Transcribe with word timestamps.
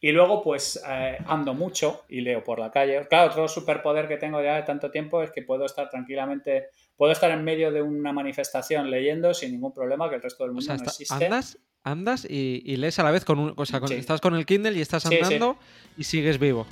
Y 0.00 0.12
luego, 0.12 0.42
pues 0.42 0.80
eh, 0.88 1.18
ando 1.26 1.54
mucho 1.54 2.04
y 2.08 2.20
leo 2.20 2.44
por 2.44 2.60
la 2.60 2.70
calle. 2.70 3.06
Claro, 3.08 3.30
otro 3.30 3.48
superpoder 3.48 4.06
que 4.06 4.16
tengo 4.16 4.40
ya 4.42 4.56
de 4.56 4.62
tanto 4.62 4.90
tiempo 4.90 5.22
es 5.22 5.32
que 5.32 5.42
puedo 5.42 5.64
estar 5.64 5.90
tranquilamente, 5.90 6.68
puedo 6.96 7.10
estar 7.12 7.30
en 7.32 7.42
medio 7.42 7.72
de 7.72 7.82
una 7.82 8.12
manifestación 8.12 8.90
leyendo 8.90 9.34
sin 9.34 9.52
ningún 9.52 9.72
problema, 9.72 10.08
que 10.08 10.16
el 10.16 10.22
resto 10.22 10.44
del 10.44 10.52
mundo 10.52 10.76
no 10.76 10.84
existe. 10.84 11.24
Andas, 11.24 11.58
andas 11.82 12.26
y, 12.28 12.76
lees 12.76 12.98
a 13.00 13.02
la 13.02 13.10
vez 13.10 13.24
con 13.24 13.40
un. 13.40 13.54
O 13.56 13.66
sea, 13.66 13.80
estás 13.90 14.20
con 14.20 14.36
el 14.36 14.46
Kindle 14.46 14.78
y 14.78 14.80
estás 14.80 15.04
andando 15.06 15.58
y 15.96 16.04
sigues 16.04 16.38
vivo. 16.38 16.66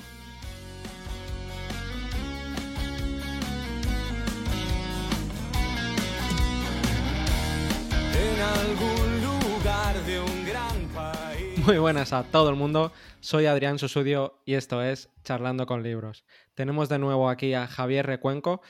Muy 11.66 11.78
buenas 11.78 12.12
a 12.12 12.22
todo 12.22 12.48
el 12.48 12.54
mundo. 12.54 12.92
Soy 13.18 13.46
Adrián 13.46 13.80
Susudio 13.80 14.40
y 14.44 14.54
esto 14.54 14.84
es 14.84 15.10
Charlando 15.24 15.66
con 15.66 15.82
Libros. 15.82 16.24
Tenemos 16.54 16.88
de 16.88 17.00
nuevo 17.00 17.28
aquí 17.28 17.54
a 17.54 17.66
Javier 17.66 18.06
Recuenco 18.06 18.62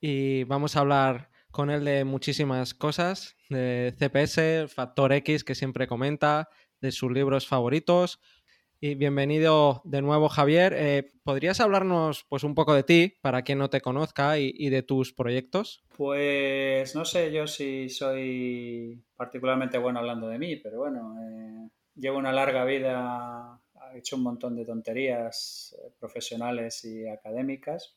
y 0.00 0.42
vamos 0.44 0.74
a 0.74 0.80
hablar 0.80 1.30
con 1.52 1.70
él 1.70 1.84
de 1.84 2.02
muchísimas 2.02 2.74
cosas, 2.74 3.36
de 3.50 3.94
CPS, 3.96 4.66
Factor 4.66 5.12
X 5.12 5.44
que 5.44 5.54
siempre 5.54 5.86
comenta, 5.86 6.48
de 6.80 6.90
sus 6.90 7.12
libros 7.12 7.46
favoritos. 7.46 8.18
Y 8.80 8.96
bienvenido 8.96 9.82
de 9.84 10.02
nuevo, 10.02 10.28
Javier. 10.28 10.74
Eh, 10.76 11.08
¿Podrías 11.22 11.60
hablarnos 11.60 12.24
pues, 12.28 12.42
un 12.42 12.56
poco 12.56 12.74
de 12.74 12.82
ti, 12.82 13.14
para 13.22 13.42
quien 13.42 13.58
no 13.58 13.70
te 13.70 13.80
conozca, 13.80 14.38
y, 14.38 14.70
de 14.70 14.82
tus 14.82 15.12
proyectos? 15.12 15.84
Pues 15.96 16.96
no 16.96 17.04
sé 17.04 17.30
yo 17.30 17.46
si 17.46 17.88
soy 17.90 19.04
particularmente 19.14 19.78
bueno 19.78 20.00
hablando 20.00 20.26
de 20.28 20.38
mí, 20.38 20.56
pero 20.56 20.78
bueno, 20.78 21.14
eh, 21.20 21.68
llevo 22.00 22.18
una 22.18 22.32
larga 22.32 22.64
vida 22.64 23.60
he 23.92 23.98
hecho 23.98 24.16
un 24.16 24.22
montón 24.22 24.56
de 24.56 24.64
tonterías 24.64 25.76
eh, 25.78 25.90
profesionales 25.98 26.84
y 26.84 27.06
académicas. 27.08 27.96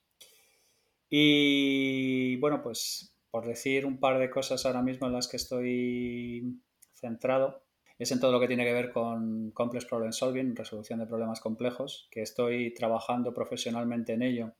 Y 1.09 2.37
bueno, 2.37 2.61
pues 2.61 3.15
por 3.29 3.45
decir 3.45 3.85
un 3.85 3.99
par 3.99 4.19
de 4.19 4.29
cosas 4.29 4.65
ahora 4.65 4.81
mismo 4.81 5.07
en 5.07 5.13
las 5.13 5.27
que 5.27 5.37
estoy 5.37 6.59
centrado, 6.93 7.63
es 7.99 8.11
en 8.11 8.19
todo 8.19 8.31
lo 8.31 8.39
que 8.39 8.47
tiene 8.47 8.65
que 8.65 8.73
ver 8.73 8.91
con 8.91 9.51
Complex 9.51 9.85
Problem 9.85 10.11
Solving, 10.11 10.55
resolución 10.55 10.99
de 10.99 11.05
problemas 11.05 11.39
complejos, 11.39 12.07
que 12.11 12.21
estoy 12.21 12.73
trabajando 12.73 13.33
profesionalmente 13.33 14.13
en 14.13 14.23
ello 14.23 14.53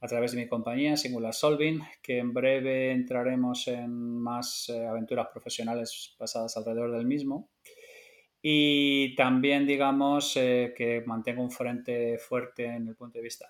a 0.00 0.06
través 0.06 0.32
de 0.32 0.42
mi 0.42 0.48
compañía 0.48 0.98
Singular 0.98 1.32
Solving, 1.32 1.80
que 2.02 2.18
en 2.18 2.34
breve 2.34 2.92
entraremos 2.92 3.66
en 3.68 3.90
más 3.90 4.68
eh, 4.68 4.86
aventuras 4.86 5.28
profesionales 5.28 6.14
basadas 6.18 6.56
alrededor 6.58 6.92
del 6.92 7.06
mismo. 7.06 7.48
Y 8.46 9.14
también, 9.14 9.66
digamos, 9.66 10.36
eh, 10.36 10.74
que 10.76 11.00
mantengo 11.06 11.42
un 11.42 11.50
frente 11.50 12.18
fuerte 12.18 12.78
vista, 13.22 13.48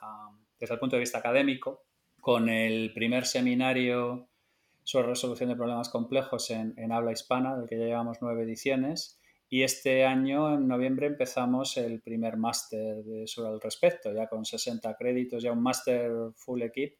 desde 0.56 0.74
el 0.74 0.78
punto 0.78 0.94
de 0.94 1.00
vista 1.00 1.18
académico, 1.18 1.82
con 2.20 2.48
el 2.48 2.92
primer 2.94 3.26
seminario 3.26 4.28
sobre 4.84 5.08
resolución 5.08 5.48
de 5.48 5.56
problemas 5.56 5.88
complejos 5.88 6.48
en, 6.50 6.92
habla 6.92 7.10
hispana, 7.10 7.56
del 7.56 7.68
que 7.68 7.76
ya 7.76 7.86
llevamos 7.86 8.18
nueve 8.20 8.44
ediciones. 8.44 9.20
Y 9.48 9.64
este 9.64 10.04
año, 10.04 10.54
en 10.54 10.68
noviembre, 10.68 11.08
empezamos 11.08 11.76
el 11.76 12.00
primer 12.00 12.36
máster 12.36 13.02
sobre 13.26 13.52
el 13.52 13.60
respecto, 13.60 14.12
ya 14.14 14.28
con 14.28 14.44
60 14.44 14.94
créditos, 14.94 15.42
ya 15.42 15.50
un 15.50 15.62
máster 15.64 16.12
full 16.36 16.62
equip 16.62 16.94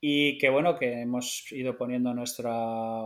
y 0.00 0.38
que 0.38 0.48
bueno, 0.48 0.76
que 0.78 1.00
hemos 1.00 1.50
ido 1.50 1.76
poniendo 1.76 2.14
nuestra 2.14 2.52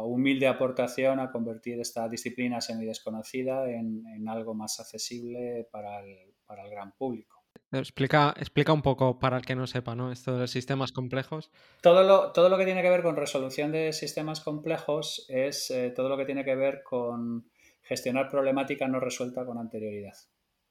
humilde 0.03 0.47
aportación 0.47 1.21
a 1.21 1.31
convertir 1.31 1.81
esta 1.81 2.09
disciplina 2.09 2.61
semidesconocida 2.61 3.71
en, 3.71 4.05
en 4.15 4.29
algo 4.29 4.55
más 4.55 4.79
accesible 4.79 5.67
para 5.71 6.01
el, 6.01 6.35
para 6.47 6.65
el, 6.65 6.71
gran 6.71 6.93
público. 6.93 7.45
Explica, 7.71 8.35
explica 8.37 8.75
un 8.75 8.83
poco 8.83 9.19
para 9.19 9.39
el 9.39 9.47
que 9.47 9.55
no 9.55 9.67
sepa, 9.67 9.95
¿no? 9.95 10.13
Esto 10.13 10.35
de 10.35 10.41
los 10.41 10.51
sistemas 10.51 10.93
complejos. 10.93 11.51
Todo 11.81 12.03
lo, 12.03 12.33
todo 12.33 12.51
lo 12.51 12.59
que 12.59 12.67
tiene 12.67 12.83
que 12.83 12.91
ver 12.91 13.03
con 13.03 13.17
resolución 13.17 13.73
de 13.73 13.95
sistemas 13.95 14.41
complejos 14.41 15.25
es 15.31 15.71
eh, 15.71 15.91
todo 15.97 16.11
lo 16.11 16.19
que 16.19 16.27
tiene 16.27 16.45
que 16.45 16.55
ver 16.55 16.83
con 16.83 17.51
gestionar 17.81 18.29
problemática 18.29 18.87
no 18.87 19.01
resuelta 19.01 19.47
con 19.47 19.57
anterioridad. 19.57 20.17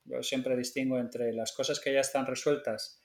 Yo 0.06 0.22
siempre 0.22 0.56
distingo 0.56 1.00
entre 1.00 1.34
las 1.34 1.52
cosas 1.52 1.80
que 1.80 1.94
ya 1.94 2.02
están 2.02 2.28
resueltas, 2.28 3.04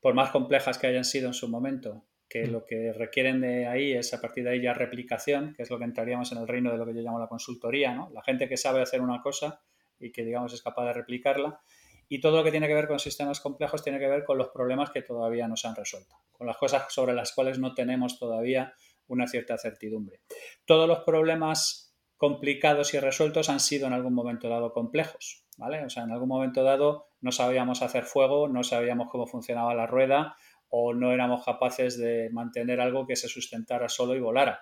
por 0.00 0.14
más 0.14 0.30
complejas 0.30 0.78
que 0.78 0.86
hayan 0.86 1.04
sido 1.04 1.28
en 1.28 1.34
su 1.34 1.48
momento, 1.48 2.06
que 2.36 2.48
mm. 2.48 2.52
lo 2.52 2.64
que 2.64 2.92
requieren 2.92 3.40
de 3.40 3.66
ahí 3.66 3.92
es 3.92 4.12
a 4.12 4.20
partir 4.20 4.44
de 4.44 4.50
ahí 4.50 4.60
ya 4.60 4.74
replicación, 4.74 5.54
que 5.54 5.62
es 5.62 5.70
lo 5.70 5.78
que 5.78 5.84
entraríamos 5.84 6.32
en 6.32 6.38
el 6.38 6.48
reino 6.48 6.70
de 6.70 6.78
lo 6.78 6.86
que 6.86 6.94
yo 6.94 7.00
llamo 7.00 7.18
la 7.18 7.28
consultoría, 7.28 7.94
¿no? 7.94 8.10
La 8.12 8.22
gente 8.22 8.48
que 8.48 8.56
sabe 8.56 8.82
hacer 8.82 9.00
una 9.00 9.20
cosa 9.22 9.60
y 9.98 10.12
que 10.12 10.24
digamos 10.24 10.52
es 10.52 10.62
capaz 10.62 10.84
de 10.86 10.92
replicarla. 10.92 11.60
Y 12.08 12.20
todo 12.20 12.36
lo 12.36 12.44
que 12.44 12.50
tiene 12.52 12.68
que 12.68 12.74
ver 12.74 12.86
con 12.86 12.98
sistemas 12.98 13.40
complejos 13.40 13.82
tiene 13.82 13.98
que 13.98 14.06
ver 14.06 14.24
con 14.24 14.38
los 14.38 14.48
problemas 14.48 14.90
que 14.90 15.02
todavía 15.02 15.48
no 15.48 15.56
se 15.56 15.66
han 15.66 15.74
resuelto, 15.74 16.14
con 16.30 16.46
las 16.46 16.56
cosas 16.56 16.84
sobre 16.92 17.14
las 17.14 17.32
cuales 17.32 17.58
no 17.58 17.74
tenemos 17.74 18.18
todavía 18.18 18.74
una 19.08 19.26
cierta 19.26 19.58
certidumbre. 19.58 20.20
Todos 20.64 20.86
los 20.86 21.00
problemas 21.00 21.96
complicados 22.16 22.94
y 22.94 23.00
resueltos 23.00 23.48
han 23.48 23.60
sido 23.60 23.88
en 23.88 23.92
algún 23.92 24.14
momento 24.14 24.48
dado 24.48 24.72
complejos, 24.72 25.44
¿vale? 25.58 25.84
O 25.84 25.90
sea, 25.90 26.04
en 26.04 26.12
algún 26.12 26.28
momento 26.28 26.62
dado 26.62 27.08
no 27.20 27.32
sabíamos 27.32 27.82
hacer 27.82 28.04
fuego, 28.04 28.48
no 28.48 28.62
sabíamos 28.62 29.08
cómo 29.10 29.26
funcionaba 29.26 29.74
la 29.74 29.86
rueda, 29.86 30.36
o 30.70 30.94
no 30.94 31.12
éramos 31.12 31.44
capaces 31.44 31.98
de 31.98 32.30
mantener 32.30 32.80
algo 32.80 33.06
que 33.06 33.16
se 33.16 33.28
sustentara 33.28 33.88
solo 33.88 34.14
y 34.14 34.20
volara. 34.20 34.60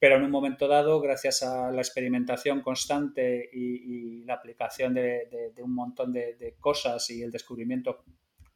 Pero 0.00 0.16
en 0.16 0.22
un 0.22 0.30
momento 0.30 0.66
dado, 0.66 0.98
gracias 1.00 1.42
a 1.42 1.70
la 1.70 1.82
experimentación 1.82 2.62
constante 2.62 3.50
y, 3.52 4.24
la 4.24 4.34
aplicación 4.34 4.94
de, 4.94 5.52
un 5.62 5.74
montón 5.74 6.12
de, 6.12 6.56
cosas 6.58 7.10
y 7.10 7.22
el 7.22 7.30
descubrimiento 7.30 8.02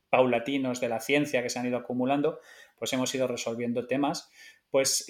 paulatinos 0.08 0.80
de 0.80 0.88
la 0.88 1.00
ciencia 1.00 1.42
que 1.42 1.50
se 1.50 1.58
han 1.58 1.66
ido 1.66 1.76
acumulando, 1.76 2.40
pues 2.78 2.92
hemos 2.94 3.14
ido 3.14 3.26
resolviendo 3.26 3.86
temas. 3.86 4.30
Pues 4.70 5.06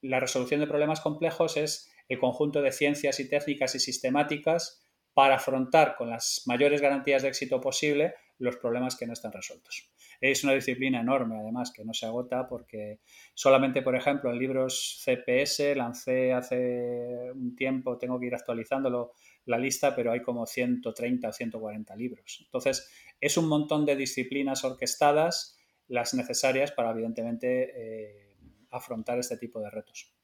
la 0.00 0.18
resolución 0.18 0.60
de 0.60 0.66
problemas 0.66 1.00
complejos 1.00 1.56
es 1.56 1.92
el 2.08 2.18
conjunto 2.18 2.60
de 2.60 2.72
ciencias 2.72 3.20
y 3.20 3.28
técnicas 3.28 3.76
y 3.76 3.78
sistemáticas 3.78 4.82
para 5.14 5.36
afrontar 5.36 5.94
con 5.96 6.10
las 6.10 6.42
mayores 6.46 6.80
garantías 6.80 7.22
de 7.22 7.28
éxito 7.28 7.60
posible 7.60 8.14
los 8.38 8.56
problemas 8.56 8.96
que 8.96 9.06
no 9.06 9.12
están 9.12 9.32
resueltos. 9.32 9.91
Es 10.22 10.44
una 10.44 10.54
disciplina 10.54 11.00
enorme, 11.00 11.36
además, 11.38 11.72
que 11.72 11.84
no 11.84 11.92
se 11.92 12.06
agota 12.06 12.48
porque 12.48 13.00
solamente, 13.34 13.82
por 13.82 13.96
ejemplo, 13.96 14.30
en 14.30 14.38
libros 14.38 15.02
CPS 15.04 15.74
lancé 15.74 16.32
hace 16.32 17.32
un 17.34 17.56
tiempo, 17.56 17.98
tengo 17.98 18.20
que 18.20 18.26
ir 18.26 18.34
actualizándolo 18.34 19.12
la 19.46 19.58
lista, 19.58 19.96
pero 19.96 20.12
hay 20.12 20.22
como 20.22 20.46
130 20.46 21.28
o 21.28 21.32
140 21.32 21.96
libros. 21.96 22.40
Entonces, 22.44 22.88
es 23.20 23.36
un 23.36 23.48
montón 23.48 23.84
de 23.84 23.96
disciplinas 23.96 24.62
orquestadas, 24.62 25.58
las 25.88 26.14
necesarias 26.14 26.70
para, 26.70 26.92
evidentemente, 26.92 27.72
eh, 27.74 28.36
afrontar 28.70 29.18
este 29.18 29.36
tipo 29.36 29.60
de 29.60 29.70
retos. 29.70 30.14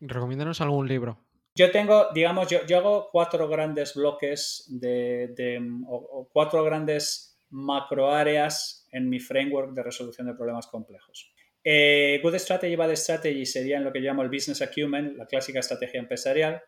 Recomiéndanos 0.00 0.60
algún 0.60 0.86
libro. 0.86 1.18
Yo 1.56 1.70
tengo, 1.70 2.06
digamos, 2.12 2.48
yo, 2.48 2.64
yo 2.66 2.78
hago 2.78 3.08
cuatro 3.12 3.48
grandes 3.48 3.94
bloques 3.94 4.66
de, 4.68 5.60
o, 5.86 6.28
cuatro 6.32 6.64
grandes 6.64 7.38
macroáreas 7.50 8.83
en 8.94 9.08
mi 9.08 9.20
framework 9.20 9.72
de 9.74 9.82
resolución 9.82 10.28
de 10.28 10.34
problemas 10.34 10.68
complejos. 10.68 11.34
Eh, 11.62 12.20
Good 12.22 12.36
Strategy, 12.36 12.76
Bad 12.76 12.92
Strategy 12.94 13.44
sería 13.44 13.78
en 13.78 13.84
lo 13.84 13.92
que 13.92 14.00
llamo 14.00 14.22
el 14.22 14.28
Business 14.28 14.62
Acumen, 14.62 15.16
la 15.16 15.26
clásica 15.26 15.60
estrategia 15.60 16.00
empresarial. 16.00 16.62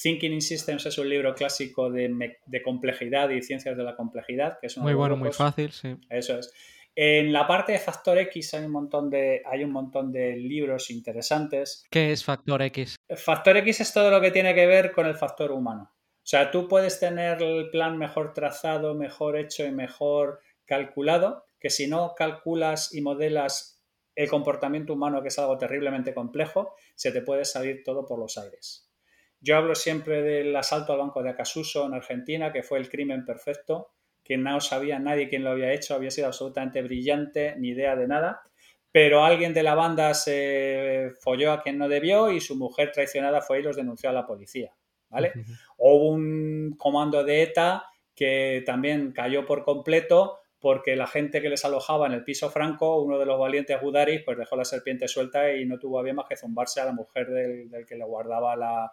Thinking 0.00 0.32
in 0.32 0.42
Systems 0.42 0.86
es 0.86 0.98
un 0.98 1.08
libro 1.08 1.34
clásico 1.34 1.90
de, 1.90 2.62
complejidad 2.62 3.30
y 3.30 3.42
ciencias 3.42 3.76
de 3.76 3.82
la 3.82 3.96
complejidad, 3.96 4.58
que 4.60 4.66
es 4.66 4.76
muy 4.76 4.94
bueno, 4.94 5.16
muy 5.16 5.32
fácil, 5.32 5.72
sí. 5.72 5.96
Eso 6.10 6.38
es. 6.38 6.52
En 6.94 7.32
la 7.32 7.46
parte 7.46 7.72
de 7.72 7.78
Factor 7.78 8.18
X 8.18 8.54
hay 8.54 8.64
un 8.64 8.72
montón 8.72 9.10
de, 9.10 9.42
hay 9.44 9.64
un 9.64 9.72
montón 9.72 10.12
de 10.12 10.36
libros 10.36 10.90
interesantes. 10.90 11.84
¿Qué 11.90 12.12
es 12.12 12.24
Factor 12.24 12.62
X? 12.62 12.96
Factor 13.16 13.56
X 13.58 13.80
es 13.80 13.92
todo 13.92 14.10
lo 14.10 14.20
que 14.20 14.30
tiene 14.30 14.54
que 14.54 14.66
ver 14.66 14.92
con 14.92 15.06
el 15.06 15.14
factor 15.14 15.50
humano. 15.50 15.90
O 15.92 16.28
sea, 16.28 16.50
tú 16.50 16.68
puedes 16.68 17.00
tener 17.00 17.40
el 17.42 17.70
plan 17.70 17.96
mejor 17.96 18.32
trazado, 18.32 18.94
mejor 18.94 19.38
hecho 19.38 19.64
y 19.64 19.72
mejor 19.72 20.40
calculado, 20.64 21.46
que 21.66 21.70
si 21.70 21.88
no 21.88 22.14
calculas 22.14 22.94
y 22.94 23.00
modelas 23.00 23.82
el 24.14 24.30
comportamiento 24.30 24.92
humano, 24.92 25.20
que 25.20 25.28
es 25.28 25.38
algo 25.40 25.58
terriblemente 25.58 26.14
complejo, 26.14 26.76
se 26.94 27.10
te 27.10 27.22
puede 27.22 27.44
salir 27.44 27.82
todo 27.82 28.06
por 28.06 28.20
los 28.20 28.38
aires. 28.38 28.88
Yo 29.40 29.56
hablo 29.56 29.74
siempre 29.74 30.22
del 30.22 30.54
asalto 30.54 30.92
al 30.92 31.00
banco 31.00 31.24
de 31.24 31.30
Acasuso 31.30 31.84
en 31.84 31.94
Argentina, 31.94 32.52
que 32.52 32.62
fue 32.62 32.78
el 32.78 32.88
crimen 32.88 33.24
perfecto, 33.24 33.94
que 34.22 34.36
no 34.36 34.60
sabía 34.60 35.00
nadie 35.00 35.28
quién 35.28 35.42
lo 35.42 35.50
había 35.50 35.72
hecho, 35.72 35.96
había 35.96 36.12
sido 36.12 36.28
absolutamente 36.28 36.82
brillante, 36.82 37.56
ni 37.58 37.70
idea 37.70 37.96
de 37.96 38.06
nada, 38.06 38.42
pero 38.92 39.24
alguien 39.24 39.52
de 39.52 39.64
la 39.64 39.74
banda 39.74 40.14
se 40.14 41.14
folló 41.20 41.50
a 41.50 41.62
quien 41.62 41.78
no 41.78 41.88
debió 41.88 42.30
y 42.30 42.40
su 42.40 42.54
mujer 42.54 42.92
traicionada 42.92 43.42
fue 43.42 43.58
y 43.58 43.62
los 43.64 43.74
denunció 43.74 44.08
a 44.10 44.12
la 44.12 44.24
policía, 44.24 44.72
¿vale? 45.08 45.32
Hubo 45.78 46.10
un 46.10 46.76
comando 46.78 47.24
de 47.24 47.42
ETA 47.42 47.86
que 48.14 48.62
también 48.64 49.10
cayó 49.10 49.44
por 49.44 49.64
completo 49.64 50.38
porque 50.66 50.96
la 50.96 51.06
gente 51.06 51.40
que 51.40 51.48
les 51.48 51.64
alojaba 51.64 52.08
en 52.08 52.12
el 52.12 52.24
piso 52.24 52.50
franco, 52.50 53.00
uno 53.00 53.20
de 53.20 53.24
los 53.24 53.38
valientes 53.38 53.80
Gudaris, 53.80 54.24
pues 54.24 54.36
dejó 54.36 54.56
la 54.56 54.64
serpiente 54.64 55.06
suelta 55.06 55.52
y 55.52 55.64
no 55.64 55.78
tuvo 55.78 56.02
bien 56.02 56.16
más 56.16 56.26
que 56.28 56.36
zumbarse 56.36 56.80
a 56.80 56.86
la 56.86 56.92
mujer 56.92 57.28
del, 57.28 57.86
que 57.86 57.94
le 57.94 58.04
guardaba 58.04 58.56
la, 58.56 58.90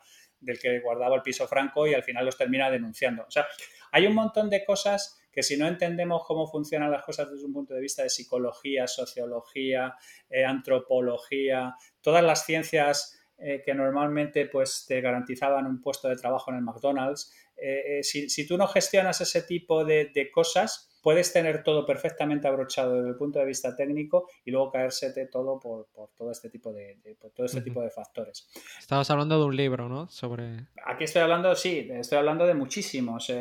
guardaba 0.84 1.16
el 1.16 1.24
piso 1.24 1.48
franco 1.48 1.88
y 1.88 1.96
al 1.96 2.04
final 2.04 2.26
los 2.26 2.38
termina 2.38 2.70
denunciando. 2.70 3.24
O 3.24 3.32
sea, 3.32 3.48
hay 3.92 4.06
un 4.06 4.14
montón 4.14 4.52
de 4.52 4.64
cosas 4.64 5.20
que 5.32 5.42
si 5.42 5.58
no 5.58 5.68
entendemos 5.68 6.22
cómo 6.28 6.46
funcionan 6.46 6.92
las 6.92 7.04
cosas 7.04 7.32
desde 7.32 7.44
un 7.44 7.54
punto 7.54 7.74
de 7.74 7.82
vista 7.82 8.04
de 8.04 8.12
psicología, 8.12 8.86
sociología, 8.86 9.96
eh, 10.30 10.46
antropología, 10.46 11.74
todas 12.02 12.24
las 12.24 12.46
ciencias 12.46 13.20
eh, 13.40 13.64
que 13.66 13.74
normalmente 13.74 14.46
pues, 14.46 14.86
te 14.88 15.02
garantizaban 15.02 15.66
un 15.66 15.82
puesto 15.82 16.08
de 16.08 16.18
trabajo 16.18 16.52
en 16.52 16.58
el 16.58 16.64
McDonald's, 16.64 17.34
eh, 17.58 18.04
si, 18.04 18.48
tú 18.48 18.58
no 18.58 18.68
gestionas 18.68 19.22
ese 19.22 19.42
tipo 19.42 19.86
de, 19.86 20.30
cosas, 20.32 20.93
puedes 21.04 21.32
tener 21.32 21.62
todo 21.64 21.86
perfectamente 21.86 22.48
abrochado 22.48 22.96
desde 22.96 23.10
el 23.10 23.16
punto 23.16 23.38
de 23.38 23.46
vista 23.46 23.76
técnico 23.76 24.28
y 24.44 24.50
luego 24.50 24.72
caérsete 24.72 25.28
todo 25.28 25.60
por, 25.60 25.88
todo 26.18 26.32
este 26.32 26.50
tipo 26.50 26.74
de, 26.74 26.98
todo 27.36 27.46
este 27.46 27.62
tipo 27.62 27.82
de 27.84 27.92
factores. 27.92 28.50
Estabas 28.80 29.12
hablando 29.12 29.38
de 29.38 29.46
un 29.46 29.56
libro, 29.56 29.88
¿no? 29.88 30.10
Sobre. 30.10 30.66
Aquí 30.86 31.04
estoy 31.04 31.22
hablando, 31.22 31.56
sí, 31.56 31.88
estoy 31.92 32.18
hablando 32.18 32.48
de 32.48 32.56
muchísimos 32.56 33.32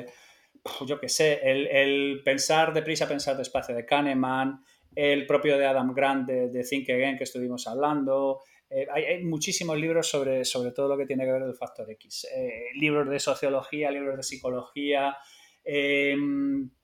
yo 0.86 1.00
qué 1.00 1.08
sé, 1.08 1.40
el, 1.42 2.22
pensar 2.24 2.72
deprisa, 2.72 3.08
pensar 3.08 3.36
despacio 3.36 3.74
de 3.74 3.84
Kahneman, 3.84 4.64
el 4.94 5.26
propio 5.26 5.58
de 5.58 5.66
Adam 5.66 5.92
Grant 5.92 6.28
de, 6.28 6.64
Think 6.64 6.90
Again 6.90 7.16
que 7.16 7.24
estuvimos 7.24 7.66
hablando. 7.66 8.40
Eh, 8.70 8.86
hay, 8.90 9.24
muchísimos 9.24 9.76
libros 9.76 10.08
sobre, 10.08 10.44
sobre 10.44 10.72
todo 10.72 10.88
lo 10.88 10.96
que 10.96 11.06
tiene 11.06 11.24
que 11.24 11.32
ver 11.32 11.42
el 11.42 11.54
factor 11.54 11.90
X. 11.90 12.26
Eh, 12.34 12.70
libros 12.74 13.08
de 13.08 13.18
sociología, 13.18 13.90
libros 13.90 14.16
de 14.16 14.22
psicología, 14.22 15.16
eh, 15.64 16.14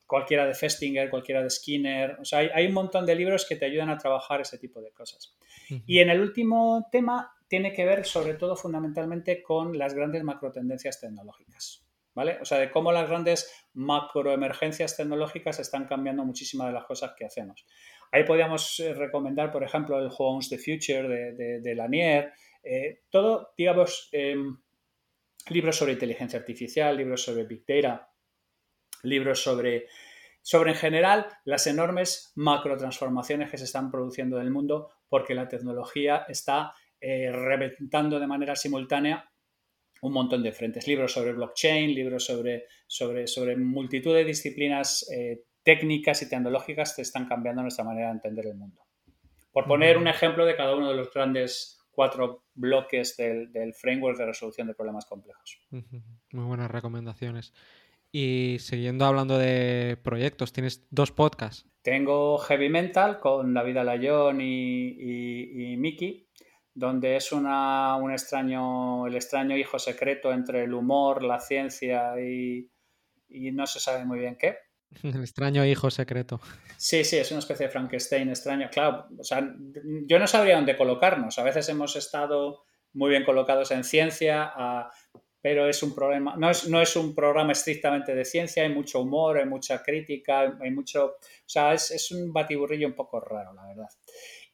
cualquiera 0.08 0.46
de 0.46 0.54
Festinger, 0.54 1.10
cualquiera 1.10 1.42
de 1.42 1.50
Skinner. 1.50 2.16
O 2.20 2.24
sea, 2.24 2.40
hay, 2.40 2.66
un 2.66 2.72
montón 2.72 3.06
de 3.06 3.14
libros 3.14 3.46
que 3.46 3.54
te 3.54 3.66
ayudan 3.66 3.90
a 3.90 3.98
trabajar 3.98 4.40
ese 4.40 4.58
tipo 4.58 4.80
de 4.80 4.90
cosas. 4.90 5.36
Y 5.86 6.00
en 6.00 6.08
el 6.10 6.20
último 6.20 6.88
tema 6.90 7.36
tiene 7.46 7.72
que 7.72 7.84
ver 7.84 8.04
sobre 8.06 8.34
todo 8.34 8.56
fundamentalmente 8.56 9.42
con 9.42 9.78
las 9.78 9.94
grandes 9.94 10.24
macrotendencias 10.24 11.00
tecnológicas. 11.00 11.84
O 12.40 12.44
sea, 12.44 12.58
de 12.58 12.70
cómo 12.70 12.90
las 12.90 13.08
grandes 13.08 13.52
macroemergencias 13.74 14.96
tecnológicas 14.96 15.60
están 15.60 15.86
cambiando 15.86 16.24
muchísimas 16.24 16.68
de 16.68 16.72
las 16.72 16.84
cosas 16.84 17.12
que 17.16 17.24
hacemos. 17.24 17.64
Ahí 18.10 18.24
podríamos 18.24 18.80
eh, 18.80 18.94
recomendar, 18.94 19.52
por 19.52 19.62
ejemplo, 19.62 19.98
el 20.00 20.10
Homes 20.16 20.48
the 20.48 20.58
Future 20.58 21.06
de, 21.06 21.60
de, 21.60 21.74
Lanier, 21.76 22.32
eh, 22.64 23.02
todo, 23.10 23.52
digamos, 23.56 24.08
em, 24.10 24.56
libros 25.50 25.76
sobre 25.76 25.92
inteligencia 25.92 26.38
artificial, 26.38 26.96
libros 26.96 27.22
sobre 27.22 27.44
Big 27.44 27.64
Data, 27.66 28.07
libros 29.02 29.42
sobre, 29.42 29.86
sobre 30.42 30.72
en 30.72 30.76
general 30.76 31.26
las 31.44 31.66
enormes 31.66 32.32
macrotransformaciones 32.36 33.50
que 33.50 33.58
se 33.58 33.64
están 33.64 33.90
produciendo 33.90 34.38
en 34.38 34.46
el 34.46 34.50
mundo 34.50 34.90
porque 35.08 35.34
la 35.34 35.48
tecnología 35.48 36.24
está 36.28 36.72
eh, 37.00 37.30
reventando 37.32 38.18
de 38.18 38.26
manera 38.26 38.56
simultánea 38.56 39.30
un 40.00 40.12
montón 40.12 40.42
de 40.42 40.52
frentes, 40.52 40.86
libros 40.86 41.12
sobre 41.12 41.32
blockchain, 41.32 41.94
libros 41.94 42.24
sobre, 42.24 42.66
sobre, 42.86 43.26
sobre 43.26 43.56
multitud 43.56 44.14
de 44.14 44.24
disciplinas 44.24 45.08
eh, 45.10 45.44
técnicas 45.62 46.22
y 46.22 46.28
tecnológicas 46.28 46.94
que 46.94 47.02
están 47.02 47.26
cambiando 47.26 47.62
nuestra 47.62 47.84
manera 47.84 48.08
de 48.08 48.14
entender 48.14 48.46
el 48.46 48.54
mundo. 48.54 48.82
Por 49.52 49.66
poner 49.66 49.98
un 49.98 50.06
ejemplo 50.06 50.46
de 50.46 50.56
cada 50.56 50.76
uno 50.76 50.88
de 50.88 50.96
los 50.96 51.12
grandes 51.12 51.78
cuatro 51.90 52.44
bloques 52.54 53.16
del, 53.16 53.74
framework 53.74 54.16
de 54.18 54.26
resolución 54.26 54.68
de 54.68 54.74
problemas 54.74 55.04
complejos. 55.04 55.60
Muy 55.70 56.44
buenas 56.44 56.70
recomendaciones. 56.70 57.52
Y 58.10 58.56
siguiendo 58.60 59.04
hablando 59.04 59.38
de 59.38 59.98
proyectos, 60.02 60.52
tienes 60.52 60.86
dos 60.90 61.12
podcasts. 61.12 61.66
Tengo 61.82 62.38
Heavy 62.38 62.68
Mental 62.68 63.20
con 63.20 63.54
David 63.54 63.78
Alayón 63.78 64.40
y, 64.40 64.88
y, 64.88 65.72
y 65.72 65.76
Miki, 65.76 66.28
donde 66.78 67.16
es 67.16 67.32
una, 67.32 67.96
un 67.96 68.12
extraño, 68.12 69.06
el 69.06 69.16
extraño 69.16 69.56
hijo 69.56 69.78
secreto 69.78 70.32
entre 70.32 70.64
el 70.64 70.74
humor, 70.74 71.24
la 71.24 71.40
ciencia 71.40 72.12
y, 72.20 72.70
no 73.28 73.66
se 73.66 73.80
sabe 73.80 74.04
muy 74.04 74.20
bien 74.20 74.36
qué. 74.36 74.56
El 75.02 75.20
extraño 75.20 75.66
hijo 75.66 75.90
secreto. 75.90 76.40
Sí, 76.78 77.04
sí, 77.04 77.18
es 77.18 77.30
una 77.30 77.40
especie 77.40 77.66
de 77.66 77.72
Frankenstein 77.72 78.30
extraño. 78.30 78.70
Claro, 78.70 79.06
o 79.18 79.24
sea, 79.24 79.46
yo 80.06 80.18
no 80.18 80.26
sabría 80.26 80.56
dónde 80.56 80.76
colocarnos. 80.76 81.38
A 81.38 81.42
veces 81.42 81.68
hemos 81.68 81.94
estado 81.96 82.64
muy 82.94 83.10
bien 83.10 83.24
colocados 83.24 83.70
en 83.70 83.84
ciencia, 83.84 84.52
pero 85.48 85.66
es 85.66 85.82
un 85.82 85.94
problema, 85.94 86.36
no 86.36 86.50
es, 86.50 86.68
no 86.68 86.78
es 86.82 86.94
un 86.94 87.14
programa 87.14 87.52
estrictamente 87.52 88.14
de 88.14 88.26
ciencia, 88.26 88.64
hay 88.64 88.68
mucho 88.68 89.00
humor, 89.00 89.38
hay 89.38 89.46
mucha 89.46 89.82
crítica, 89.82 90.58
hay 90.60 90.70
mucho, 90.70 91.06
o 91.06 91.18
sea, 91.46 91.72
es, 91.72 91.90
es 91.90 92.10
un 92.10 92.34
batiburrillo 92.34 92.86
un 92.86 92.92
poco 92.92 93.18
raro, 93.18 93.54
la 93.54 93.66
verdad. 93.66 93.88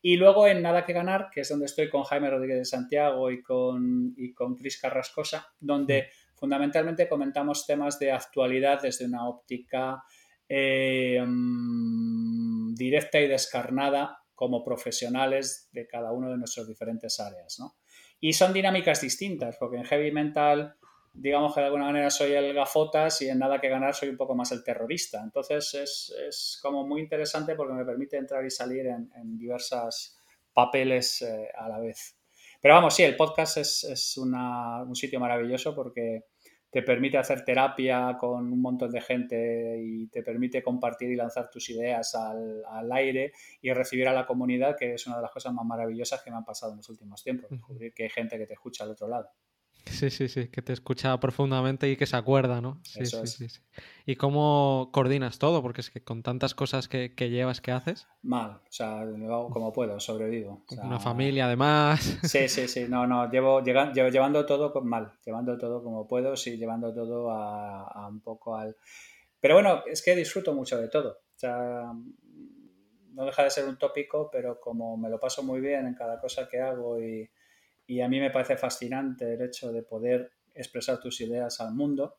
Y 0.01 0.17
luego 0.17 0.47
en 0.47 0.63
Nada 0.63 0.85
que 0.85 0.93
Ganar, 0.93 1.31
que 1.33 1.41
es 1.41 1.49
donde 1.49 1.67
estoy 1.67 1.91
con 1.91 2.05
Jaime 2.05 2.31
Rodríguez 2.31 2.59
de 2.59 2.65
Santiago 2.65 3.29
y 3.33 3.43
con, 3.43 4.15
y 4.17 4.33
con 4.35 4.55
Cris 4.55 4.81
Carrascosa, 4.81 5.53
donde 5.59 6.11
fundamentalmente 6.37 7.09
comentamos 7.09 7.67
temas 7.67 7.99
de 7.99 8.13
actualidad 8.13 8.81
desde 8.81 9.07
una 9.07 9.29
óptica 9.29 10.01
eh, 10.49 11.21
mm, 11.27 12.73
directa 12.77 13.19
y 13.19 13.27
descarnada 13.27 14.21
como 14.33 14.63
profesionales 14.63 15.69
de 15.73 15.89
cada 15.89 16.13
uno 16.13 16.31
de 16.31 16.39
nuestras 16.39 16.69
diferentes 16.69 17.19
áreas. 17.19 17.59
Y 18.21 18.33
son 18.33 18.53
dinámicas 18.53 19.01
distintas, 19.01 19.57
porque 19.59 19.79
en 19.79 19.85
Heavy 19.87 20.13
Mental 20.13 20.77
digamos 21.15 21.55
que 21.55 21.61
de 21.61 21.67
alguna 21.67 21.85
manera 21.85 22.11
soy 22.11 22.33
el 22.33 22.53
gafotas 22.53 23.23
y 23.23 23.29
en 23.29 23.39
nada 23.39 23.61
que 23.61 23.69
ganar 23.69 23.95
soy 23.95 24.09
un 24.09 24.17
poco 24.17 24.35
más 24.35 24.51
el 24.51 24.65
terrorista. 24.65 25.23
Entonces 25.23 25.73
es, 25.75 26.15
es 26.29 26.59
como 26.61 26.87
muy 26.87 27.01
interesante 27.01 27.55
porque 27.55 27.73
me 27.73 27.85
permite 27.85 28.17
entrar 28.17 28.45
y 28.45 28.51
salir 28.51 28.87
en, 28.87 29.11
en 29.15 29.39
diversos 29.39 30.19
papeles 30.53 31.23
eh, 31.23 31.49
a 31.57 31.69
la 31.69 31.79
vez. 31.79 32.17
Pero 32.61 32.75
vamos, 32.75 32.95
sí, 32.95 33.05
el 33.05 33.17
podcast 33.17 33.59
es, 33.59 33.85
es 33.85 34.17
una, 34.19 34.83
un 34.83 34.97
sitio 34.97 35.21
maravilloso 35.21 35.75
porque 35.75 36.25
te 36.71 36.83
permite 36.83 37.19
hacer 37.19 37.45
terapia 37.45 38.17
con 38.19 38.53
un 38.53 38.61
montón 38.61 38.91
de 38.91 39.01
gente 39.01 39.79
y 39.81 40.09
te 40.09 40.25
permite 40.25 40.61
compartir 40.61 41.09
y 41.11 41.15
lanzar 41.15 41.49
tus 41.49 41.71
ideas 41.71 42.17
al, 42.17 42.65
al, 42.69 42.91
aire 42.91 43.33
y 43.63 43.73
recibir 43.73 44.09
a 44.09 44.13
la 44.13 44.27
comunidad, 44.27 44.77
que 44.77 44.95
es 44.95 45.07
una 45.07 45.17
de 45.17 45.23
las 45.23 45.31
cosas 45.31 45.53
más 45.53 45.65
maravillosas 45.65 46.21
que 46.23 46.33
me 46.33 46.37
han 46.37 46.45
pasado 46.45 46.73
en 46.73 46.79
los 46.79 46.89
últimos 46.89 47.23
tiempos, 47.23 47.49
descubrir 47.49 47.95
que 47.95 48.03
hay 48.03 48.11
gente 48.11 48.37
que 48.39 48.47
te 48.47 48.55
escucha 48.55 48.83
al 48.83 48.91
otro 48.91 49.07
lado. 49.07 49.31
Sí, 49.87 50.11
sí, 50.11 50.29
sí, 50.29 50.49
que 50.49 50.63
te 50.63 50.73
escucha 50.73 51.19
profundamente 51.21 51.89
y 51.89 51.97
que 51.97 52.07
se 52.07 52.17
acuerda, 52.17 52.61
¿no? 52.61 52.81
Sí, 52.83 53.05
sí, 53.05 53.27
sí, 53.27 53.49
sí, 53.49 53.61
¿Y 54.07 54.17
cómo 54.17 54.91
coordinas 54.93 55.39
todo? 55.39 55.63
Porque 55.63 55.83
es 55.83 55.91
que 55.91 56.03
con 56.03 56.23
tantas 56.23 56.55
cosas 56.55 56.89
que, 56.89 57.13
llevas, 57.17 57.61
que 57.61 57.71
haces? 57.71 58.09
Mal, 58.23 58.53
o 58.53 58.73
sea, 58.73 59.05
lo 59.05 59.35
hago 59.35 59.51
como 59.51 59.73
puedo, 59.73 60.01
sobrevivo. 60.01 60.65
Una 60.83 60.99
familia 60.99 61.47
además. 61.47 62.19
Sí, 62.25 62.49
sí, 62.49 62.67
sí, 62.67 62.87
no, 62.89 63.07
no, 63.07 63.31
llevo, 63.31 63.63
llevando 63.63 64.47
todo 64.47 64.73
mal, 64.83 65.13
llevando 65.25 65.57
todo 65.59 65.83
como 65.83 66.09
puedo, 66.09 66.37
sí, 66.37 66.57
llevando 66.57 66.93
todo 66.93 67.31
a, 67.31 68.09
un 68.09 68.21
poco 68.21 68.57
al... 68.57 68.77
Pero 69.41 69.55
bueno, 69.55 69.83
es 69.87 70.03
que 70.03 70.17
disfruto 70.17 70.55
mucho 70.55 70.79
de 70.81 70.89
todo. 70.89 71.11
O 71.11 71.39
sea, 71.39 71.93
no 73.13 73.25
deja 73.25 73.45
de 73.45 73.51
ser 73.51 73.69
un 73.69 73.79
tópico, 73.79 74.31
pero 74.31 74.59
como 74.61 74.97
me 74.97 75.11
lo 75.11 75.21
paso 75.21 75.43
muy 75.43 75.61
bien 75.61 75.87
en 75.87 75.95
cada 75.95 76.21
cosa 76.21 76.49
que 76.49 76.61
hago 76.61 77.01
y 77.01 77.29
y 77.87 78.01
a 78.01 78.09
mí 78.09 78.21
me 78.21 78.31
parece 78.31 78.57
fascinante 78.57 79.35
el 79.35 79.43
hecho 79.43 79.73
de 79.73 79.83
poder 79.83 80.33
expresar 80.55 81.01
tus 81.01 81.21
ideas 81.21 81.61
al 81.61 81.75
mundo, 81.75 82.17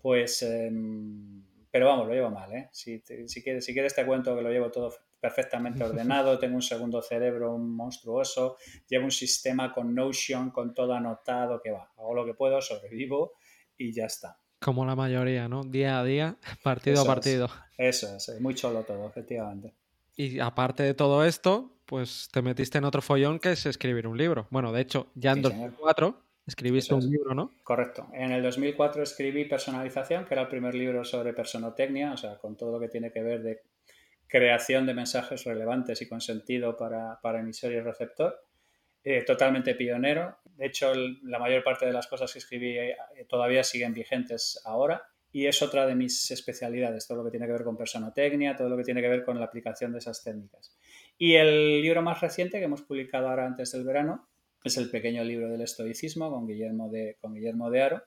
pues, 0.00 0.42
em, 0.42 1.42
pero 1.70 1.86
vamos, 1.86 2.08
lo 2.08 2.14
llevo 2.14 2.30
mal, 2.30 2.52
¿eh? 2.52 2.68
Si, 2.72 3.02
si, 3.26 3.42
quieres, 3.42 3.64
si 3.64 3.72
quieres 3.72 3.94
te 3.94 4.04
cuento 4.04 4.34
que 4.36 4.42
lo 4.42 4.50
llevo 4.50 4.70
todo 4.70 4.92
perfectamente 5.20 5.84
ordenado, 5.84 6.38
tengo 6.38 6.56
un 6.56 6.62
segundo 6.62 7.02
cerebro 7.02 7.56
monstruoso, 7.58 8.56
llevo 8.88 9.04
un 9.04 9.10
sistema 9.10 9.72
con 9.72 9.94
Notion, 9.94 10.50
con 10.50 10.74
todo 10.74 10.94
anotado, 10.94 11.60
que 11.60 11.70
va, 11.70 11.92
hago 11.96 12.14
lo 12.14 12.24
que 12.24 12.34
puedo, 12.34 12.60
sobrevivo 12.60 13.34
y 13.76 13.92
ya 13.92 14.06
está. 14.06 14.38
Como 14.58 14.84
la 14.84 14.96
mayoría, 14.96 15.48
¿no? 15.48 15.62
Día 15.64 16.00
a 16.00 16.04
día, 16.04 16.36
partido 16.62 17.02
a 17.02 17.04
partido. 17.04 17.48
eso 17.76 18.16
es, 18.16 18.40
muy 18.40 18.54
cholo 18.54 18.82
todo, 18.82 19.06
efectivamente. 19.06 19.74
Y 20.20 20.38
aparte 20.38 20.82
de 20.82 20.92
todo 20.92 21.24
esto, 21.24 21.78
pues 21.86 22.28
te 22.30 22.42
metiste 22.42 22.76
en 22.76 22.84
otro 22.84 23.00
follón 23.00 23.38
que 23.38 23.52
es 23.52 23.64
escribir 23.64 24.06
un 24.06 24.18
libro. 24.18 24.46
Bueno, 24.50 24.70
de 24.70 24.82
hecho, 24.82 25.06
ya 25.14 25.32
en 25.32 25.40
2004 25.40 26.14
escribiste 26.46 26.92
un 26.92 27.08
libro, 27.08 27.34
¿no? 27.34 27.50
Correcto. 27.64 28.06
En 28.12 28.30
el 28.30 28.42
2004 28.42 29.02
escribí 29.02 29.46
Personalización, 29.46 30.26
que 30.26 30.34
era 30.34 30.42
el 30.42 30.48
primer 30.48 30.74
libro 30.74 31.06
sobre 31.06 31.32
personotecnia, 31.32 32.12
o 32.12 32.18
sea, 32.18 32.36
con 32.36 32.54
todo 32.54 32.70
lo 32.70 32.78
que 32.78 32.88
tiene 32.88 33.10
que 33.10 33.22
ver 33.22 33.42
de 33.42 33.62
creación 34.26 34.84
de 34.84 34.92
mensajes 34.92 35.44
relevantes 35.44 36.02
y 36.02 36.06
con 36.06 36.20
sentido 36.20 36.76
para, 36.76 37.18
emisor 37.38 37.72
y 37.72 37.80
receptor. 37.80 38.44
Eh, 39.02 39.24
totalmente 39.24 39.74
pionero. 39.74 40.36
De 40.44 40.66
hecho, 40.66 40.92
la 41.22 41.38
mayor 41.38 41.64
parte 41.64 41.86
de 41.86 41.94
las 41.94 42.06
cosas 42.06 42.30
que 42.30 42.40
escribí 42.40 42.76
eh, 42.76 42.94
todavía 43.26 43.64
siguen 43.64 43.94
vigentes 43.94 44.60
ahora 44.66 45.02
y 45.32 45.46
es 45.46 45.62
otra 45.62 45.86
de 45.86 45.94
mis 45.94 46.30
especialidades, 46.30 47.06
todo 47.06 47.18
lo 47.18 47.24
que 47.24 47.30
tiene 47.30 47.46
que 47.46 47.52
ver 47.52 47.64
con 47.64 47.76
personotecnia, 47.76 48.56
todo 48.56 48.68
lo 48.68 48.76
que 48.76 48.82
tiene 48.82 49.00
que 49.00 49.08
ver 49.08 49.24
con 49.24 49.38
la 49.38 49.46
aplicación 49.46 49.92
de 49.92 49.98
esas 49.98 50.24
técnicas. 50.24 50.76
Y 51.16 51.34
el 51.34 51.82
libro 51.82 52.02
más 52.02 52.20
reciente 52.20 52.58
que 52.58 52.64
hemos 52.64 52.82
publicado 52.82 53.28
ahora 53.28 53.46
antes 53.46 53.72
del 53.72 53.84
verano 53.84 54.28
es 54.64 54.76
el 54.76 54.90
pequeño 54.90 55.22
libro 55.22 55.48
del 55.48 55.62
estoicismo 55.62 56.30
con 56.30 56.46
Guillermo 56.46 56.88
de, 56.90 57.16
con 57.20 57.34
Guillermo 57.34 57.70
de 57.70 57.82
Aro, 57.82 58.02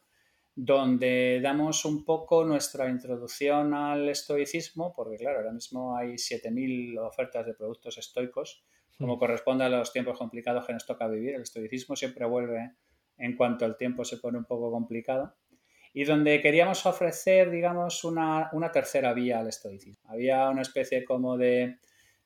donde 0.56 1.40
damos 1.42 1.86
un 1.86 2.04
poco 2.04 2.44
nuestra 2.46 2.90
introducción 2.90 3.74
al 3.74 4.08
estoicismo, 4.10 4.94
porque 4.94 5.18
claro, 5.18 5.40
ahora 5.40 5.54
mismo 5.54 5.98
hay 5.98 6.14
7.000 6.14 7.00
ofertas 7.00 7.46
de 7.46 7.54
productos 7.54 7.98
estoicos, 7.98 8.64
como 8.98 9.16
hmm. 9.16 9.20
corresponde 9.20 9.64
a 9.64 9.70
los 9.70 9.94
tiempos 9.94 10.18
complicados 10.18 10.68
que 10.68 10.74
nos 10.74 10.86
toca 10.86 11.08
vivir. 11.08 11.36
El 11.36 11.42
estoicismo 11.44 11.96
siempre 11.96 12.26
vuelve 12.26 12.74
en 13.18 13.36
cuanto 13.36 13.66
el 13.66 13.78
tiempo 13.78 14.04
se 14.04 14.18
pone 14.18 14.38
un 14.38 14.46
poco 14.46 14.72
complicado 14.72 15.36
y 15.94 16.06
donde 16.06 16.42
queríamos 16.42 16.86
ofrecer, 16.88 17.52
digamos, 17.52 18.04
una, 18.04 18.50
tercera 18.74 19.14
vía 19.14 19.40
al 19.40 19.48
estoicismo. 19.48 20.10
Había 20.10 20.50
una 20.50 20.64
especie 20.64 21.06
como 21.06 21.38
de 21.38 21.78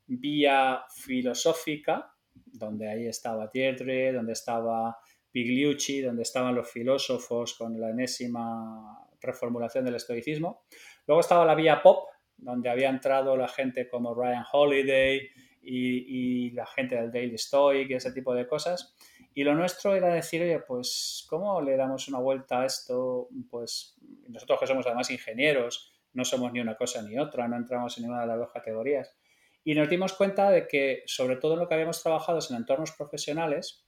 vía 0.06 0.84
filosófica, 0.90 2.14
donde 2.34 2.90
ahí 2.90 3.08
estaba 3.08 3.50
Deirdre, 3.54 4.14
donde 4.14 4.32
estaba 4.32 4.98
Pigliucci, 5.32 6.02
donde 6.02 6.22
estaban 6.22 6.56
los 6.56 6.72
filósofos 6.72 7.56
con 7.56 7.78
la 7.80 7.90
enésima 7.90 9.06
reformulación 9.20 9.84
del 9.84 9.96
estoicismo. 9.96 10.64
Luego 11.06 11.20
estaba 11.20 11.44
la 11.44 11.56
vía 11.56 11.82
pop, 11.82 12.08
donde 12.38 12.70
había 12.70 12.90
entrado 12.90 13.36
la 13.36 13.50
gente 13.50 13.90
como 13.90 14.16
Ryan 14.16 14.46
Holiday 14.50 15.30
y, 15.62 16.48
y 16.48 16.52
la 16.52 16.66
gente 16.68 16.96
del 16.96 17.12
Daily 17.12 17.38
Stoic 17.38 17.90
y 17.90 17.96
ese 17.96 18.14
tipo 18.14 18.34
de 18.34 18.48
cosas. 18.48 18.96
Y 19.38 19.44
lo 19.44 19.54
nuestro 19.54 19.94
era 19.94 20.12
decir, 20.12 20.42
oye, 20.42 20.60
pues, 20.62 21.24
¿cómo 21.30 21.62
le 21.62 21.78
damos 21.78 22.08
una 22.08 22.18
vuelta 22.18 22.62
a 22.62 22.66
esto? 22.66 23.30
Pues 23.52 23.96
nosotros 24.30 24.60
que 24.60 24.66
somos 24.66 24.88
además 24.88 25.12
ingenieros, 25.12 25.94
no 26.14 26.26
somos 26.26 26.52
ni 26.52 26.60
una 26.60 26.76
cosa 26.76 27.04
ni 27.04 27.20
otra, 27.20 27.48
no 27.48 27.56
entramos 27.56 27.96
en 27.96 28.06
ninguna 28.06 28.22
de 28.22 28.30
las 28.30 28.40
dos 28.40 28.52
categorías. 28.52 29.16
Y 29.64 29.76
nos 29.76 29.90
dimos 29.90 30.14
cuenta 30.14 30.50
de 30.50 30.68
que, 30.68 31.04
sobre 31.06 31.36
todo 31.36 31.54
en 31.54 31.60
lo 31.60 31.68
que 31.68 31.76
habíamos 31.76 32.02
trabajado 32.02 32.40
es 32.40 32.50
en 32.50 32.58
entornos 32.58 32.94
profesionales 32.94 33.86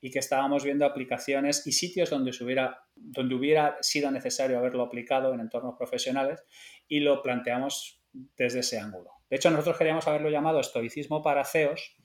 y 0.00 0.12
que 0.12 0.20
estábamos 0.20 0.62
viendo 0.62 0.86
aplicaciones 0.86 1.66
y 1.66 1.72
sitios 1.72 2.08
donde, 2.08 2.30
hubiera, 2.40 2.84
donde 2.94 3.34
hubiera 3.34 3.78
sido 3.80 4.08
necesario 4.12 4.56
haberlo 4.56 4.84
aplicado 4.84 5.34
en 5.34 5.40
entornos 5.40 5.74
profesionales 5.76 6.44
y 6.86 7.00
lo 7.00 7.22
planteamos 7.22 8.00
desde 8.12 8.60
ese 8.60 8.78
ángulo. 8.78 9.10
De 9.28 9.34
hecho, 9.34 9.50
nosotros 9.50 9.76
queríamos 9.78 10.06
haberlo 10.06 10.30
llamado 10.30 10.60
estoicismo 10.60 11.24
para 11.24 11.44
CEOs, 11.44 11.96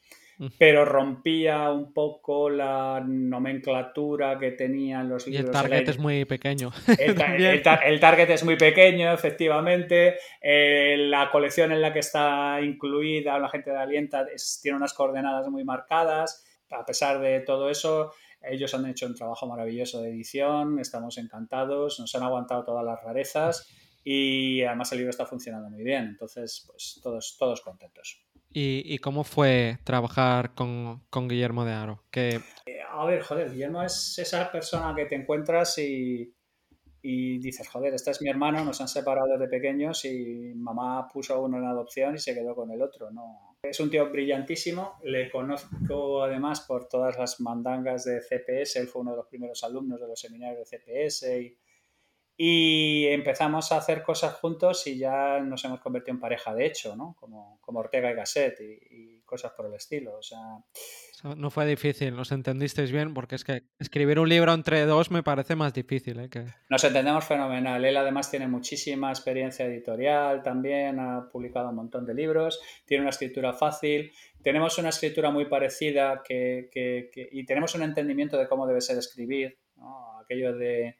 pero 0.58 0.86
rompía 0.86 1.72
un 1.72 1.94
poco 1.94 2.50
la 2.50 3.04
nomenclatura 3.06 4.38
que 4.38 4.52
tenían 4.52 5.10
los 5.10 5.26
libros. 5.26 5.44
Y 5.44 5.48
el 5.48 5.52
target 5.52 5.90
es 5.90 5.98
muy 5.98 6.26
pequeño. 6.26 6.72
El, 6.98 8.00
target 8.00 8.30
es 8.30 8.44
muy 8.44 8.56
pequeño, 8.56 9.12
efectivamente. 9.12 10.18
Eh, 10.42 10.96
la 10.98 11.32
colección 11.32 11.72
en 11.72 11.82
la 11.82 11.92
que 11.92 12.00
está 12.00 12.60
incluida 12.62 13.40
la 13.40 13.50
gente 13.50 13.72
de 13.72 13.78
Alienta 13.78 14.26
tiene 14.62 14.78
unas 14.78 14.94
coordenadas 14.94 15.48
muy 15.50 15.64
marcadas. 15.64 16.46
A 16.70 16.86
pesar 16.86 17.20
de 17.20 17.40
todo 17.40 17.70
eso, 17.70 18.14
ellos 18.42 18.74
han 18.74 18.86
hecho 18.86 19.08
un 19.08 19.16
trabajo 19.16 19.48
maravilloso 19.48 20.02
de 20.02 20.10
edición, 20.10 20.80
estamos 20.80 21.18
encantados, 21.18 22.00
nos 22.00 22.14
han 22.14 22.24
aguantado 22.24 22.64
todas 22.64 22.86
las 22.86 23.02
rarezas 23.04 23.70
y 24.04 24.62
además 24.64 24.92
el 24.92 25.00
libro 25.00 25.10
está 25.10 25.26
funcionando 25.26 25.70
muy 25.70 25.84
bien. 25.84 26.06
Entonces, 26.06 26.64
pues 26.68 27.00
todos, 27.02 27.36
todos 27.40 27.62
contentos. 27.62 28.27
¿Y, 28.60 28.98
cómo 28.98 29.24
fue 29.24 29.78
trabajar 29.84 30.56
con, 30.56 31.04
Guillermo 31.12 31.64
de 31.64 31.74
Aro? 31.74 32.04
Que... 32.10 32.42
A 32.90 33.06
ver, 33.06 33.22
joder, 33.22 33.52
Guillermo 33.52 33.84
es 33.84 34.18
esa 34.18 34.52
persona 34.52 34.96
que 34.96 35.06
te 35.06 35.14
encuentras 35.14 35.78
y, 35.78 36.34
dices, 37.04 37.68
joder, 37.68 37.94
este 37.94 38.10
es 38.10 38.22
mi 38.24 38.30
hermano, 38.30 38.66
nos 38.66 38.82
han 38.82 38.88
separado 38.88 39.28
desde 39.38 39.48
pequeños 39.48 40.04
y 40.06 40.54
mamá 40.56 41.08
puso 41.08 41.40
uno 41.40 41.60
en 41.60 41.66
adopción 41.66 42.16
y 42.16 42.18
se 42.18 42.34
quedó 42.34 42.56
con 42.56 42.72
el 42.72 42.82
otro. 42.82 43.12
No. 43.12 43.58
Es 43.62 43.80
un 43.80 43.92
tío 43.92 44.10
brillantísimo, 44.10 44.96
le 45.04 45.30
conozco 45.30 46.24
además 46.24 46.62
por 46.62 46.88
todas 46.88 47.16
las 47.16 47.40
mandangas 47.40 48.06
de 48.06 48.22
CPS, 48.22 48.78
él 48.78 48.88
fue 48.88 49.04
uno 49.04 49.12
de 49.12 49.18
los 49.18 49.28
primeros 49.28 49.64
alumnos 49.64 50.02
de 50.02 50.08
los 50.08 50.20
seminarios 50.20 50.68
de 50.68 50.80
CPS 50.80 51.42
y 51.42 51.58
y 52.40 53.08
empezamos 53.08 53.72
a 53.72 53.78
hacer 53.78 54.04
cosas 54.04 54.36
juntos 54.36 54.86
y 54.86 55.00
ya 55.00 55.40
nos 55.40 55.66
hemos 55.66 55.80
convertido 55.80 56.14
en 56.14 56.20
pareja 56.20 56.54
de 56.54 56.68
hecho, 56.68 56.96
¿no? 56.96 57.16
Como, 57.20 57.58
como 57.62 57.80
Ortega 57.80 58.12
y 58.12 58.14
Gasset 58.14 58.60
y, 58.62 59.08
cosas 59.26 59.52
por 59.52 59.66
el 59.66 59.74
estilo. 59.74 60.16
O 60.16 60.22
sea... 60.22 60.40
No 61.36 61.50
fue 61.50 61.66
difícil, 61.66 62.16
nos 62.16 62.32
entendisteis 62.32 62.94
bien, 62.94 63.14
porque 63.14 63.36
es 63.36 63.44
que 63.44 63.64
escribir 63.78 64.20
un 64.20 64.30
libro 64.30 64.54
entre 64.54 64.86
dos 64.86 65.12
me 65.12 65.22
parece 65.22 65.58
más 65.58 65.74
difícil. 65.74 66.18
¿eh? 66.22 66.30
Que... 66.30 66.46
Nos 66.70 66.82
entendemos 66.86 67.26
fenomenal. 67.26 67.84
Él 67.84 67.98
además 67.98 68.32
tiene 68.32 68.48
muchísima 68.48 69.10
experiencia 69.10 69.66
editorial 69.66 70.44
también, 70.44 71.00
ha 71.02 71.28
publicado 71.30 71.72
un 71.72 71.76
montón 71.76 72.06
de 72.06 72.14
libros, 72.14 72.62
tiene 72.86 73.02
una 73.02 73.10
escritura 73.10 73.52
fácil. 73.52 74.14
Tenemos 74.42 74.78
una 74.78 74.90
escritura 74.90 75.30
muy 75.30 75.48
parecida 75.48 76.22
que, 76.24 76.70
que, 76.72 77.12
y 77.30 77.46
tenemos 77.46 77.76
un 77.76 77.84
entendimiento 77.84 78.38
de 78.38 78.48
cómo 78.48 78.66
debe 78.66 78.80
ser 78.80 78.98
escribir, 78.98 79.58
¿no? 79.76 80.20
aquello 80.20 80.56
de 80.56 80.96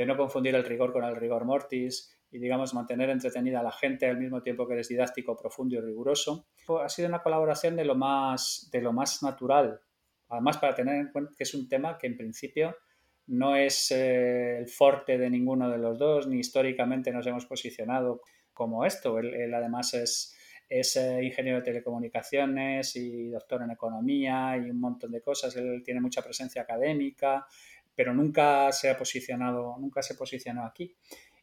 de 0.00 0.06
no 0.06 0.16
confundir 0.16 0.54
el 0.54 0.64
rigor 0.64 0.94
con 0.94 1.04
el 1.04 1.14
rigor 1.14 1.44
mortis 1.44 2.16
y, 2.30 2.38
digamos, 2.38 2.72
mantener 2.72 3.10
entretenida 3.10 3.60
a 3.60 3.62
la 3.62 3.70
gente 3.70 4.06
al 4.06 4.16
mismo 4.16 4.42
tiempo 4.42 4.66
que 4.66 4.72
eres 4.72 4.88
didáctico, 4.88 5.36
profundo 5.36 5.76
y 5.76 5.80
riguroso. 5.80 6.46
Ha 6.82 6.88
sido 6.88 7.08
una 7.08 7.22
colaboración 7.22 7.76
de 7.76 7.84
lo 7.84 7.94
más, 7.94 8.70
de 8.72 8.80
lo 8.80 8.94
más 8.94 9.22
natural. 9.22 9.78
Además, 10.28 10.56
para 10.56 10.74
tener 10.74 10.96
en 10.96 11.12
cuenta 11.12 11.34
que 11.36 11.44
es 11.44 11.52
un 11.52 11.68
tema 11.68 11.98
que 11.98 12.06
en 12.06 12.16
principio 12.16 12.74
no 13.26 13.56
es 13.56 13.90
eh, 13.90 14.60
el 14.60 14.68
forte 14.68 15.18
de 15.18 15.28
ninguno 15.28 15.68
de 15.68 15.76
los 15.76 15.98
dos, 15.98 16.26
ni 16.26 16.38
históricamente 16.38 17.12
nos 17.12 17.26
hemos 17.26 17.44
posicionado 17.44 18.22
como 18.54 18.86
esto. 18.86 19.18
Él, 19.18 19.52
además 19.52 19.92
es, 19.92 20.34
es 20.66 20.96
eh, 20.96 21.22
ingeniero 21.22 21.58
de 21.58 21.64
telecomunicaciones 21.64 22.96
y 22.96 23.28
doctor 23.28 23.62
en 23.62 23.72
economía 23.72 24.56
y 24.56 24.70
un 24.70 24.80
montón 24.80 25.10
de 25.10 25.20
cosas. 25.20 25.54
Él 25.56 25.82
tiene 25.84 26.00
mucha 26.00 26.22
presencia 26.22 26.62
académica, 26.62 27.46
pero 28.00 28.14
nunca 28.14 28.72
se 28.72 28.88
ha 28.88 28.96
posicionado, 28.96 29.76
nunca 29.78 30.00
se 30.00 30.14
posicionó 30.14 30.64
aquí. 30.64 30.96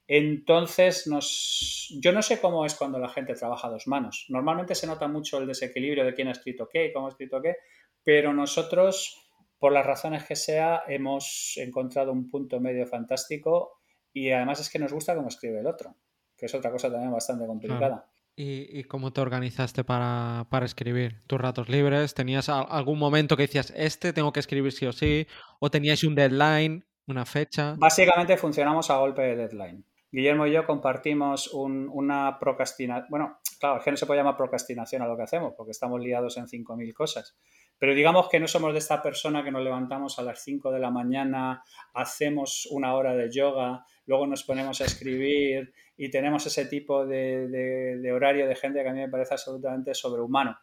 Entonces, 0.07 1.05
nos, 1.05 1.95
yo 2.01 2.11
no 2.11 2.23
sé 2.23 2.41
cómo 2.41 2.65
es 2.65 2.73
cuando 2.73 2.97
la 2.97 3.09
gente 3.09 3.35
trabaja 3.35 3.67
a 3.67 3.69
dos 3.69 3.85
manos. 3.85 4.25
Normalmente 4.29 4.73
se 4.73 4.87
nota 4.87 5.07
mucho 5.07 5.37
el 5.37 5.45
desequilibrio 5.45 6.03
de 6.03 6.15
quién 6.15 6.29
ha 6.29 6.31
escrito 6.31 6.67
qué 6.67 6.87
y 6.87 6.93
cómo 6.93 7.05
ha 7.05 7.09
escrito 7.09 7.39
qué, 7.43 7.57
pero 8.03 8.33
nosotros, 8.33 9.29
por 9.59 9.71
las 9.71 9.85
razones 9.85 10.23
que 10.23 10.35
sea, 10.35 10.81
hemos 10.87 11.53
encontrado 11.57 12.11
un 12.11 12.27
punto 12.27 12.59
medio 12.59 12.87
fantástico 12.87 13.81
y 14.11 14.31
además 14.31 14.59
es 14.59 14.71
que 14.71 14.79
nos 14.79 14.91
gusta 14.91 15.13
cómo 15.13 15.27
escribe 15.27 15.59
el 15.59 15.67
otro, 15.67 15.95
que 16.35 16.47
es 16.47 16.55
otra 16.55 16.71
cosa 16.71 16.89
también 16.89 17.11
bastante 17.11 17.45
complicada. 17.45 18.09
¿Y, 18.39 18.83
cómo 18.83 19.11
te 19.11 19.19
organizaste 19.19 19.83
para, 19.83 20.45
escribir 20.61 21.23
tus 21.25 21.41
ratos 21.41 21.69
libres? 21.69 22.13
¿Tenías 22.13 22.49
algún 22.49 22.99
momento 22.99 23.35
que 23.35 23.43
decías, 23.43 23.73
este 23.75 24.13
tengo 24.13 24.31
que 24.31 24.39
escribir 24.39 24.71
sí 24.71 24.85
o 24.85 24.93
sí? 24.93 25.25
¿O 25.59 25.71
teníais 25.71 26.03
un 26.03 26.13
deadline, 26.13 26.85
una 27.07 27.25
fecha? 27.25 27.73
Básicamente 27.79 28.37
funcionamos 28.37 28.91
a 28.91 28.97
golpe 28.97 29.23
de 29.23 29.35
deadline. 29.37 29.83
Guillermo 30.11 30.45
y 30.45 30.51
yo 30.51 30.67
compartimos 30.67 31.51
una 31.51 32.37
procrastinación. 32.39 33.07
Bueno, 33.09 33.39
claro, 33.59 33.79
es 33.79 33.83
que 33.83 33.89
no 33.89 33.97
se 33.97 34.05
puede 34.05 34.19
llamar 34.19 34.37
procrastinación 34.37 35.01
a 35.01 35.07
lo 35.07 35.17
que 35.17 35.23
hacemos, 35.23 35.55
porque 35.57 35.71
estamos 35.71 35.99
liados 35.99 36.37
en 36.37 36.45
5.000 36.45 36.93
cosas. 36.93 37.35
Pero 37.79 37.93
digamos 37.93 38.27
que 38.29 38.39
no 38.39 38.47
somos 38.47 38.73
de 38.73 38.79
esta 38.79 39.01
persona 39.01 39.43
que 39.43 39.51
nos 39.51 39.63
levantamos 39.63 40.17
a 40.17 40.23
las 40.23 40.41
5 40.43 40.71
de 40.71 40.79
la 40.79 40.89
mañana, 40.89 41.63
hacemos 41.93 42.67
una 42.71 42.95
hora 42.95 43.15
de 43.15 43.31
yoga, 43.31 43.85
luego 44.07 44.25
nos 44.25 44.43
ponemos 44.43 44.81
a 44.81 44.85
escribir 44.85 45.73
y 45.95 46.09
tenemos 46.09 46.45
ese 46.45 46.65
tipo 46.65 47.05
de, 47.05 48.11
horario 48.13 48.47
de 48.47 48.55
gente 48.55 48.81
que 48.81 48.89
a 48.89 48.93
mí 48.93 48.99
me 48.99 49.09
parece 49.09 49.35
absolutamente 49.35 49.93
sobrehumano. 49.93 50.57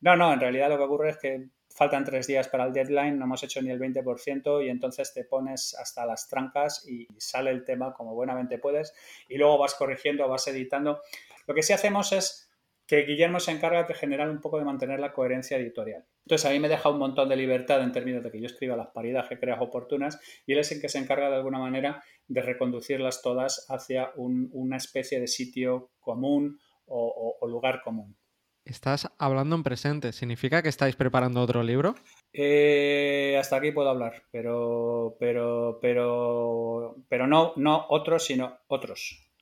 No, 0.00 0.16
no, 0.16 0.32
en 0.32 0.40
realidad 0.40 0.68
lo 0.68 0.76
que 0.76 0.84
ocurre 0.84 1.10
es 1.10 1.16
que 1.16 1.48
faltan 1.70 2.04
tres 2.04 2.26
días 2.26 2.48
para 2.48 2.64
el 2.64 2.72
deadline, 2.72 3.18
no 3.18 3.24
hemos 3.24 3.42
hecho 3.42 3.62
ni 3.62 3.70
el 3.70 3.80
20% 3.80 4.64
y 4.64 4.68
entonces 4.68 5.12
te 5.14 5.24
pones 5.24 5.74
hasta 5.74 6.04
las 6.04 6.28
trancas 6.28 6.86
y 6.88 7.06
sale 7.16 7.50
el 7.50 7.64
tema 7.64 7.94
como 7.94 8.14
buenamente 8.14 8.58
puedes 8.58 8.94
y 9.28 9.38
luego 9.38 9.58
vas 9.58 9.74
corrigiendo, 9.74 10.28
vas 10.28 10.46
editando. 10.48 11.00
Lo 11.46 11.54
que 11.54 11.62
sí 11.62 11.72
hacemos 11.72 12.12
es 12.12 12.50
que 12.86 13.02
Guillermo 13.02 13.38
se 13.38 13.52
encarga 13.52 13.84
de 13.84 13.94
generar 13.94 14.30
un 14.30 14.40
poco 14.40 14.58
de 14.58 14.64
mantener 14.64 14.98
la 14.98 15.12
coherencia 15.12 15.58
editorial. 15.58 16.04
Entonces 16.28 16.44
a 16.44 16.52
mí 16.52 16.60
me 16.60 16.68
deja 16.68 16.90
un 16.90 16.98
montón 16.98 17.30
de 17.30 17.36
libertad 17.36 17.82
en 17.82 17.90
términos 17.90 18.22
de 18.22 18.30
que 18.30 18.38
yo 18.38 18.44
escriba 18.44 18.76
las 18.76 18.88
paridas 18.88 19.26
que 19.30 19.38
creas 19.38 19.62
oportunas 19.62 20.20
y 20.44 20.52
él 20.52 20.58
es 20.58 20.70
el 20.72 20.78
que 20.78 20.90
se 20.90 20.98
encarga 20.98 21.30
de 21.30 21.36
alguna 21.36 21.58
manera 21.58 22.04
de 22.26 22.42
reconducirlas 22.42 23.22
todas 23.22 23.64
hacia 23.70 24.12
una 24.14 24.76
especie 24.76 25.20
de 25.20 25.26
sitio 25.26 25.92
común 26.00 26.60
o, 26.84 27.38
lugar 27.48 27.80
común. 27.82 28.14
Estás 28.62 29.10
hablando 29.16 29.56
en 29.56 29.62
presente. 29.62 30.12
¿Significa 30.12 30.62
que 30.62 30.68
estáis 30.68 30.96
preparando 30.96 31.40
otro 31.40 31.62
libro? 31.62 31.94
Eh, 32.34 33.34
hasta 33.40 33.56
aquí 33.56 33.72
puedo 33.72 33.88
hablar, 33.88 34.24
pero, 34.30 35.16
pero, 35.18 35.78
pero, 35.80 36.96
pero 37.08 37.26
no, 37.26 37.54
no 37.56 37.86
otros, 37.88 38.26
sino 38.26 38.58
otros. 38.66 39.32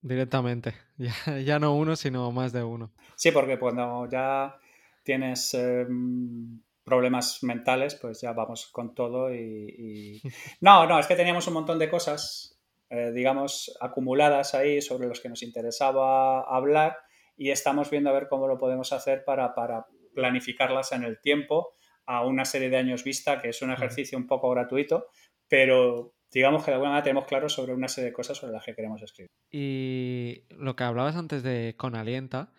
Directamente. 0.00 0.74
Ya, 1.44 1.58
no 1.58 1.74
uno, 1.74 1.96
sino 1.96 2.30
más 2.30 2.52
de 2.52 2.62
uno. 2.62 2.92
Sí, 3.16 3.32
porque 3.32 3.58
cuando 3.58 4.08
ya 4.08 4.56
tienes 5.02 5.54
em, 5.54 6.60
problemas 6.84 7.42
mentales, 7.42 7.94
pues 7.94 8.20
ya 8.20 8.32
vamos 8.32 8.68
con 8.70 8.94
todo 8.94 9.34
y, 9.34 10.20
No, 10.60 10.86
no, 10.86 10.98
es 10.98 11.06
que 11.06 11.16
teníamos 11.16 11.46
un 11.46 11.54
montón 11.54 11.78
de 11.78 11.88
cosas, 11.88 12.58
eh, 12.90 13.12
digamos, 13.12 13.76
acumuladas 13.80 14.54
ahí 14.54 14.80
sobre 14.82 15.08
los 15.08 15.20
que 15.20 15.28
nos 15.28 15.42
interesaba 15.42 16.42
hablar 16.42 16.96
y 17.36 17.50
estamos 17.50 17.90
viendo 17.90 18.10
a 18.10 18.12
ver 18.14 18.28
cómo 18.28 18.46
lo 18.46 18.58
podemos 18.58 18.92
hacer 18.92 19.24
para, 19.24 19.54
para 19.54 19.86
planificarlas 20.14 20.92
en 20.92 21.04
el 21.04 21.20
tiempo 21.20 21.74
a 22.06 22.26
una 22.26 22.44
serie 22.44 22.68
de 22.68 22.76
años 22.76 23.04
vista, 23.04 23.40
que 23.40 23.50
es 23.50 23.62
un 23.62 23.72
ejercicio 23.72 24.18
un 24.18 24.26
poco 24.26 24.50
gratuito, 24.50 25.06
pero 25.48 26.14
digamos 26.32 26.64
que 26.64 26.70
de 26.70 26.74
alguna 26.74 26.90
manera 26.90 27.04
tenemos 27.04 27.26
claro 27.26 27.48
sobre 27.48 27.74
una 27.74 27.88
serie 27.88 28.10
de 28.10 28.14
cosas 28.14 28.36
sobre 28.36 28.52
las 28.52 28.64
que 28.64 28.74
queremos 28.74 29.02
escribir. 29.02 29.30
Y 29.50 30.44
lo 30.50 30.74
que 30.74 30.84
hablabas 30.84 31.16
antes 31.16 31.42
de 31.42 31.74
con 31.76 31.94
Alienta, 31.94 32.52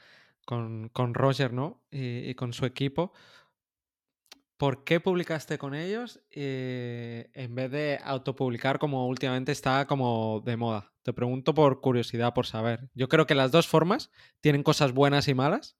con, 0.45 1.13
Roger, 1.13 1.53
¿no? 1.53 1.83
Y, 1.91 2.33
con 2.35 2.53
su 2.53 2.65
equipo, 2.65 3.13
¿por 4.57 4.83
qué 4.83 4.99
publicaste 4.99 5.57
con 5.57 5.75
ellos 5.75 6.21
eh, 6.31 7.29
en 7.33 7.55
vez 7.55 7.71
de 7.71 7.99
autopublicar 8.03 8.79
como 8.79 9.07
últimamente 9.07 9.51
está 9.51 9.85
como 9.87 10.41
de 10.45 10.57
moda? 10.57 10.93
Te 11.03 11.13
pregunto 11.13 11.53
por 11.53 11.81
curiosidad, 11.81 12.33
por 12.33 12.45
saber. 12.45 12.89
Yo 12.93 13.09
creo 13.09 13.25
que 13.25 13.35
las 13.35 13.51
dos 13.51 13.67
formas 13.67 14.11
tienen 14.39 14.63
cosas 14.63 14.93
buenas 14.93 15.27
y 15.27 15.33
malas, 15.33 15.77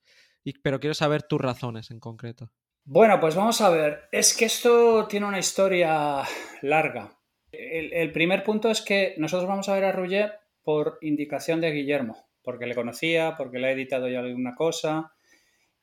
pero 0.61 0.79
quiero 0.79 0.93
saber 0.93 1.23
tus 1.23 1.39
razones 1.39 1.91
en 1.91 1.99
concreto. 1.99 2.51
Bueno, 2.85 3.19
pues 3.19 3.35
vamos 3.35 3.61
a 3.61 3.69
ver. 3.69 4.09
Es 4.11 4.35
que 4.35 4.45
esto 4.45 5.07
tiene 5.07 5.25
una 5.25 5.39
historia 5.39 6.23
larga. 6.61 7.17
El, 7.51 8.11
primer 8.11 8.43
punto 8.43 8.69
es 8.69 8.81
que 8.81 9.13
nosotros 9.17 9.47
vamos 9.47 9.69
a 9.69 9.75
ver 9.75 9.85
a 9.85 9.91
Rouget 9.91 10.31
por 10.63 10.97
indicación 11.01 11.61
de 11.61 11.71
Guillermo, 11.71 12.27
porque 12.43 12.65
le 12.65 12.75
conocía, 12.75 13.35
porque 13.37 13.59
le 13.59 13.67
ha 13.67 13.71
editado 13.71 14.07
ya 14.07 14.19
alguna 14.19 14.55
cosa. 14.55 15.13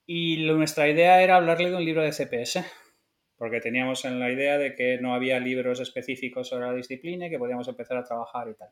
Y 0.07 0.39
nuestra 0.45 0.89
idea 0.89 1.23
era 1.23 1.37
hablarle 1.37 1.71
de 1.71 1.77
un 1.77 1.85
libro 1.85 2.03
de 2.03 2.13
CPS, 2.13 2.65
porque 3.37 3.61
teníamos 3.61 4.05
en 4.05 4.21
la 4.21 4.31
idea 4.31 4.59
de 4.59 4.75
que 4.75 4.99
no 5.01 5.15
había 5.15 5.39
libros 5.41 5.81
específicos 5.81 6.49
sobre 6.49 6.67
la 6.67 6.75
disciplina 6.75 7.27
y 7.27 7.31
que 7.31 7.39
podíamos 7.39 7.69
empezar 7.69 7.97
a 7.97 8.05
trabajar 8.05 8.49
y 8.49 8.55
tal. 8.55 8.71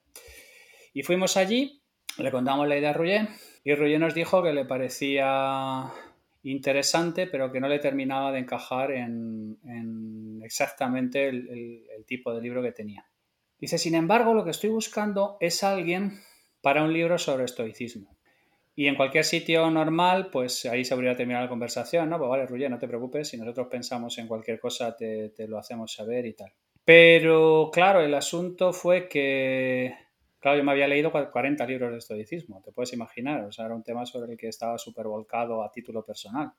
Y 0.92 1.02
fuimos 1.02 1.36
allí, 1.36 1.82
le 2.18 2.30
contamos 2.30 2.66
la 2.68 2.76
idea 2.76 2.90
a 2.90 2.92
Rouget 2.92 3.28
y 3.64 3.74
Rouget 3.74 4.00
nos 4.00 4.14
dijo 4.14 4.42
que 4.42 4.52
le 4.52 4.64
parecía 4.64 5.92
interesante, 6.42 7.26
pero 7.26 7.52
que 7.52 7.60
no 7.60 7.68
le 7.68 7.78
terminaba 7.78 8.32
de 8.32 8.40
encajar 8.40 8.92
en, 8.92 10.40
exactamente 10.42 11.28
el, 11.28 12.04
tipo 12.06 12.34
de 12.34 12.40
libro 12.40 12.62
que 12.62 12.72
tenía. 12.72 13.06
Dice, 13.58 13.76
sin 13.76 13.94
embargo, 13.94 14.34
lo 14.34 14.44
que 14.44 14.50
estoy 14.50 14.70
buscando 14.70 15.36
es 15.40 15.62
alguien 15.62 16.20
para 16.60 16.82
un 16.82 16.92
libro 16.92 17.18
sobre 17.18 17.44
estoicismo. 17.44 18.16
Y 18.74 18.86
en 18.86 18.94
cualquier 18.94 19.24
sitio 19.24 19.68
normal, 19.70 20.30
pues 20.30 20.64
ahí 20.66 20.84
se 20.84 20.94
habría 20.94 21.16
terminado 21.16 21.44
la 21.44 21.50
conversación, 21.50 22.08
¿no? 22.08 22.18
Pues 22.18 22.30
vale, 22.30 22.46
Ruye, 22.46 22.68
no 22.68 22.78
te 22.78 22.86
preocupes, 22.86 23.28
si 23.28 23.36
nosotros 23.36 23.66
pensamos 23.68 24.16
en 24.18 24.28
cualquier 24.28 24.60
cosa, 24.60 24.96
te 24.96 25.32
lo 25.48 25.58
hacemos 25.58 25.92
saber 25.92 26.26
y 26.26 26.34
tal. 26.34 26.52
Pero 26.84 27.70
claro, 27.72 28.00
el 28.00 28.14
asunto 28.14 28.72
fue 28.72 29.08
que 29.08 29.94
Claro, 30.40 30.58
yo 30.58 30.64
me 30.64 30.70
había 30.70 30.86
leído 30.86 31.10
40 31.10 31.66
libros 31.66 31.90
de 31.90 31.98
estoicismo, 31.98 32.62
te 32.64 32.70
puedes 32.70 32.92
imaginar, 32.92 33.44
o 33.44 33.52
sea, 33.52 33.66
era 33.66 33.74
un 33.74 33.82
tema 33.82 34.06
sobre 34.06 34.32
el 34.32 34.38
que 34.38 34.48
estaba 34.48 34.78
súper 34.78 35.08
volcado 35.08 35.64
a 35.64 35.72
título 35.72 36.04
personal. 36.04 36.52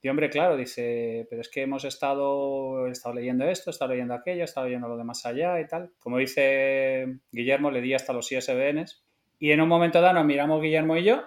Y 0.00 0.08
hombre, 0.08 0.30
claro, 0.30 0.56
dice, 0.56 1.26
pero 1.28 1.40
es 1.40 1.48
que 1.48 1.62
hemos 1.62 1.84
estado, 1.84 2.86
estado 2.86 3.14
leyendo 3.14 3.46
esto, 3.46 3.70
he 3.70 3.72
estado 3.72 3.92
leyendo 3.92 4.14
aquello, 4.14 4.42
he 4.42 4.44
estado 4.44 4.66
leyendo 4.66 4.86
lo 4.86 4.96
de 4.96 5.04
más 5.04 5.24
allá 5.26 5.58
y 5.60 5.66
tal. 5.66 5.92
Como 5.98 6.18
dice 6.18 7.20
Guillermo, 7.32 7.70
le 7.70 7.80
di 7.80 7.94
hasta 7.94 8.12
los 8.12 8.30
ISBNs 8.30 9.03
y 9.38 9.50
en 9.50 9.60
un 9.60 9.68
momento 9.68 10.00
dado 10.00 10.14
nos 10.14 10.26
miramos 10.26 10.62
Guillermo 10.62 10.96
y 10.96 11.04
yo 11.04 11.22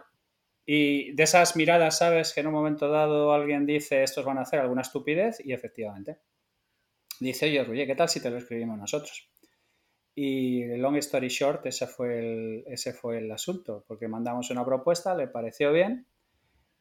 y 0.69 1.13
de 1.13 1.23
esas 1.23 1.55
miradas, 1.55 1.97
sabes 1.97 2.33
que 2.33 2.41
en 2.41 2.47
un 2.47 2.53
momento 2.53 2.89
dado 2.89 3.31
alguien 3.31 3.65
dice, 3.65 4.03
estos 4.03 4.25
van 4.25 4.37
a 4.37 4.41
hacer 4.41 4.59
alguna 4.59 4.81
estupidez 4.81 5.39
y 5.43 5.53
efectivamente. 5.53 6.17
Dice, 7.21 7.45
oye, 7.45 7.63
Ruye, 7.63 7.87
¿qué 7.87 7.95
tal 7.95 8.09
si 8.09 8.19
te 8.19 8.29
lo 8.29 8.37
escribimos 8.37 8.77
nosotros? 8.77 9.29
Y 10.13 10.65
long 10.75 10.97
story 10.97 11.29
short, 11.29 11.65
ese 11.67 11.87
fue, 11.87 12.19
el, 12.19 12.63
ese 12.67 12.91
fue 12.91 13.19
el 13.19 13.31
asunto, 13.31 13.85
porque 13.87 14.09
mandamos 14.09 14.49
una 14.49 14.65
propuesta, 14.65 15.15
le 15.15 15.27
pareció 15.27 15.71
bien 15.71 16.05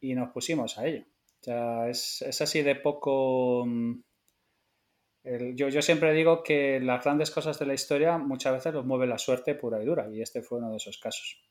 y 0.00 0.16
nos 0.16 0.30
pusimos 0.32 0.76
a 0.78 0.86
ello. 0.86 1.04
O 1.40 1.44
sea, 1.44 1.88
es, 1.88 2.22
es 2.22 2.40
así 2.40 2.62
de 2.62 2.74
poco... 2.74 3.64
Yo, 5.54 5.68
yo, 5.68 5.82
siempre 5.82 6.12
digo 6.12 6.42
que 6.44 6.78
las 6.80 7.02
grandes 7.02 7.32
cosas 7.32 7.58
de 7.58 7.66
la 7.66 7.74
historia 7.74 8.16
muchas 8.16 8.52
veces 8.52 8.72
los 8.72 8.86
mueve 8.86 9.08
la 9.08 9.18
suerte 9.18 9.56
pura 9.56 9.82
y 9.82 9.86
dura, 9.86 10.08
y 10.08 10.22
este 10.22 10.40
fue 10.40 10.58
uno 10.58 10.70
de 10.70 10.76
esos 10.76 10.98
casos. 10.98 11.42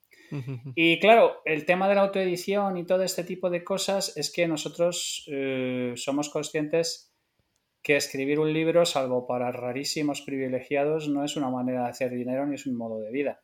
Y 0.75 0.99
claro, 0.99 1.41
el 1.45 1.65
tema 1.65 1.87
de 1.87 1.95
la 1.95 2.01
autoedición 2.01 2.77
y 2.77 2.85
todo 2.85 3.03
este 3.03 3.23
tipo 3.23 3.49
de 3.49 3.63
cosas 3.63 4.15
es 4.17 4.31
que 4.31 4.47
nosotros 4.47 5.25
eh, 5.27 5.93
somos 5.95 6.29
conscientes 6.29 7.13
que 7.83 7.95
escribir 7.95 8.39
un 8.39 8.51
libro, 8.51 8.85
salvo 8.85 9.27
para 9.27 9.51
rarísimos 9.51 10.21
privilegiados, 10.21 11.07
no 11.07 11.23
es 11.23 11.35
una 11.35 11.51
manera 11.51 11.83
de 11.83 11.89
hacer 11.89 12.11
dinero 12.11 12.45
ni 12.47 12.55
es 12.55 12.65
un 12.65 12.75
modo 12.75 12.99
de 12.99 13.11
vida. 13.11 13.43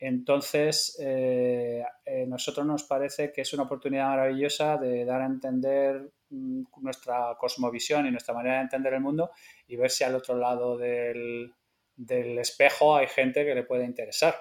Entonces, 0.00 0.98
eh, 1.00 1.84
eh, 2.04 2.26
nosotros 2.26 2.66
nos 2.66 2.84
parece 2.84 3.30
que 3.32 3.42
es 3.42 3.52
una 3.52 3.64
oportunidad 3.64 4.08
maravillosa 4.08 4.78
de 4.78 5.04
dar 5.04 5.20
a 5.20 5.26
entender 5.26 6.10
nuestra 6.30 7.36
cosmovisión 7.38 8.06
y 8.06 8.10
nuestra 8.10 8.34
manera 8.34 8.56
de 8.56 8.62
entender 8.62 8.94
el 8.94 9.00
mundo 9.00 9.30
y 9.66 9.76
ver 9.76 9.90
si 9.90 10.04
al 10.04 10.14
otro 10.14 10.36
lado 10.36 10.76
del, 10.78 11.52
del 11.96 12.38
espejo 12.38 12.96
hay 12.96 13.08
gente 13.08 13.44
que 13.44 13.54
le 13.54 13.64
puede 13.64 13.84
interesar. 13.84 14.34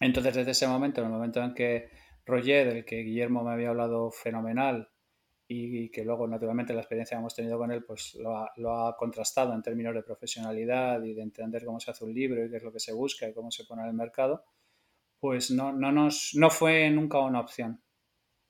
Entonces, 0.00 0.34
desde 0.34 0.50
ese 0.52 0.68
momento, 0.68 1.00
en 1.00 1.06
el 1.06 1.12
momento 1.12 1.42
en 1.42 1.54
que 1.54 1.90
Roger, 2.24 2.72
del 2.72 2.84
que 2.84 3.02
Guillermo 3.02 3.42
me 3.42 3.52
había 3.52 3.70
hablado 3.70 4.10
fenomenal, 4.10 4.90
y 5.48 5.90
que 5.90 6.04
luego 6.04 6.26
naturalmente 6.26 6.74
la 6.74 6.80
experiencia 6.80 7.16
que 7.16 7.20
hemos 7.20 7.34
tenido 7.34 7.56
con 7.56 7.70
él 7.70 7.84
pues 7.84 8.16
lo 8.16 8.36
ha, 8.36 8.52
lo 8.56 8.72
ha, 8.72 8.96
contrastado 8.96 9.54
en 9.54 9.62
términos 9.62 9.94
de 9.94 10.02
profesionalidad 10.02 11.02
y 11.04 11.14
de 11.14 11.22
entender 11.22 11.64
cómo 11.64 11.78
se 11.78 11.90
hace 11.90 12.04
un 12.04 12.12
libro 12.12 12.44
y 12.44 12.50
qué 12.50 12.56
es 12.56 12.62
lo 12.62 12.72
que 12.72 12.80
se 12.80 12.92
busca 12.92 13.28
y 13.28 13.32
cómo 13.32 13.50
se 13.50 13.64
pone 13.64 13.82
en 13.82 13.88
el 13.88 13.94
mercado, 13.94 14.44
pues 15.20 15.50
no, 15.50 15.72
no, 15.72 15.92
nos, 15.92 16.32
no 16.34 16.50
fue 16.50 16.90
nunca 16.90 17.20
una 17.20 17.40
opción. 17.40 17.80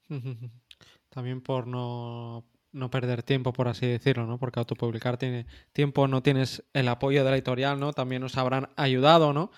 También 1.11 1.43
por 1.43 1.67
no, 1.67 2.47
no 2.77 2.91
perder 2.91 3.23
tiempo, 3.23 3.53
por 3.53 3.69
así 3.69 3.87
decirlo, 3.87 4.27
¿no? 4.27 4.39
Porque 4.39 4.61
autopublicar 4.61 5.17
tiene 5.17 5.47
tiempo, 5.73 6.07
no 6.07 6.23
tienes 6.23 6.63
el 6.75 6.89
apoyo 6.89 7.25
de 7.25 7.31
la 7.31 7.37
editorial, 7.37 7.81
¿no? 7.81 7.93
También 7.93 8.23
nos 8.23 8.37
habrán 8.37 8.69
ayudado, 8.77 9.33
¿no? 9.33 9.51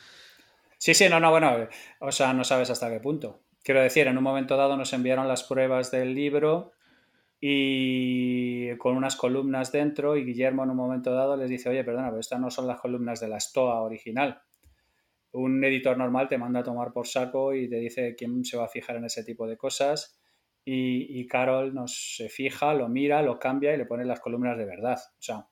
Sí, 0.78 0.94
sí, 0.94 1.08
no, 1.08 1.18
no, 1.18 1.30
bueno, 1.30 1.68
o 1.98 2.12
sea, 2.12 2.32
no 2.32 2.44
sabes 2.44 2.70
hasta 2.70 2.88
qué 2.90 3.00
punto. 3.00 3.40
Quiero 3.64 3.82
decir, 3.82 4.06
en 4.06 4.16
un 4.16 4.22
momento 4.22 4.56
dado 4.56 4.76
nos 4.76 4.92
enviaron 4.92 5.26
las 5.26 5.42
pruebas 5.42 5.90
del 5.90 6.14
libro 6.14 6.72
y 7.40 8.76
con 8.76 8.96
unas 8.96 9.16
columnas 9.16 9.72
dentro 9.72 10.16
y 10.16 10.24
Guillermo 10.24 10.62
en 10.62 10.70
un 10.70 10.76
momento 10.76 11.12
dado 11.12 11.36
les 11.36 11.50
dice, 11.50 11.68
oye, 11.68 11.82
perdona, 11.84 12.08
pero 12.08 12.20
estas 12.20 12.40
no 12.40 12.50
son 12.50 12.68
las 12.68 12.80
columnas 12.80 13.20
de 13.20 13.28
la 13.28 13.40
STOA 13.40 13.82
original. 13.82 14.40
Un 15.32 15.62
editor 15.64 15.98
normal 15.98 16.28
te 16.28 16.38
manda 16.38 16.60
a 16.60 16.64
tomar 16.64 16.92
por 16.92 17.06
saco 17.06 17.52
y 17.52 17.68
te 17.68 17.76
dice 17.76 18.14
quién 18.16 18.44
se 18.44 18.56
va 18.56 18.64
a 18.64 18.68
fijar 18.68 18.96
en 18.96 19.04
ese 19.04 19.24
tipo 19.24 19.46
de 19.46 19.56
cosas 19.56 20.18
y, 20.70 21.26
Carol 21.26 21.72
nos 21.74 22.16
se 22.16 22.28
fija, 22.28 22.74
lo 22.74 22.88
mira, 22.88 23.22
lo 23.22 23.38
cambia 23.38 23.74
y 23.74 23.78
le 23.78 23.86
pone 23.86 24.04
las 24.04 24.20
columnas 24.20 24.58
de 24.58 24.66
verdad. 24.66 24.98
O 24.98 25.22
sea, 25.22 25.48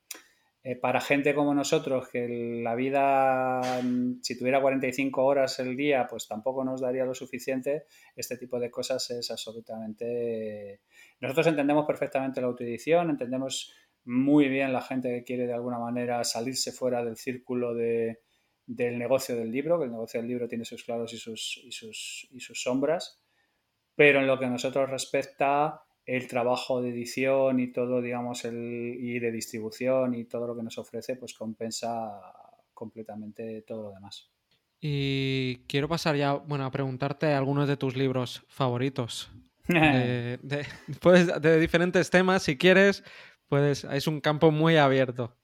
eh, 0.63 0.77
para 0.77 1.01
gente 1.01 1.35
como 1.35 1.55
nosotros, 1.55 2.09
que 2.11 2.61
la 2.63 2.75
vida, 2.75 3.81
mm, 3.83 4.21
si 4.21 4.39
tuviera 4.39 4.61
45 4.61 5.25
horas 5.25 5.59
el 5.59 5.75
día, 5.75 6.07
pues 6.07 6.29
tampoco 6.29 6.65
nos 6.65 6.83
daría 6.83 7.07
lo 7.07 7.15
suficiente, 7.15 7.85
este 8.15 8.37
tipo 8.37 8.61
de 8.61 8.71
cosas 8.71 9.11
es 9.11 9.31
absolutamente... 9.31 10.83
Nosotros 11.21 11.47
entendemos 11.47 11.87
perfectamente 11.87 12.43
la 12.43 12.49
autoedición, 12.49 13.09
entendemos 13.09 13.73
muy 14.05 14.49
bien 14.49 14.73
la 14.73 14.83
gente 14.83 15.09
que 15.09 15.25
quiere 15.25 15.47
de 15.47 15.55
alguna 15.55 15.79
manera 15.79 16.23
salirse 16.25 16.73
fuera 16.73 17.03
del 17.03 17.17
círculo 17.17 17.75
de, 17.75 18.21
del 18.67 18.99
negocio 18.99 19.35
del 19.35 19.51
libro, 19.51 19.79
que 19.79 19.87
el 19.87 19.93
negocio 19.93 20.21
del 20.21 20.29
libro 20.29 20.47
tiene 20.47 20.67
sus 20.67 20.85
claros 20.85 21.15
y 21.15 21.17
sus, 21.17 21.59
y 21.65 21.73
sus, 21.73 22.29
y 22.31 22.41
sus 22.41 22.61
sombras, 22.63 23.23
pero 23.97 24.21
en 24.21 24.27
lo 24.27 24.39
que 24.39 24.45
a 24.45 24.51
nosotros 24.51 24.89
respecta, 24.89 25.83
el 26.05 26.29
trabajo 26.29 26.81
de 26.81 26.91
edición 26.91 27.59
y 27.59 27.73
todo, 27.73 28.01
digamos, 28.01 28.45
el, 28.45 28.97
y 29.01 29.19
de 29.19 29.33
distribución 29.33 30.15
y 30.15 30.25
todo 30.27 30.47
lo 30.47 30.57
que 30.57 30.63
nos 30.63 30.79
ofrece, 30.79 31.17
pues 31.17 31.35
compensa 31.35 32.21
completamente 32.73 33.63
todo 33.63 33.85
lo 33.85 33.93
demás. 33.93 34.31
Y 34.81 35.65
quiero 35.67 35.89
pasar 35.89 36.15
ya, 36.15 36.35
bueno, 36.35 36.65
a 36.65 36.71
preguntarte 36.71 37.33
algunos 37.33 37.67
de 37.67 37.77
tus 37.77 37.97
libros 37.97 38.45
favoritos. 38.49 39.33
de, 39.69 40.39
de, 40.39 41.59
diferentes 41.59 42.11
temas, 42.11 42.45
si 42.45 42.57
quieres, 42.57 43.03
puedes, 43.49 43.83
es 43.85 44.07
un 44.07 44.21
campo 44.21 44.53
muy 44.53 44.77
abierto. 44.77 45.35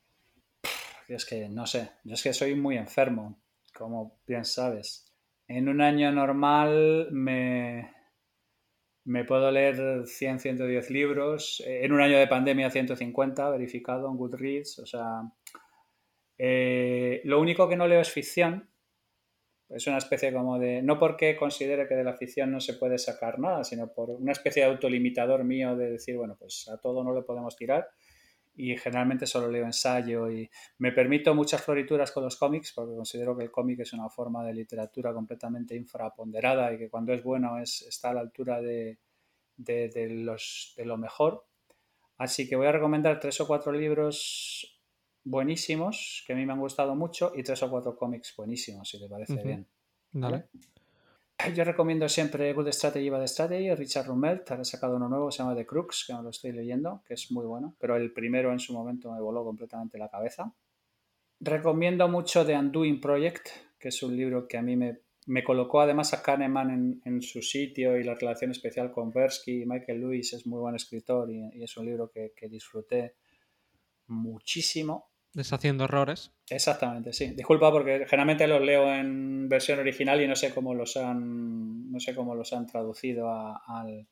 Es 1.08 1.24
que 1.24 1.48
no 1.48 1.66
sé, 1.66 1.90
yo 2.04 2.14
es 2.14 2.22
que 2.22 2.32
soy 2.32 2.54
muy 2.54 2.76
enfermo, 2.76 3.42
como 3.74 4.20
bien 4.26 4.44
sabes. 4.44 5.12
En 5.48 5.68
un 5.68 5.80
año 5.80 6.12
normal 6.12 7.08
me, 7.10 7.90
me 9.04 9.24
puedo 9.24 9.50
leer 9.50 10.06
100, 10.06 10.40
110 10.40 10.90
libros. 10.90 11.62
Eh, 11.66 11.84
en 11.84 11.92
un 11.92 12.00
año 12.00 12.18
de 12.18 12.26
pandemia, 12.26 12.70
150, 12.70 13.50
verificado 13.50 14.08
en 14.08 14.16
Goodreads. 14.16 14.78
O 14.78 14.86
sea, 14.86 15.22
eh, 16.38 17.20
lo 17.24 17.40
único 17.40 17.68
que 17.68 17.76
no 17.76 17.86
leo 17.86 18.00
es 18.00 18.10
ficción. 18.10 18.68
Es 19.68 19.86
una 19.86 19.98
especie 19.98 20.32
como 20.32 20.58
de. 20.58 20.82
No 20.82 20.98
porque 20.98 21.36
considere 21.36 21.88
que 21.88 21.94
de 21.94 22.04
la 22.04 22.14
ficción 22.14 22.52
no 22.52 22.60
se 22.60 22.74
puede 22.74 22.98
sacar 22.98 23.38
nada, 23.38 23.64
sino 23.64 23.92
por 23.92 24.10
una 24.10 24.32
especie 24.32 24.62
de 24.62 24.68
autolimitador 24.68 25.44
mío 25.44 25.76
de 25.76 25.92
decir, 25.92 26.16
bueno, 26.16 26.36
pues 26.38 26.68
a 26.68 26.78
todo 26.78 27.02
no 27.02 27.14
le 27.14 27.22
podemos 27.22 27.56
tirar 27.56 27.88
y 28.54 28.76
generalmente 28.76 29.26
solo 29.26 29.48
leo 29.48 29.64
ensayo 29.64 30.30
y 30.30 30.50
me 30.78 30.92
permito 30.92 31.34
muchas 31.34 31.62
florituras 31.62 32.12
con 32.12 32.24
los 32.24 32.36
cómics 32.36 32.72
porque 32.74 32.94
considero 32.94 33.36
que 33.36 33.44
el 33.44 33.50
cómic 33.50 33.80
es 33.80 33.92
una 33.92 34.10
forma 34.10 34.44
de 34.44 34.52
literatura 34.52 35.14
completamente 35.14 35.74
infraponderada 35.74 36.72
y 36.72 36.78
que 36.78 36.90
cuando 36.90 37.12
es 37.12 37.22
bueno 37.22 37.58
es, 37.58 37.82
está 37.82 38.10
a 38.10 38.14
la 38.14 38.20
altura 38.20 38.60
de, 38.60 38.98
de, 39.56 40.08
los, 40.10 40.74
de 40.76 40.84
lo 40.84 40.98
mejor. 40.98 41.46
Así 42.18 42.48
que 42.48 42.56
voy 42.56 42.66
a 42.66 42.72
recomendar 42.72 43.18
tres 43.20 43.40
o 43.40 43.46
cuatro 43.46 43.72
libros 43.72 44.80
buenísimos 45.24 46.24
que 46.26 46.34
a 46.34 46.36
mí 46.36 46.44
me 46.44 46.52
han 46.52 46.60
gustado 46.60 46.94
mucho 46.94 47.32
y 47.34 47.42
tres 47.42 47.62
o 47.62 47.70
cuatro 47.70 47.96
cómics 47.96 48.34
buenísimos, 48.36 48.88
si 48.88 49.00
te 49.00 49.08
parece 49.08 49.42
bien. 49.42 49.66
¿Vale? 50.12 50.48
Yo 51.50 51.64
recomiendo 51.64 52.08
siempre 52.08 52.52
Good 52.52 52.68
Strategy, 52.68 53.08
Bad 53.10 53.26
Strategy, 53.26 53.74
Richard 53.74 54.06
Rummel, 54.06 54.42
ha 54.48 54.64
sacado 54.64 54.96
uno 54.96 55.08
nuevo, 55.08 55.30
se 55.30 55.38
llama 55.38 55.56
The 55.56 55.66
Crux, 55.66 56.04
que 56.06 56.12
no 56.12 56.22
lo 56.22 56.30
estoy 56.30 56.52
leyendo, 56.52 57.02
que 57.04 57.14
es 57.14 57.30
muy 57.32 57.44
bueno, 57.44 57.74
pero 57.78 57.96
el 57.96 58.12
primero 58.12 58.52
en 58.52 58.60
su 58.60 58.72
momento 58.72 59.10
me 59.10 59.20
voló 59.20 59.44
completamente 59.44 59.98
la 59.98 60.08
cabeza. 60.08 60.54
Recomiendo 61.40 62.08
mucho 62.08 62.46
The 62.46 62.56
Undoing 62.56 63.00
Project, 63.00 63.48
que 63.78 63.88
es 63.88 64.02
un 64.02 64.16
libro 64.16 64.46
que 64.46 64.56
a 64.56 64.62
mí 64.62 64.76
me, 64.76 65.00
me 65.26 65.42
colocó 65.42 65.80
además 65.80 66.14
a 66.14 66.22
Kahneman 66.22 67.00
en, 67.04 67.22
su 67.22 67.42
sitio 67.42 67.98
y 67.98 68.04
la 68.04 68.14
relación 68.14 68.52
especial 68.52 68.92
con 68.92 69.10
Versky. 69.10 69.64
Michael 69.66 70.00
Lewis 70.00 70.32
es 70.34 70.46
muy 70.46 70.60
buen 70.60 70.76
escritor 70.76 71.28
y, 71.30 71.62
es 71.62 71.76
un 71.76 71.86
libro 71.86 72.10
que 72.10 72.48
disfruté 72.48 73.16
muchísimo. 74.06 75.11
Deshaciendo 75.34 75.84
errores. 75.84 76.30
Exactamente, 76.50 77.12
sí. 77.14 77.30
Disculpa 77.34 77.70
porque 77.72 78.04
generalmente 78.06 78.46
los 78.46 78.60
leo 78.60 78.92
en 78.92 79.48
versión 79.48 79.78
original 79.78 80.20
y 80.20 80.28
no 80.28 80.36
sé 80.36 80.52
cómo 80.52 80.74
los 80.74 80.96
han, 80.98 81.90
no 81.90 81.98
sé 82.00 82.14
cómo 82.14 82.34
los 82.34 82.52
han 82.52 82.66
traducido 82.66 83.30
al, 83.30 84.06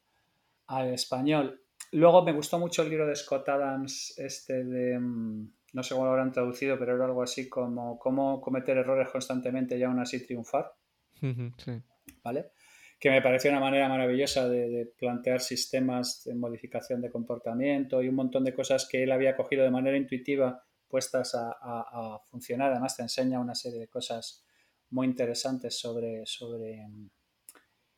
español. 0.94 1.62
Luego 1.92 2.24
me 2.24 2.32
gustó 2.32 2.58
mucho 2.58 2.82
el 2.82 2.88
libro 2.88 3.06
de 3.06 3.16
Scott 3.16 3.48
Adams, 3.50 4.14
este 4.18 4.64
de, 4.64 4.98
mm, 4.98 5.52
no 5.74 5.82
sé 5.82 5.94
cómo 5.94 6.06
lo 6.06 6.12
habrán 6.12 6.32
traducido, 6.32 6.78
pero 6.78 6.94
era 6.94 7.04
algo 7.04 7.22
así 7.22 7.48
como 7.48 7.98
cómo 7.98 8.40
cometer 8.40 8.78
errores 8.78 9.08
constantemente 9.10 9.76
y 9.76 9.82
aún 9.82 9.98
así 9.98 10.24
triunfar. 10.24 10.72
Sí. 11.20 11.82
¿Vale? 12.24 12.52
Que 12.98 13.10
me 13.10 13.20
pareció 13.20 13.50
una 13.50 13.60
manera 13.60 13.88
maravillosa 13.88 14.48
de, 14.48 14.90
plantear 14.96 15.40
sistemas 15.40 16.22
de 16.24 16.34
modificación 16.34 17.02
de 17.02 17.10
comportamiento 17.10 18.02
y 18.02 18.08
un 18.08 18.14
montón 18.14 18.44
de 18.44 18.54
cosas 18.54 18.88
que 18.88 19.02
él 19.02 19.12
había 19.12 19.36
cogido 19.36 19.64
de 19.64 19.70
manera 19.70 19.98
intuitiva 19.98 20.62
puestas 20.90 21.34
a, 21.34 22.20
funcionar. 22.24 22.72
Además, 22.72 22.96
te 22.96 23.02
enseña 23.02 23.40
una 23.40 23.54
serie 23.54 23.78
de 23.78 23.88
cosas 23.88 24.44
muy 24.90 25.06
interesantes 25.06 25.78
sobre, 25.78 26.26
sobre, 26.26 26.86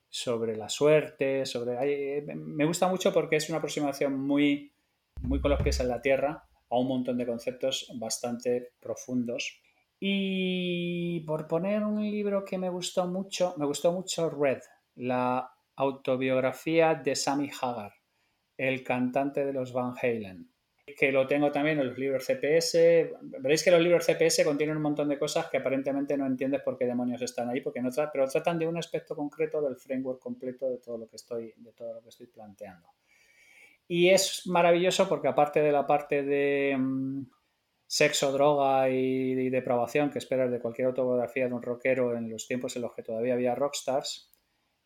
sobre 0.08 0.56
la 0.56 0.68
suerte. 0.68 1.46
Sobre, 1.46 2.22
me 2.36 2.64
gusta 2.64 2.86
mucho 2.88 3.12
porque 3.12 3.36
es 3.36 3.48
una 3.48 3.58
aproximación 3.58 4.20
muy, 4.20 4.72
muy 5.22 5.40
con 5.40 5.50
los 5.50 5.62
pies 5.62 5.80
en 5.80 5.88
la 5.88 6.00
tierra 6.00 6.46
a 6.70 6.78
un 6.78 6.86
montón 6.86 7.18
de 7.18 7.26
conceptos 7.26 7.90
bastante 7.94 8.72
profundos. 8.78 9.60
Y 9.98 11.20
por 11.20 11.46
poner 11.48 11.84
un 11.84 12.02
libro 12.02 12.44
que 12.44 12.58
me 12.58 12.68
gustó 12.68 13.06
mucho, 13.06 13.54
me 13.56 13.66
gustó 13.66 13.92
mucho 13.92 14.30
Red, 14.30 14.60
la 14.96 15.50
autobiografía 15.76 16.94
de 16.94 17.14
Sammy 17.14 17.50
Hagar, 17.60 17.92
el 18.56 18.82
cantante 18.82 19.44
de 19.44 19.52
los 19.52 19.72
Van 19.72 19.94
Halen 20.00 20.51
que 20.84 21.12
lo 21.12 21.26
tengo 21.26 21.52
también 21.52 21.78
en 21.78 21.88
los 21.88 21.98
libros 21.98 22.26
CPS. 22.26 23.10
Veréis 23.20 23.62
que 23.62 23.70
los 23.70 23.80
libros 23.80 24.04
CPS 24.04 24.44
contienen 24.44 24.76
un 24.76 24.82
montón 24.82 25.08
de 25.08 25.18
cosas 25.18 25.48
que 25.48 25.58
aparentemente 25.58 26.16
no 26.16 26.26
entiendes 26.26 26.62
por 26.62 26.76
qué 26.76 26.86
demonios 26.86 27.22
están 27.22 27.48
ahí, 27.48 27.60
porque 27.60 27.80
no 27.80 27.90
pero 28.12 28.26
tratan 28.28 28.58
de 28.58 28.66
un 28.66 28.76
aspecto 28.76 29.14
concreto 29.14 29.62
del 29.62 29.76
framework 29.76 30.20
completo 30.20 30.68
de 30.68 30.78
todo 30.78 30.98
lo 30.98 31.08
que 31.08 31.16
estoy, 31.16 31.52
de 31.56 31.72
todo 31.72 31.94
lo 31.94 32.02
que 32.02 32.08
estoy 32.08 32.26
planteando. 32.26 32.88
Y 33.86 34.10
es 34.10 34.46
maravilloso 34.46 35.08
porque 35.08 35.28
aparte 35.28 35.60
de 35.60 35.72
la 35.72 35.86
parte 35.86 36.22
de 36.22 36.76
mm, 36.76 37.26
sexo, 37.86 38.32
droga 38.32 38.88
y, 38.88 39.50
depravación 39.50 40.10
que 40.10 40.18
esperas 40.18 40.50
de 40.50 40.60
cualquier 40.60 40.88
autobiografía 40.88 41.46
de 41.46 41.54
un 41.54 41.62
rockero 41.62 42.16
en 42.16 42.30
los 42.30 42.48
tiempos 42.48 42.74
en 42.76 42.82
los 42.82 42.94
que 42.94 43.02
todavía 43.02 43.34
había 43.34 43.54
rockstars, 43.54 44.32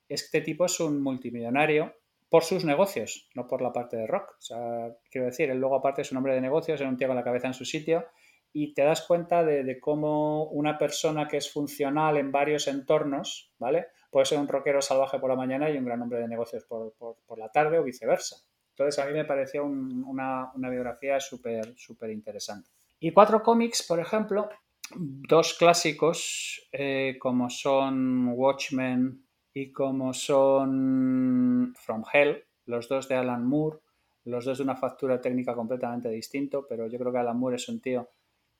este 0.08 0.40
tipo 0.40 0.66
es 0.66 0.78
un 0.80 1.00
multimillonario 1.00 1.94
por 2.28 2.44
sus 2.44 2.64
negocios, 2.64 3.28
no 3.34 3.46
por 3.46 3.62
la 3.62 3.72
parte 3.72 3.96
de 3.96 4.06
rock. 4.06 4.30
O 4.38 4.42
sea, 4.42 4.96
quiero 5.10 5.26
decir, 5.26 5.50
él 5.50 5.58
luego 5.58 5.76
aparte 5.76 6.02
es 6.02 6.10
un 6.10 6.18
hombre 6.18 6.34
de 6.34 6.40
negocios, 6.40 6.80
es 6.80 6.86
un 6.86 6.96
tío 6.96 7.08
con 7.08 7.16
la 7.16 7.24
cabeza 7.24 7.46
en 7.46 7.54
su 7.54 7.64
sitio 7.64 8.06
y 8.52 8.72
te 8.72 8.82
das 8.82 9.02
cuenta 9.02 9.44
de, 9.44 9.78
cómo 9.80 10.44
una 10.44 10.78
persona 10.78 11.28
que 11.28 11.36
es 11.36 11.52
funcional 11.52 12.16
en 12.16 12.32
varios 12.32 12.68
entornos, 12.68 13.52
¿vale? 13.58 13.88
Puede 14.10 14.24
ser 14.24 14.38
un 14.38 14.48
rockero 14.48 14.80
salvaje 14.80 15.18
por 15.18 15.28
la 15.28 15.36
mañana 15.36 15.68
y 15.68 15.76
un 15.76 15.84
gran 15.84 16.00
hombre 16.00 16.20
de 16.20 16.28
negocios 16.28 16.64
por, 16.64 16.94
la 17.36 17.52
tarde 17.52 17.78
o 17.78 17.84
viceversa. 17.84 18.36
Entonces 18.70 18.98
a 18.98 19.06
mí 19.06 19.12
me 19.12 19.26
pareció 19.26 19.64
una, 19.64 20.50
biografía 20.70 21.20
súper, 21.20 21.74
súper 21.76 22.10
interesante. 22.10 22.70
Y 22.98 23.12
cuatro 23.12 23.42
cómics, 23.42 23.82
por 23.86 24.00
ejemplo, 24.00 24.48
dos 24.90 25.52
clásicos 25.58 26.66
eh, 26.72 27.18
como 27.20 27.50
son 27.50 28.28
Watchmen 28.28 29.25
y 29.56 29.72
como 29.72 30.12
son 30.12 31.74
From 31.78 32.04
Hell, 32.12 32.44
los 32.66 32.90
dos 32.90 33.08
de 33.08 33.14
Alan 33.14 33.46
Moore, 33.46 33.78
los 34.24 34.44
dos 34.44 34.58
de 34.58 34.64
una 34.64 34.76
factura 34.76 35.18
técnica 35.18 35.54
completamente 35.54 36.10
distinto, 36.10 36.66
pero 36.68 36.88
yo 36.88 36.98
creo 36.98 37.10
que 37.10 37.16
Alan 37.20 37.38
Moore 37.38 37.56
es 37.56 37.66
un 37.70 37.80
tío 37.80 38.06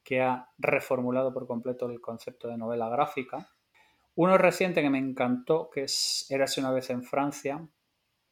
que 0.03 0.23
ha 0.23 0.49
reformulado 0.57 1.35
por 1.35 1.47
completo 1.47 1.85
el 1.91 2.01
concepto 2.01 2.49
de 2.49 2.57
novela 2.57 2.89
gráfica. 2.89 3.47
Uno 4.15 4.39
reciente 4.39 4.81
que 4.81 4.89
me 4.89 4.97
encantó, 4.97 5.69
que 5.69 5.83
es 5.83 6.27
Érase 6.31 6.61
una 6.61 6.73
vez 6.73 6.89
en 6.89 7.03
Francia, 7.03 7.69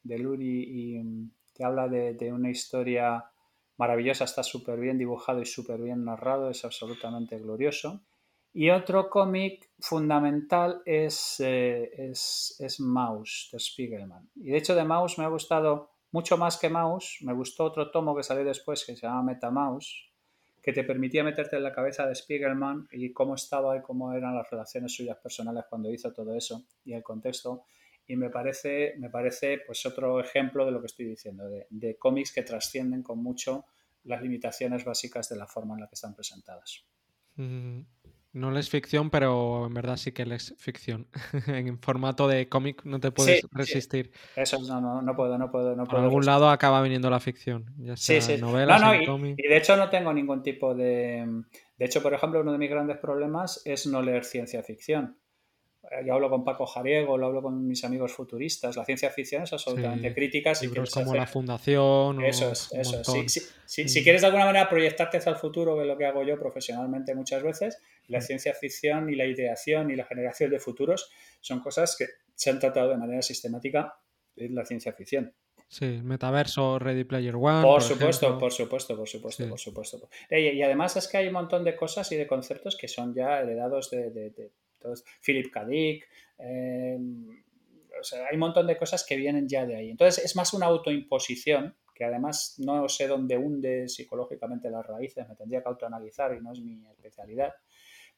de 0.01 0.17
Luri, 0.17 0.63
y 0.67 1.31
que 1.53 1.63
habla 1.63 1.87
de, 1.87 2.15
de 2.15 2.33
una 2.33 2.49
historia 2.49 3.25
maravillosa, 3.77 4.23
está 4.23 4.41
súper 4.41 4.79
bien 4.79 4.97
dibujado 4.97 5.39
y 5.39 5.45
súper 5.45 5.79
bien 5.79 6.03
narrado, 6.03 6.49
es 6.49 6.65
absolutamente 6.65 7.37
glorioso. 7.37 8.01
Y 8.57 8.69
otro 8.69 9.09
cómic 9.09 9.69
fundamental 9.79 10.81
es, 10.85 11.41
eh, 11.41 11.91
es, 12.09 12.55
es, 12.57 12.79
Mouse, 12.79 13.49
de 13.51 13.59
Spiegelman. 13.59 14.29
Y 14.33 14.51
de 14.51 14.57
hecho 14.57 14.73
de 14.73 14.85
Mouse 14.85 15.17
me 15.17 15.25
ha 15.25 15.27
gustado 15.27 15.91
mucho 16.11 16.37
más 16.37 16.55
que 16.55 16.69
Mouse. 16.69 17.17
Me 17.19 17.33
gustó 17.33 17.65
otro 17.65 17.91
tomo 17.91 18.15
que 18.15 18.23
salió 18.23 18.45
después 18.45 18.85
que 18.85 18.95
se 18.95 19.01
llama 19.01 19.23
MetaMouse, 19.23 20.09
que 20.63 20.71
te 20.71 20.85
permitía 20.85 21.21
meterte 21.21 21.57
en 21.57 21.63
la 21.63 21.73
cabeza 21.73 22.07
de 22.07 22.15
Spiegelman 22.15 22.87
y 22.93 23.11
cómo 23.11 23.35
estaba 23.35 23.75
y 23.75 23.81
cómo 23.81 24.13
eran 24.13 24.33
las 24.33 24.49
relaciones 24.49 24.95
suyas 24.95 25.17
personales 25.17 25.65
cuando 25.69 25.91
hizo 25.91 26.13
todo 26.13 26.33
eso 26.33 26.63
y 26.85 26.93
el 26.93 27.03
contexto. 27.03 27.65
Y 28.07 28.15
me 28.15 28.29
parece, 28.29 28.93
me 28.99 29.09
parece 29.09 29.63
pues 29.67 29.85
otro 29.85 30.21
ejemplo 30.21 30.65
de 30.65 30.71
lo 30.71 30.79
que 30.79 30.87
estoy 30.87 31.07
diciendo, 31.07 31.43
de, 31.69 31.97
cómics 31.97 32.31
que 32.31 32.43
trascienden 32.43 33.03
con 33.03 33.21
mucho 33.21 33.65
las 34.05 34.21
limitaciones 34.21 34.85
básicas 34.85 35.27
de 35.27 35.35
la 35.35 35.45
forma 35.45 35.73
en 35.73 35.81
la 35.81 35.87
que 35.89 35.95
están 35.95 36.15
presentadas. 36.15 36.85
Mm. 37.35 37.81
No 38.35 38.59
es 38.59 38.69
ficción, 38.69 39.09
pero 39.09 39.65
en 39.65 39.73
verdad 39.73 39.95
sí 39.95 40.11
que 40.11 40.23
es 40.23 40.53
ficción. 40.57 41.07
en 41.47 41.79
formato 41.79 42.27
de 42.27 42.49
cómic 42.49 42.83
no 42.83 42.99
te 42.99 43.09
puedes 43.09 43.47
resistir. 43.53 44.11
Eso 44.35 44.59
no, 44.59 44.81
no, 44.81 45.01
no 45.01 45.15
puedo, 45.15 45.37
no 45.37 45.49
puedo. 45.49 45.73
No 45.73 45.85
Por 45.85 46.01
algún 46.01 46.25
lado 46.25 46.49
acaba 46.49 46.81
viniendo 46.81 47.09
la 47.09 47.21
ficción. 47.21 47.73
Ya 47.77 47.95
sea 47.95 48.19
sí, 48.19 48.35
sí. 48.35 48.41
Novelas, 48.41 48.81
no, 48.81 49.17
no, 49.17 49.27
y, 49.27 49.35
de 49.35 49.55
hecho 49.55 49.77
no 49.77 49.89
tengo 49.89 50.11
ningún 50.11 50.43
tipo 50.43 50.75
de... 50.75 51.25
De 51.77 51.85
hecho, 51.85 52.03
por 52.03 52.13
ejemplo, 52.13 52.41
uno 52.41 52.51
de 52.51 52.57
mis 52.57 52.69
grandes 52.69 52.97
problemas 52.97 53.61
es 53.63 53.87
no 53.87 54.01
leer 54.01 54.25
ciencia 54.25 54.61
ficción. 54.63 55.15
Eh, 55.91 56.03
yo 56.05 56.13
hablo 56.13 56.29
con 56.29 56.43
Paco 56.43 56.65
Jariego, 56.65 57.17
lo 57.17 57.27
hablo 57.27 57.41
con 57.41 57.65
mis 57.65 57.83
amigos 57.85 58.11
futuristas. 58.11 58.75
La 58.75 58.83
ciencia 58.83 59.09
ficción 59.11 59.43
es 59.43 59.53
absolutamente 59.53 60.13
crítica. 60.13 60.53
Si 60.55 60.65
Libros 60.65 60.91
como 60.91 61.15
La 61.15 61.27
Fundación. 61.27 62.23
Eso 62.23 62.51
es, 62.51 62.69
eso 62.73 62.99
es. 63.15 63.55
Si, 63.65 63.87
si, 63.87 64.03
quieres 64.03 64.21
de 64.21 64.27
alguna 64.27 64.45
manera 64.45 64.69
proyectarte 64.69 65.17
hacia 65.17 65.31
el 65.31 65.37
futuro, 65.37 65.75
que 65.75 65.81
es 65.81 65.87
lo 65.87 65.97
que 65.97 66.05
hago 66.05 66.23
yo 66.23 66.37
profesionalmente 66.37 67.15
muchas 67.15 67.41
veces, 67.43 67.81
la 68.07 68.21
ciencia 68.21 68.53
ficción 68.53 69.09
y 69.09 69.15
la 69.15 69.25
ideación 69.25 69.91
y 69.91 69.95
la 69.95 70.05
generación 70.05 70.51
de 70.51 70.59
futuros 70.59 71.09
son 71.41 71.59
cosas 71.59 71.95
que 71.97 72.05
se 72.33 72.49
han 72.49 72.59
tratado 72.59 72.89
de 72.89 72.97
manera 72.97 73.21
sistemática 73.21 73.95
en 74.35 74.55
la 74.55 74.65
ciencia 74.65 74.93
ficción. 74.93 75.33
Sí, 75.67 75.99
metaverso, 76.03 76.77
Ready 76.77 77.05
Player 77.05 77.35
One. 77.35 77.63
Por, 77.63 77.81
supuesto, 77.81 78.37
por 78.37 78.51
supuesto, 78.51 78.95
por 78.95 79.07
supuesto, 79.07 79.49
por 79.49 79.59
supuesto. 79.59 80.09
Y, 80.29 80.61
además 80.61 80.95
es 80.97 81.07
que 81.07 81.17
hay 81.17 81.27
un 81.27 81.33
montón 81.33 81.63
de 81.63 81.75
cosas 81.75 82.11
y 82.11 82.15
de 82.15 82.27
conceptos 82.27 82.77
que 82.77 82.87
son 82.87 83.13
ya 83.13 83.39
heredados 83.39 83.89
de 83.89 84.51
Philip 85.25 85.51
K. 85.51 85.65
Dick, 85.65 86.07
eh, 86.37 86.97
hay 88.29 88.33
un 88.33 88.39
montón 88.39 88.67
de 88.67 88.77
cosas 88.77 89.05
que 89.05 89.15
vienen 89.15 89.47
ya 89.47 89.65
de 89.65 89.75
ahí. 89.75 89.89
Entonces 89.89 90.23
es 90.23 90.35
más 90.35 90.53
una 90.53 90.67
autoimposición 90.67 91.75
que 91.93 92.03
además 92.03 92.55
no 92.59 92.89
sé 92.89 93.07
dónde 93.07 93.37
hunde 93.37 93.87
psicológicamente 93.87 94.69
las 94.69 94.85
raíces, 94.85 95.27
me 95.29 95.35
tendría 95.35 95.63
que 95.63 95.69
autoanalizar 95.69 96.35
y 96.35 96.41
no 96.41 96.51
es 96.51 96.59
mi 96.59 96.85
especialidad, 96.87 97.53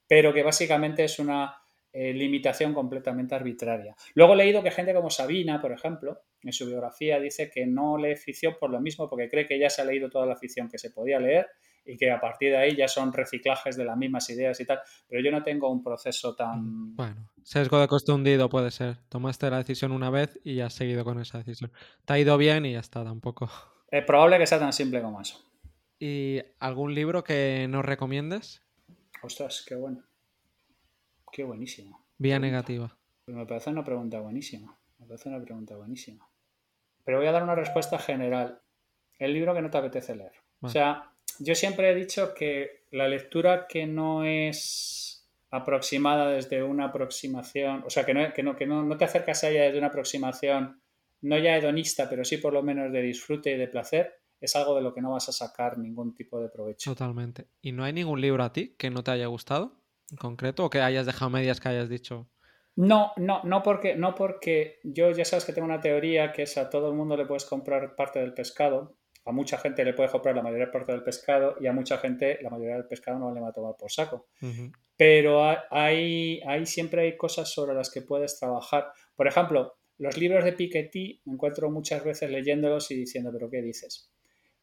pero 0.07 0.33
que 0.33 0.43
básicamente 0.43 1.03
es 1.03 1.19
una 1.19 1.57
eh, 1.93 2.13
limitación 2.13 2.73
completamente 2.73 3.33
arbitraria. 3.33 3.95
Luego 4.13 4.33
he 4.33 4.37
leído 4.37 4.61
que 4.61 4.71
gente 4.71 4.93
como 4.93 5.09
Sabina, 5.09 5.61
por 5.61 5.71
ejemplo, 5.71 6.21
en 6.43 6.53
su 6.53 6.67
biografía 6.67 7.19
dice 7.19 7.49
que 7.49 7.65
no 7.65 7.97
lee 7.97 8.15
ficción 8.15 8.55
por 8.59 8.69
lo 8.69 8.79
mismo, 8.79 9.09
porque 9.09 9.29
cree 9.29 9.47
que 9.47 9.57
ya 9.57 9.69
se 9.69 9.81
ha 9.81 9.85
leído 9.85 10.09
toda 10.09 10.25
la 10.25 10.35
ficción 10.35 10.69
que 10.69 10.77
se 10.77 10.91
podía 10.91 11.19
leer 11.19 11.47
y 11.87 11.97
que 11.97 12.11
a 12.11 12.19
partir 12.19 12.51
de 12.51 12.57
ahí 12.57 12.75
ya 12.75 12.87
son 12.87 13.13
reciclajes 13.13 13.77
de 13.77 13.85
las 13.85 13.97
mismas 13.97 14.29
ideas 14.29 14.59
y 14.59 14.65
tal, 14.65 14.79
pero 15.07 15.23
yo 15.23 15.31
no 15.31 15.41
tengo 15.41 15.71
un 15.71 15.81
proceso 15.81 16.35
tan... 16.35 16.91
Mm, 16.91 16.95
bueno, 16.97 17.29
sesgo 17.43 17.79
de 17.79 17.87
coste 17.87 18.11
hundido 18.11 18.49
puede 18.49 18.71
ser. 18.71 18.97
Tomaste 19.09 19.49
la 19.49 19.57
decisión 19.57 19.91
una 19.91 20.09
vez 20.09 20.39
y 20.43 20.59
has 20.59 20.73
seguido 20.73 21.03
con 21.05 21.19
esa 21.19 21.39
decisión. 21.39 21.71
Te 22.05 22.13
ha 22.13 22.19
ido 22.19 22.37
bien 22.37 22.65
y 22.65 22.73
ya 22.73 22.79
está, 22.79 23.03
tampoco. 23.03 23.49
Es 23.89 24.03
probable 24.03 24.37
que 24.37 24.45
sea 24.45 24.59
tan 24.59 24.73
simple 24.73 25.01
como 25.01 25.21
eso. 25.21 25.43
¿Y 25.99 26.41
algún 26.59 26.93
libro 26.93 27.23
que 27.23 27.65
nos 27.69 27.83
recomiendes? 27.85 28.66
Ostras, 29.21 29.63
qué 29.67 29.75
bueno. 29.75 30.03
Qué 31.31 31.43
buenísimo. 31.43 32.05
Vía 32.17 32.39
negativa. 32.39 32.97
Pues 33.25 33.37
me 33.37 33.45
parece 33.45 33.69
una 33.69 33.83
pregunta 33.83 34.19
buenísima. 34.19 34.77
Me 34.99 35.05
parece 35.05 35.29
una 35.29 35.41
pregunta 35.41 35.75
buenísima. 35.75 36.27
Pero 37.03 37.19
voy 37.19 37.27
a 37.27 37.31
dar 37.31 37.43
una 37.43 37.55
respuesta 37.55 37.99
general. 37.99 38.61
El 39.19 39.33
libro 39.33 39.53
que 39.53 39.61
no 39.61 39.69
te 39.69 39.77
apetece 39.77 40.15
leer. 40.15 40.33
O 40.61 40.69
sea, 40.69 41.11
yo 41.39 41.55
siempre 41.55 41.91
he 41.91 41.95
dicho 41.95 42.33
que 42.33 42.85
la 42.91 43.07
lectura 43.07 43.67
que 43.67 43.85
no 43.85 44.23
es 44.23 45.27
aproximada 45.49 46.29
desde 46.29 46.63
una 46.63 46.85
aproximación, 46.85 47.83
o 47.85 47.89
sea, 47.89 48.05
que 48.05 48.13
no, 48.13 48.33
que 48.33 48.43
no, 48.43 48.55
que 48.55 48.65
no, 48.65 48.83
no 48.83 48.97
te 48.97 49.05
acercas 49.05 49.43
a 49.43 49.49
ella 49.49 49.63
desde 49.63 49.77
una 49.77 49.87
aproximación 49.87 50.81
no 51.21 51.37
ya 51.37 51.57
hedonista, 51.57 52.09
pero 52.09 52.23
sí 52.23 52.37
por 52.37 52.53
lo 52.53 52.63
menos 52.63 52.91
de 52.91 53.01
disfrute 53.01 53.51
y 53.51 53.57
de 53.57 53.67
placer, 53.67 54.19
es 54.39 54.55
algo 54.55 54.75
de 54.75 54.81
lo 54.81 54.93
que 54.93 55.01
no 55.01 55.11
vas 55.11 55.29
a 55.29 55.31
sacar 55.31 55.77
ningún 55.77 56.13
tipo 56.13 56.39
de 56.39 56.49
provecho. 56.49 56.91
Totalmente. 56.91 57.47
¿Y 57.61 57.71
no 57.71 57.83
hay 57.83 57.93
ningún 57.93 58.21
libro 58.21 58.43
a 58.43 58.53
ti 58.53 58.75
que 58.77 58.89
no 58.89 59.03
te 59.03 59.11
haya 59.11 59.27
gustado 59.27 59.81
en 60.11 60.17
concreto 60.17 60.65
o 60.65 60.69
que 60.69 60.81
hayas 60.81 61.05
dejado 61.05 61.29
medias 61.29 61.59
que 61.59 61.69
hayas 61.69 61.89
dicho? 61.89 62.29
No, 62.75 63.11
no, 63.17 63.41
no 63.43 63.63
porque, 63.63 63.95
no 63.95 64.13
porque 64.13 64.79
yo 64.83 65.09
ya 65.11 65.25
sabes 65.25 65.45
que 65.45 65.53
tengo 65.53 65.65
una 65.65 65.81
teoría 65.81 66.31
que 66.31 66.43
es 66.43 66.57
a 66.57 66.69
todo 66.69 66.89
el 66.89 66.95
mundo 66.95 67.17
le 67.17 67.25
puedes 67.25 67.45
comprar 67.45 67.95
parte 67.95 68.19
del 68.19 68.35
pescado, 68.35 68.97
a 69.25 69.31
mucha 69.31 69.57
gente 69.57 69.83
le 69.83 69.93
puedes 69.93 70.11
comprar 70.11 70.35
la 70.35 70.43
mayoría 70.43 70.71
parte 70.71 70.91
del 70.91 71.03
pescado 71.03 71.55
y 71.59 71.65
a 71.65 71.73
mucha 71.73 71.97
gente 71.97 72.37
la 72.41 72.51
mayoría 72.51 72.75
del 72.75 72.87
pescado 72.87 73.17
no 73.17 73.33
le 73.33 73.41
va 73.41 73.49
a 73.49 73.53
tomar 73.53 73.75
por 73.77 73.91
saco. 73.91 74.27
Pero 74.95 75.43
hay, 75.69 76.39
hay, 76.45 76.65
siempre 76.65 77.01
hay 77.01 77.17
cosas 77.17 77.51
sobre 77.51 77.75
las 77.75 77.89
que 77.89 78.01
puedes 78.01 78.39
trabajar. 78.39 78.91
Por 79.15 79.27
ejemplo, 79.27 79.75
los 79.97 80.17
libros 80.17 80.45
de 80.45 80.53
Piketty 80.53 81.23
me 81.25 81.33
encuentro 81.33 81.69
muchas 81.69 82.03
veces 82.03 82.29
leyéndolos 82.29 82.89
y 82.91 82.95
diciendo, 82.95 83.31
pero 83.33 83.49
¿qué 83.49 83.61
dices? 83.61 84.11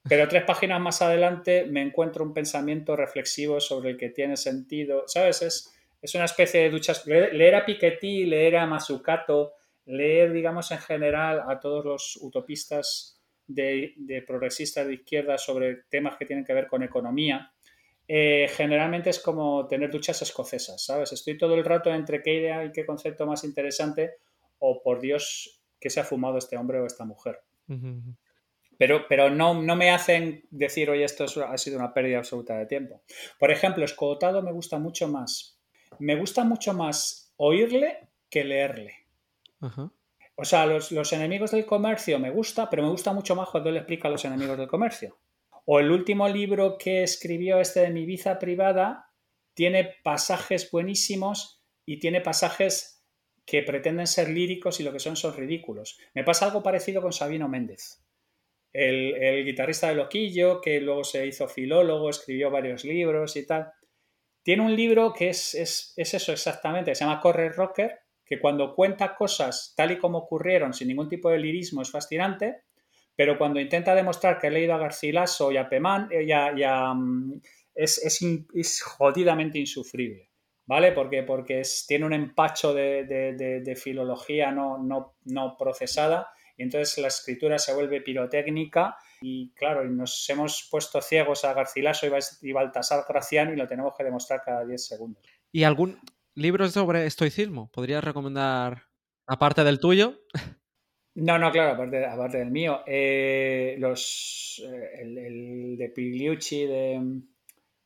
Pero 0.08 0.28
tres 0.28 0.44
páginas 0.44 0.80
más 0.80 1.00
adelante 1.00 1.64
me 1.64 1.80
encuentro 1.80 2.24
un 2.24 2.34
pensamiento 2.34 2.94
reflexivo 2.94 3.60
sobre 3.60 3.90
el 3.90 3.96
que 3.96 4.10
tiene 4.10 4.36
sentido. 4.36 5.04
¿Sabes? 5.06 5.42
Es, 5.42 5.74
es 6.02 6.14
una 6.14 6.26
especie 6.26 6.60
de 6.60 6.70
duchas. 6.70 7.06
Leer 7.06 7.54
a 7.54 7.64
Piketty, 7.64 8.26
leer 8.26 8.56
a 8.56 8.66
Masukato, 8.66 9.54
leer, 9.86 10.32
digamos, 10.32 10.70
en 10.70 10.78
general 10.78 11.42
a 11.48 11.58
todos 11.58 11.84
los 11.84 12.18
utopistas 12.20 13.14
de, 13.46 14.24
progresistas 14.26 14.86
de 14.86 14.94
izquierda 14.94 15.38
sobre 15.38 15.84
temas 15.88 16.16
que 16.16 16.26
tienen 16.26 16.44
que 16.44 16.54
ver 16.54 16.66
con 16.66 16.82
economía. 16.82 17.52
Eh, 18.06 18.48
generalmente 18.54 19.10
es 19.10 19.18
como 19.18 19.66
tener 19.66 19.90
duchas 19.90 20.20
escocesas, 20.20 20.84
¿sabes? 20.84 21.12
Estoy 21.12 21.38
todo 21.38 21.54
el 21.54 21.64
rato 21.64 21.92
entre 21.92 22.22
qué 22.22 22.34
idea 22.34 22.64
y 22.64 22.72
qué 22.72 22.84
concepto 22.84 23.26
más 23.26 23.44
interesante 23.44 24.16
o 24.58 24.82
por 24.82 25.00
Dios 25.00 25.62
que 25.80 25.90
se 25.90 26.00
ha 26.00 26.04
fumado 26.04 26.38
este 26.38 26.56
hombre 26.56 26.80
o 26.80 26.86
esta 26.86 27.04
mujer. 27.04 27.40
Pero, 28.78 29.06
pero 29.08 29.30
no, 29.30 29.62
no, 29.62 29.76
me 29.76 29.90
hacen 29.90 30.44
decir, 30.50 30.90
oye, 30.90 31.04
esto 31.04 31.26
ha 31.46 31.58
sido 31.58 31.78
una 31.78 31.94
pérdida 31.94 32.18
absoluta 32.18 32.56
de 32.56 32.66
tiempo. 32.66 33.02
Por 33.38 33.50
ejemplo, 33.50 33.84
Escotado 33.84 34.42
me 34.42 34.52
gusta 34.52 34.78
mucho 34.78 35.08
más. 35.08 35.60
Me 35.98 36.16
gusta 36.16 36.44
mucho 36.44 36.74
más 36.74 37.32
oírle 37.36 38.08
que 38.28 38.44
leerle. 38.44 38.94
O 40.36 40.44
sea, 40.44 40.66
los, 40.66 40.92
los, 40.92 41.12
enemigos 41.12 41.52
del 41.52 41.64
comercio 41.64 42.18
me 42.18 42.30
gusta, 42.30 42.68
pero 42.68 42.82
me 42.82 42.90
gusta 42.90 43.12
mucho 43.12 43.34
más 43.34 43.48
cuando 43.48 43.70
él 43.70 43.76
explica 43.76 44.08
a 44.08 44.10
los 44.10 44.24
enemigos 44.24 44.58
del 44.58 44.68
comercio. 44.68 45.18
O 45.64 45.80
el 45.80 45.90
último 45.90 46.28
libro 46.28 46.76
que 46.76 47.02
escribió 47.02 47.60
este 47.60 47.80
de 47.80 47.90
mi 47.90 48.04
vida 48.04 48.38
privada 48.38 49.10
tiene 49.54 49.94
pasajes 50.02 50.70
buenísimos 50.70 51.62
y 51.86 51.98
tiene 51.98 52.20
pasajes 52.20 53.02
que 53.46 53.62
pretenden 53.62 54.06
ser 54.06 54.28
líricos 54.28 54.80
y 54.80 54.82
lo 54.82 54.92
que 54.92 54.98
son 54.98 55.16
son 55.16 55.34
ridículos. 55.36 55.98
Me 56.14 56.24
pasa 56.24 56.46
algo 56.46 56.62
parecido 56.62 57.00
con 57.00 57.12
Sabino 57.12 57.48
Méndez 57.48 58.03
el, 58.74 59.44
guitarrista 59.44 59.88
de 59.88 59.94
Loquillo, 59.94 60.60
que 60.60 60.80
luego 60.80 61.04
se 61.04 61.26
hizo 61.26 61.48
filólogo, 61.48 62.10
escribió 62.10 62.50
varios 62.50 62.84
libros 62.84 63.36
y 63.36 63.46
tal. 63.46 63.72
Tiene 64.42 64.62
un 64.62 64.74
libro 64.74 65.12
que 65.14 65.28
es, 65.28 65.94
eso 65.96 66.32
exactamente, 66.32 66.94
se 66.94 67.04
llama 67.04 67.20
Correr 67.20 67.52
Rocker, 67.52 68.00
que 68.26 68.38
cuando 68.40 68.74
cuenta 68.74 69.14
cosas 69.14 69.74
tal 69.76 69.92
y 69.92 69.98
como 69.98 70.18
ocurrieron, 70.18 70.74
sin 70.74 70.88
ningún 70.88 71.08
tipo 71.08 71.30
de 71.30 71.38
lirismo, 71.38 71.82
es 71.82 71.90
fascinante, 71.90 72.62
pero 73.14 73.38
cuando 73.38 73.60
intenta 73.60 73.94
demostrar 73.94 74.38
que 74.38 74.48
ha 74.48 74.50
leído 74.50 74.74
a 74.74 74.78
Garcilaso 74.78 75.52
y 75.52 75.56
a 75.56 75.68
Pemán, 75.68 76.08
eh, 76.10 76.26
mm, 76.94 77.32
es, 77.74 78.82
jodidamente 78.82 79.58
insufrible, 79.58 80.30
¿vale? 80.66 80.90
Porque, 80.90 81.22
porque 81.22 81.62
tiene 81.86 82.06
un 82.06 82.12
empacho 82.12 82.74
de, 82.74 83.78
filología 83.80 84.50
no, 84.50 84.78
no, 84.78 85.14
no 85.26 85.56
procesada 85.56 86.33
y 86.56 86.62
entonces 86.62 86.98
la 86.98 87.08
escritura 87.08 87.58
se 87.58 87.74
vuelve 87.74 88.00
pirotécnica 88.00 88.96
y 89.20 89.52
claro, 89.54 89.84
nos 89.84 90.28
hemos 90.28 90.68
puesto 90.70 91.00
ciegos 91.00 91.44
a 91.44 91.54
Garcilaso 91.54 92.06
y 92.42 92.52
Baltasar 92.52 93.04
Graciano 93.08 93.52
y 93.52 93.56
lo 93.56 93.66
tenemos 93.66 93.94
que 93.96 94.04
demostrar 94.04 94.42
cada 94.44 94.64
10 94.64 94.86
segundos. 94.86 95.24
¿Y 95.50 95.64
algún 95.64 95.98
libro 96.34 96.68
sobre 96.68 97.06
estoicismo? 97.06 97.70
¿Podrías 97.72 98.04
recomendar 98.04 98.84
aparte 99.26 99.64
del 99.64 99.80
tuyo? 99.80 100.20
No, 101.16 101.38
no, 101.38 101.52
claro, 101.52 101.74
aparte, 101.74 102.04
aparte 102.04 102.38
del 102.38 102.50
mío. 102.50 102.82
Eh, 102.86 103.76
los, 103.78 104.60
eh, 104.64 105.00
el, 105.00 105.76
de 105.76 105.88
Pigliucci, 105.90 106.66
de... 106.66 107.00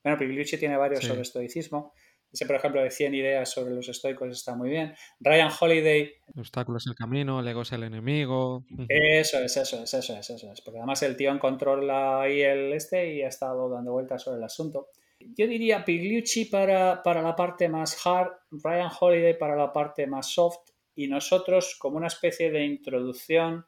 Bueno, 0.03 0.19
Pigliucci 0.19 0.57
tiene 0.57 0.79
varios 0.79 1.05
sobre 1.05 1.21
estoicismo. 1.21 1.93
Ese, 2.33 2.47
por 2.47 2.57
ejemplo, 2.57 2.83
de 2.83 2.91
100 2.91 3.15
ideas 3.15 3.51
sobre 3.51 3.75
los 3.75 3.89
estoicos 3.89 4.31
está 4.31 4.55
muy 4.55 4.71
bien. 4.71 4.95
Ryan 5.21 5.51
Holiday. 5.59 6.13
El 6.35 6.41
obstáculo 6.41 6.79
es 6.79 6.87
el 6.87 6.95
camino, 6.95 7.41
el 7.41 7.49
ego 7.49 7.63
es 7.63 7.73
el 7.73 7.85
enemigo. 7.85 8.65
Eso 8.89 9.39
es, 9.39 9.57
eso 9.57 9.83
es, 9.83 9.95
eso 9.95 10.19
es, 10.19 10.31
eso 10.31 10.53
es. 10.53 10.61
Porque 10.61 10.79
además 10.79 11.03
el 11.03 11.17
tío 11.17 11.37
controla 11.39 12.23
ahí 12.23 12.43
el 12.43 12.73
este 12.73 13.15
y 13.15 13.23
ha 13.23 13.29
estado 13.29 13.69
dando 13.69 13.93
vueltas 13.93 14.23
sobre 14.23 14.39
el 14.39 14.45
asunto. 14.45 14.89
Yo 15.21 15.47
diría 15.47 15.85
Pigliucci 15.85 16.45
para, 16.47 17.03
para 17.03 17.23
la 17.23 17.35
parte 17.35 17.69
más 17.69 18.07
hard, 18.07 18.31
Ryan 18.51 18.91
Holiday 18.99 19.37
para 19.37 19.57
la 19.57 19.73
parte 19.73 20.07
más 20.07 20.27
soft 20.27 20.71
y 20.95 21.09
nosotros 21.09 21.77
como 21.79 21.97
una 21.97 22.07
especie 22.07 22.51
de 22.51 22.65
introducción 22.65 23.67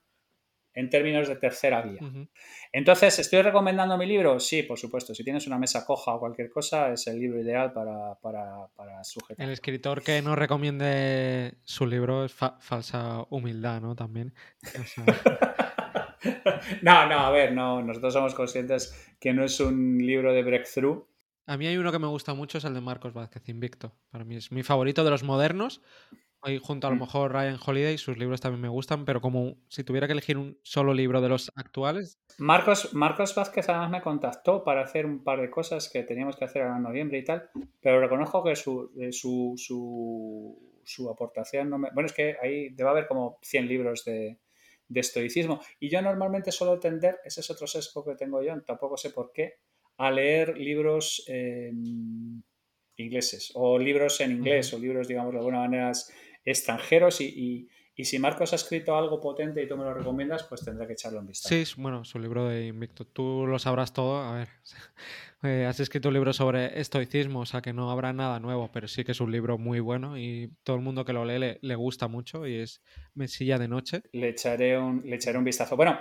en 0.75 0.89
términos 0.89 1.29
de 1.29 1.37
tercera 1.37 1.83
vía. 1.83 2.01
Entonces, 2.73 3.19
¿estoy 3.19 3.43
recomendando 3.43 3.97
mi 3.99 4.07
libro? 4.07 4.39
Sí, 4.39 4.63
por 4.63 4.79
supuesto. 4.79 5.15
Si 5.15 5.25
tienes 5.25 5.47
una 5.47 5.59
mesa 5.59 5.85
coja 5.85 6.15
o 6.15 6.21
cualquier 6.21 6.51
cosa, 6.51 6.93
es 6.93 7.07
el 7.07 7.19
libro 7.19 7.41
ideal 7.41 7.73
para, 7.73 8.15
para, 8.15 8.69
sujetar. 9.03 9.45
El 9.45 9.53
escritor 9.53 10.03
que 10.03 10.23
no 10.23 10.37
recomiende 10.37 11.55
su 11.65 11.87
libro 11.87 12.25
es 12.25 12.33
falsa 12.33 13.25
humildad, 13.31 13.81
¿no? 13.81 13.97
También. 13.97 14.33
no, 16.83 17.07
no, 17.07 17.19
a 17.19 17.31
ver, 17.31 17.53
no, 17.53 17.83
nosotros 17.83 18.13
somos 18.13 18.35
conscientes 18.35 19.15
que 19.19 19.33
no 19.33 19.45
es 19.45 19.59
un 19.61 19.99
libro 19.99 20.33
de 20.33 20.43
breakthrough. 20.43 21.05
A 21.51 21.57
mí 21.57 21.67
hay 21.67 21.77
uno 21.77 21.91
que 21.91 21.99
me 21.99 22.07
gusta 22.07 22.33
mucho, 22.33 22.59
es 22.59 22.65
el 22.65 22.75
de 22.75 22.81
Marcos 22.81 23.13
Vázquez, 23.13 23.49
Invicto. 23.49 23.93
Para 24.11 24.25
mí 24.25 24.37
es 24.37 24.53
mi 24.53 24.63
favorito 24.63 25.03
de 25.03 25.11
los 25.11 25.25
modernos, 25.25 25.83
Ahí 26.43 26.59
junto 26.63 26.87
a 26.87 26.91
lo 26.91 26.97
mm. 26.97 27.01
mejor 27.01 27.33
Ryan 27.33 27.59
Holiday, 27.65 27.99
sus 27.99 28.17
libros 28.17 28.41
también 28.41 28.63
me 28.63 28.69
gustan, 28.69 29.05
pero 29.05 29.21
como 29.21 29.57
si 29.69 29.83
tuviera 29.85 30.07
que 30.07 30.13
elegir 30.13 30.39
un 30.39 30.59
solo 30.63 30.95
libro 30.95 31.21
de 31.21 31.29
los 31.29 31.51
actuales. 31.55 32.19
Marcos, 32.39 32.95
Marcos 32.95 33.35
Vázquez 33.35 33.69
además 33.69 33.91
me 33.91 34.01
contactó 34.01 34.65
para 34.65 34.83
hacer 34.83 35.05
un 35.05 35.23
par 35.23 35.41
de 35.41 35.51
cosas 35.51 35.91
que 35.93 36.03
teníamos 36.05 36.37
que 36.37 36.45
hacer 36.45 36.63
en 36.63 36.83
noviembre 36.83 37.19
y 37.19 37.25
tal, 37.25 37.51
pero 37.81 38.01
reconozco 38.01 38.43
que 38.43 38.57
su, 38.57 38.91
su, 39.11 39.55
su, 40.85 41.11
aportación 41.11 41.69
no 41.69 41.79
me... 41.79 41.91
Bueno, 41.93 42.07
es 42.07 42.13
que 42.13 42.37
ahí 42.41 42.71
debe 42.71 42.89
haber 42.89 43.07
como 43.07 43.39
100 43.43 43.69
libros 43.69 44.05
de, 44.05 44.39
estoicismo. 44.95 45.61
Y 45.79 45.91
yo 45.91 46.01
normalmente 46.01 46.53
suelo 46.53 46.79
tender, 46.79 47.19
ese 47.25 47.41
es 47.41 47.51
otro 47.51 47.67
sesgo 47.67 48.05
que 48.05 48.15
tengo 48.15 48.43
yo, 48.43 48.59
tampoco 48.63 48.97
sé 48.97 49.11
por 49.11 49.33
qué, 49.33 49.57
a 50.01 50.11
leer 50.11 50.57
libros 50.57 51.23
em, 51.27 52.43
ingleses 52.97 53.53
o 53.55 53.79
libros 53.79 54.21
en 54.23 54.33
inglés 54.33 54.73
o 54.73 54.79
libros, 54.79 55.07
digamos, 55.07 55.33
de 55.33 55.39
alguna 55.39 55.59
manera 55.59 55.93
extranjeros 56.45 57.21
y, 57.21 57.69
si 58.03 58.19
Marcos 58.19 58.55
ha 58.55 58.57
escrito 58.57 58.97
algo 58.97 59.21
potente 59.21 59.63
y 59.63 59.69
tú 59.69 59.77
me 59.77 59.85
lo 59.85 59.93
recomiendas, 59.93 60.45
pues 60.45 60.65
tendré 60.65 60.87
que 60.87 60.95
echarlo 60.95 61.21
en 61.21 61.27
vista. 61.27 61.51
Sí, 61.51 61.65
bueno, 61.77 62.03
su 62.07 62.19
libro 62.19 62.49
de 62.49 62.69
Invicto. 62.69 63.05
Tú 63.05 63.45
lo 63.47 63.59
sabrás 63.59 63.93
todo. 63.93 64.23
A 64.23 64.39
ver, 64.39 64.49
eh, 65.43 65.67
has 65.69 65.81
escrito 65.81 66.09
un 66.09 66.15
libro 66.15 66.33
sobre 66.33 66.81
estoicismo, 66.81 67.41
o 67.41 67.45
sea 67.45 67.61
que 67.61 67.75
no 67.75 67.91
habrá 67.91 68.15
nada 68.15 68.41
nuevo, 68.41 68.71
pero 68.73 68.89
sí 68.89 69.05
que 69.05 69.13
es 69.13 69.21
un 69.21 69.31
libro 69.31 69.59
muy 69.59 69.81
bueno 69.81 70.17
y 70.17 70.51
todo 70.63 70.77
el 70.77 70.83
mundo 70.83 71.05
que 71.05 71.13
lo 71.13 71.27
lee 71.27 71.59
le, 71.61 71.75
gusta 71.75 72.09
mucho 72.09 72.47
y 72.47 72.61
es 72.61 72.83
mesilla 73.13 73.59
de 73.59 73.69
noche. 73.69 74.03
Le 74.13 74.31
echaré 74.31 74.79
un, 74.79 75.03
le 75.05 75.17
echaré 75.17 75.37
un 75.37 75.45
vistazo. 75.45 75.77
Bueno, 75.77 76.01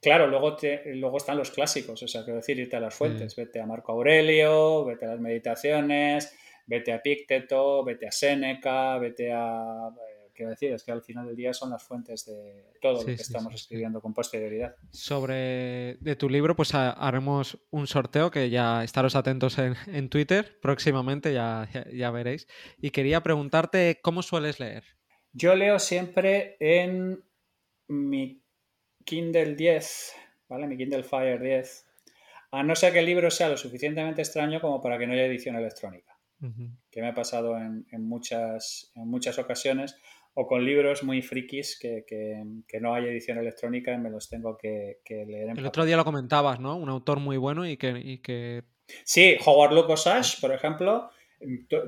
Claro, 0.00 0.28
luego, 0.28 0.56
luego 0.94 1.16
están 1.18 1.36
los 1.36 1.50
clásicos, 1.50 2.02
o 2.02 2.08
sea, 2.08 2.24
quiero 2.24 2.38
decir, 2.38 2.58
irte 2.58 2.76
a 2.76 2.80
las 2.80 2.94
fuentes, 2.94 3.36
vete 3.36 3.60
a 3.60 3.66
Marco 3.66 3.92
Aurelio, 3.92 4.84
vete 4.86 5.04
a 5.04 5.08
las 5.10 5.20
meditaciones, 5.20 6.34
vete 6.66 6.92
a 6.92 7.02
Pícteto, 7.02 7.84
vete 7.84 8.06
a 8.06 8.12
Séneca, 8.12 8.96
vete 8.96 9.30
a... 9.30 9.88
Eh, 9.88 10.30
quiero 10.32 10.50
decir, 10.50 10.72
es 10.72 10.84
que 10.84 10.92
al 10.92 11.02
final 11.02 11.26
del 11.26 11.36
día 11.36 11.52
son 11.52 11.68
las 11.68 11.82
fuentes 11.82 12.24
de 12.24 12.64
todo 12.80 13.00
lo 13.00 13.04
que 13.04 13.12
estamos 13.12 13.54
escribiendo 13.54 14.00
con 14.00 14.14
posterioridad. 14.14 14.74
Sobre 14.90 15.98
de 16.00 16.16
tu 16.16 16.30
libro, 16.30 16.56
pues 16.56 16.74
haremos 16.74 17.58
un 17.68 17.86
sorteo 17.86 18.30
que 18.30 18.48
ya 18.48 18.82
estaros 18.82 19.16
atentos 19.16 19.58
en, 19.58 20.08
Twitter 20.08 20.58
próximamente, 20.62 21.34
ya, 21.34 21.68
ya, 21.92 22.10
veréis. 22.10 22.46
Y 22.80 22.90
quería 22.90 23.22
preguntarte, 23.22 23.98
¿cómo 24.02 24.22
sueles 24.22 24.60
leer? 24.60 24.84
Yo 25.32 25.54
leo 25.54 25.78
siempre 25.78 26.56
en 26.58 27.22
mi 27.86 28.39
Kindle 29.10 29.56
10, 29.56 30.14
¿vale? 30.48 30.68
Mi 30.68 30.76
Kindle 30.76 31.02
Fire 31.02 31.40
10. 31.40 31.86
A 32.52 32.62
no 32.62 32.76
ser 32.76 32.92
que 32.92 33.00
el 33.00 33.06
libro 33.06 33.28
sea 33.28 33.48
lo 33.48 33.56
suficientemente 33.56 34.22
extraño 34.22 34.60
como 34.60 34.80
para 34.80 34.98
que 34.98 35.06
no 35.08 35.14
haya 35.14 35.26
edición 35.26 35.56
electrónica 35.56 36.16
que 36.90 37.02
me 37.02 37.08
ha 37.08 37.14
pasado 37.14 37.58
en, 37.58 37.84
muchas, 37.98 38.90
en 38.94 39.08
muchas 39.08 39.38
ocasiones, 39.38 39.94
o 40.32 40.46
con 40.46 40.64
libros 40.64 41.02
muy 41.02 41.20
frikis 41.20 41.78
que, 41.78 42.06
que, 42.06 42.80
no 42.80 42.94
hay 42.94 43.08
edición 43.08 43.36
electrónica 43.36 43.92
y 43.92 43.98
me 43.98 44.08
los 44.08 44.30
tengo 44.30 44.56
que, 44.56 45.00
leer. 45.06 45.50
En 45.50 45.58
El 45.58 45.66
otro 45.66 45.84
día 45.84 45.98
lo 45.98 46.04
comentabas, 46.04 46.58
¿no? 46.58 46.76
Un 46.76 46.88
autor 46.88 47.20
muy 47.20 47.36
bueno 47.36 47.66
y 47.66 47.76
que... 47.76 47.90
Y 48.02 48.18
que... 48.18 48.62
Sí, 49.04 49.36
Howard 49.44 49.74
Lucas 49.74 50.06
Ash, 50.06 50.40
por 50.40 50.52
ejemplo, 50.52 51.10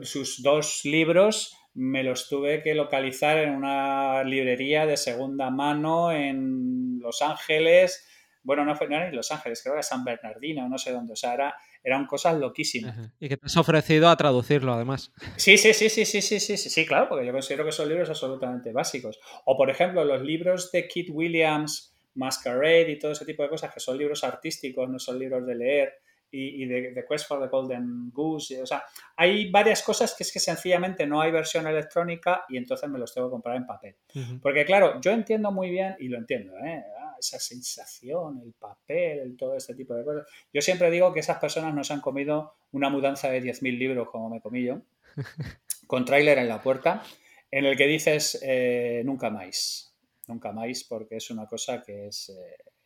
sus 0.02 0.42
dos 0.42 0.84
libros 0.84 1.56
me 1.74 2.02
los 2.02 2.28
tuve 2.28 2.62
que 2.62 2.74
localizar 2.74 3.38
en 3.38 3.50
una 3.50 4.22
librería 4.24 4.86
de 4.86 4.96
segunda 4.96 5.50
mano 5.50 6.12
en 6.12 6.98
Los 7.00 7.22
Ángeles. 7.22 8.06
Bueno, 8.42 8.64
no, 8.64 8.74
fue, 8.74 8.88
no 8.88 8.96
era 8.96 9.08
en 9.08 9.16
Los 9.16 9.30
Ángeles, 9.30 9.62
creo 9.62 9.74
que 9.74 9.76
era 9.78 9.82
San 9.82 10.04
Bernardino, 10.04 10.68
no 10.68 10.76
sé 10.76 10.92
dónde. 10.92 11.12
O 11.12 11.16
sea, 11.16 11.34
era, 11.34 11.54
eran 11.82 12.06
cosas 12.06 12.38
loquísimas. 12.38 13.10
Y 13.20 13.28
que 13.28 13.36
te 13.36 13.46
has 13.46 13.56
ofrecido 13.56 14.08
a 14.08 14.16
traducirlo, 14.16 14.74
además. 14.74 15.12
Sí, 15.36 15.56
sí, 15.56 15.72
sí, 15.72 15.88
sí, 15.88 16.04
sí, 16.04 16.20
sí, 16.20 16.40
sí, 16.40 16.56
sí, 16.56 16.70
sí, 16.70 16.86
claro, 16.86 17.08
porque 17.08 17.24
yo 17.24 17.32
considero 17.32 17.64
que 17.64 17.72
son 17.72 17.88
libros 17.88 18.10
absolutamente 18.10 18.72
básicos. 18.72 19.18
O, 19.44 19.56
por 19.56 19.70
ejemplo, 19.70 20.04
los 20.04 20.22
libros 20.22 20.70
de 20.72 20.88
Kit 20.88 21.08
Williams, 21.10 21.96
Masquerade 22.14 22.90
y 22.90 22.98
todo 22.98 23.12
ese 23.12 23.24
tipo 23.24 23.42
de 23.42 23.48
cosas, 23.48 23.72
que 23.72 23.80
son 23.80 23.96
libros 23.96 24.24
artísticos, 24.24 24.88
no 24.90 24.98
son 24.98 25.18
libros 25.18 25.46
de 25.46 25.54
leer 25.54 26.01
y, 26.32 26.64
de, 26.64 26.92
The 26.94 27.04
Quest 27.06 27.28
for 27.28 27.40
the 27.40 27.48
Golden 27.48 28.10
Goose. 28.10 28.62
o 28.62 28.66
sea, 28.66 28.82
hay 29.16 29.50
varias 29.50 29.82
cosas 29.82 30.14
que 30.14 30.24
es 30.24 30.32
que 30.32 30.40
sencillamente 30.40 31.06
no 31.06 31.20
hay 31.20 31.30
versión 31.30 31.66
electrónica 31.66 32.44
y 32.48 32.56
entonces 32.56 32.88
me 32.88 32.98
los 32.98 33.12
tengo 33.12 33.28
que 33.28 33.32
comprar 33.32 33.56
en 33.56 33.66
papel. 33.66 33.96
Porque 34.40 34.64
claro, 34.64 35.00
yo 35.00 35.10
entiendo 35.10 35.52
muy 35.52 35.70
bien, 35.70 35.94
y 35.98 36.08
lo 36.08 36.16
entiendo, 36.16 36.56
¿eh? 36.58 36.82
ah, 37.00 37.16
esa 37.18 37.38
sensación, 37.38 38.40
el 38.42 38.52
papel, 38.54 39.18
el, 39.18 39.36
todo 39.36 39.56
este 39.56 39.74
tipo 39.74 39.94
de 39.94 40.04
cosas. 40.04 40.26
Yo 40.52 40.62
siempre 40.62 40.90
digo 40.90 41.12
que 41.12 41.20
esas 41.20 41.38
personas 41.38 41.74
nos 41.74 41.90
han 41.90 42.00
comido 42.00 42.54
una 42.72 42.88
mudanza 42.88 43.30
de 43.30 43.42
10.000 43.42 43.78
libros, 43.78 44.08
como 44.10 44.30
me 44.30 44.40
comí 44.40 44.64
yo, 44.64 44.80
con 45.86 46.04
tráiler 46.04 46.38
en 46.38 46.48
la 46.48 46.62
puerta, 46.62 47.02
en 47.50 47.66
el 47.66 47.76
que 47.76 47.86
dices 47.86 48.38
eh, 48.42 49.02
nunca 49.04 49.28
más, 49.28 49.94
nunca 50.26 50.52
más, 50.52 50.84
porque 50.84 51.16
es 51.16 51.30
una 51.30 51.46
cosa 51.46 51.82
que 51.82 52.06
es 52.06 52.32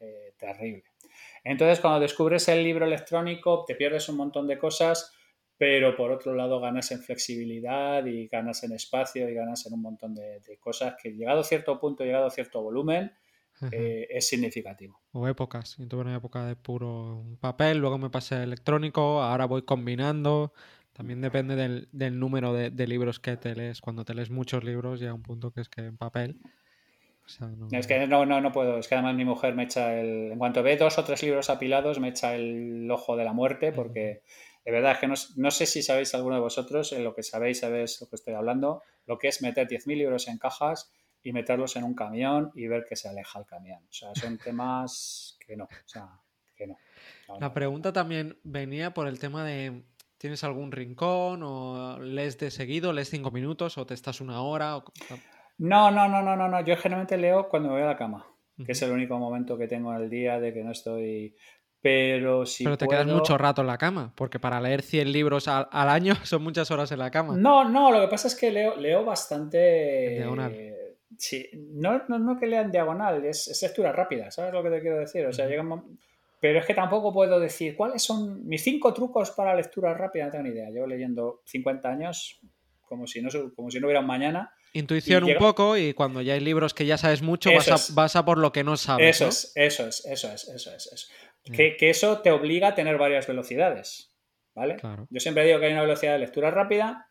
eh, 0.00 0.34
terrible. 0.36 0.84
Entonces, 1.48 1.78
cuando 1.78 2.00
descubres 2.00 2.48
el 2.48 2.64
libro 2.64 2.86
electrónico, 2.86 3.64
te 3.64 3.76
pierdes 3.76 4.08
un 4.08 4.16
montón 4.16 4.48
de 4.48 4.58
cosas, 4.58 5.12
pero 5.56 5.94
por 5.94 6.10
otro 6.10 6.34
lado 6.34 6.58
ganas 6.58 6.90
en 6.90 7.00
flexibilidad 7.00 8.04
y 8.04 8.26
ganas 8.26 8.64
en 8.64 8.72
espacio 8.72 9.28
y 9.28 9.34
ganas 9.34 9.64
en 9.64 9.74
un 9.74 9.82
montón 9.82 10.12
de, 10.12 10.40
cosas 10.58 10.96
que 11.00 11.12
llegado 11.12 11.40
a 11.40 11.44
cierto 11.44 11.78
punto, 11.78 12.02
llegado 12.02 12.26
a 12.26 12.30
cierto 12.30 12.60
volumen, 12.62 13.12
eh, 13.70 14.08
es 14.10 14.26
significativo. 14.26 15.00
O 15.12 15.28
épocas. 15.28 15.76
Yo 15.78 15.86
tuve 15.86 16.00
una 16.00 16.16
época 16.16 16.44
de 16.44 16.56
puro 16.56 17.24
papel, 17.38 17.78
luego 17.78 17.96
me 17.96 18.10
pasé 18.10 18.42
electrónico, 18.42 19.22
ahora 19.22 19.44
voy 19.44 19.62
combinando. 19.62 20.52
También 20.92 21.20
depende 21.20 21.54
del, 21.54 22.18
número 22.18 22.54
de, 22.54 22.70
de, 22.70 22.86
libros 22.88 23.20
que 23.20 23.36
te 23.36 23.54
lees. 23.54 23.80
Cuando 23.80 24.04
te 24.04 24.14
lees 24.14 24.30
muchos 24.30 24.64
libros, 24.64 24.98
llega 24.98 25.14
un 25.14 25.22
punto 25.22 25.52
que 25.52 25.60
es 25.60 25.68
que 25.68 25.82
en 25.82 25.96
papel 25.96 26.40
es 27.72 27.86
que 27.86 28.06
no, 28.06 28.24
no, 28.24 28.40
no 28.40 28.52
puedo, 28.52 28.78
es 28.78 28.88
que 28.88 28.94
además 28.94 29.14
mi 29.14 29.24
mujer 29.24 29.54
me 29.54 29.64
echa 29.64 29.98
el... 29.98 30.32
En 30.32 30.38
cuanto 30.38 30.62
ve 30.62 30.76
dos 30.76 30.98
o 30.98 31.04
tres 31.04 31.22
libros 31.22 31.50
apilados, 31.50 31.98
me 31.98 32.08
echa 32.08 32.34
el 32.34 32.88
ojo 32.90 33.16
de 33.16 33.24
la 33.24 33.32
muerte 33.32 33.72
porque 33.72 34.22
de 34.64 34.72
verdad 34.72 34.92
es 34.92 34.98
que 34.98 35.36
no, 35.36 35.50
sé 35.50 35.66
si 35.66 35.82
sabéis 35.82 36.14
alguno 36.14 36.36
de 36.36 36.40
vosotros, 36.40 36.92
en 36.92 37.04
lo 37.04 37.14
que 37.14 37.22
sabéis, 37.22 37.60
sabéis 37.60 38.00
lo 38.00 38.08
que 38.08 38.16
estoy 38.16 38.34
hablando, 38.34 38.82
lo 39.06 39.18
que 39.18 39.28
es 39.28 39.42
meter 39.42 39.68
10.000 39.68 39.96
libros 39.96 40.28
en 40.28 40.38
cajas 40.38 40.92
y 41.22 41.32
meterlos 41.32 41.76
en 41.76 41.84
un 41.84 41.94
camión 41.94 42.52
y 42.54 42.66
ver 42.66 42.84
que 42.88 42.96
se 42.96 43.08
aleja 43.08 43.38
el 43.38 43.46
camión. 43.46 43.82
O 43.88 43.92
sea, 43.92 44.14
son 44.14 44.38
temas 44.38 45.38
que 45.44 45.56
no, 45.56 45.64
o 45.64 45.88
sea, 45.88 46.08
que 46.56 46.66
no. 46.66 46.78
la 47.40 47.52
pregunta 47.52 47.92
también 47.92 48.38
venía 48.44 48.94
por 48.94 49.08
el 49.08 49.18
tema 49.18 49.44
de 49.44 49.84
¿Tienes 50.18 50.44
algún 50.44 50.72
rincón 50.72 51.42
o 51.42 51.98
lees 52.00 52.38
de 52.38 52.50
seguido, 52.50 52.92
lees 52.92 53.10
cinco 53.10 53.30
minutos 53.30 53.76
o 53.76 53.84
te 53.84 53.92
estás 53.92 54.22
una 54.22 54.40
hora? 54.40 54.78
O... 54.78 54.84
No, 55.58 55.90
no, 55.90 56.08
no, 56.08 56.22
no, 56.22 56.36
no, 56.36 56.48
no. 56.48 56.60
Yo 56.64 56.76
generalmente 56.76 57.16
leo 57.16 57.48
cuando 57.48 57.68
me 57.68 57.76
voy 57.76 57.82
a 57.82 57.86
la 57.86 57.96
cama, 57.96 58.26
que 58.64 58.72
es 58.72 58.82
el 58.82 58.90
único 58.90 59.18
momento 59.18 59.56
que 59.56 59.68
tengo 59.68 59.90
al 59.90 60.10
día 60.10 60.38
de 60.38 60.52
que 60.52 60.62
no 60.62 60.72
estoy. 60.72 61.34
Pero 61.80 62.44
si. 62.44 62.64
Pero 62.64 62.76
te 62.76 62.86
quedas 62.86 63.06
mucho 63.06 63.38
rato 63.38 63.62
en 63.62 63.68
la 63.68 63.78
cama, 63.78 64.12
porque 64.14 64.38
para 64.38 64.60
leer 64.60 64.82
100 64.82 65.12
libros 65.12 65.48
al, 65.48 65.68
año 65.70 66.14
son 66.24 66.42
muchas 66.42 66.70
horas 66.70 66.92
en 66.92 66.98
la 66.98 67.10
cama. 67.10 67.36
No, 67.36 67.68
no, 67.68 67.90
lo 67.90 68.00
que 68.00 68.08
pasa 68.08 68.28
es 68.28 68.34
que 68.34 68.50
leo, 68.50 68.76
leo 68.76 69.04
bastante. 69.04 70.08
En 70.08 70.16
diagonal. 70.16 70.74
sí, 71.16 71.48
no, 71.54 72.02
no, 72.08 72.18
no, 72.18 72.38
que 72.38 72.46
lea 72.46 72.62
en 72.62 72.70
diagonal, 72.70 73.24
es, 73.24 73.48
es, 73.48 73.62
lectura 73.62 73.92
rápida, 73.92 74.30
¿sabes 74.30 74.52
lo 74.52 74.62
que 74.62 74.70
te 74.70 74.80
quiero 74.80 74.98
decir? 74.98 75.24
O 75.26 75.32
sea, 75.32 75.46
llega 75.46 75.64
Pero 76.40 76.58
es 76.58 76.66
que 76.66 76.74
tampoco 76.74 77.12
puedo 77.12 77.40
decir 77.40 77.76
cuáles 77.76 78.02
son 78.02 78.46
mis 78.46 78.62
cinco 78.62 78.92
trucos 78.92 79.30
para 79.30 79.54
lectura 79.54 79.94
rápida, 79.94 80.26
no 80.26 80.30
tengo 80.32 80.44
ni 80.44 80.50
idea. 80.50 80.70
Llevo 80.70 80.86
leyendo 80.86 81.40
50 81.46 81.88
años 81.88 82.40
como 82.82 83.06
si 83.06 83.22
no, 83.22 83.30
como 83.54 83.70
si 83.70 83.80
no 83.80 83.86
hubiera 83.86 84.00
un 84.00 84.06
mañana 84.06 84.52
Intuición 84.76 85.24
un 85.24 85.36
poco 85.38 85.76
y 85.78 85.94
cuando 85.94 86.20
ya 86.20 86.34
hay 86.34 86.40
libros 86.40 86.74
que 86.74 86.84
ya 86.84 86.98
sabes 86.98 87.22
mucho, 87.22 87.50
vas 87.94 88.16
a, 88.16 88.24
por 88.24 88.36
lo 88.36 88.52
que 88.52 88.62
no 88.62 88.76
sabes. 88.76 89.16
Eso 89.16 89.28
es, 89.28 89.52
eso 89.54 89.86
es, 89.86 90.04
eso 90.04 90.32
es, 90.32 90.48
eso 90.48 90.70
es. 90.74 91.10
Que, 91.50 91.76
eso 91.80 92.20
te 92.20 92.30
obliga 92.30 92.68
a 92.68 92.74
tener 92.74 92.98
varias 92.98 93.26
velocidades. 93.26 94.12
¿Vale? 94.54 94.76
Yo 95.10 95.20
siempre 95.20 95.44
digo 95.44 95.58
que 95.60 95.66
hay 95.66 95.72
una 95.72 95.82
velocidad 95.82 96.12
de 96.12 96.18
lectura 96.18 96.50
rápida, 96.50 97.08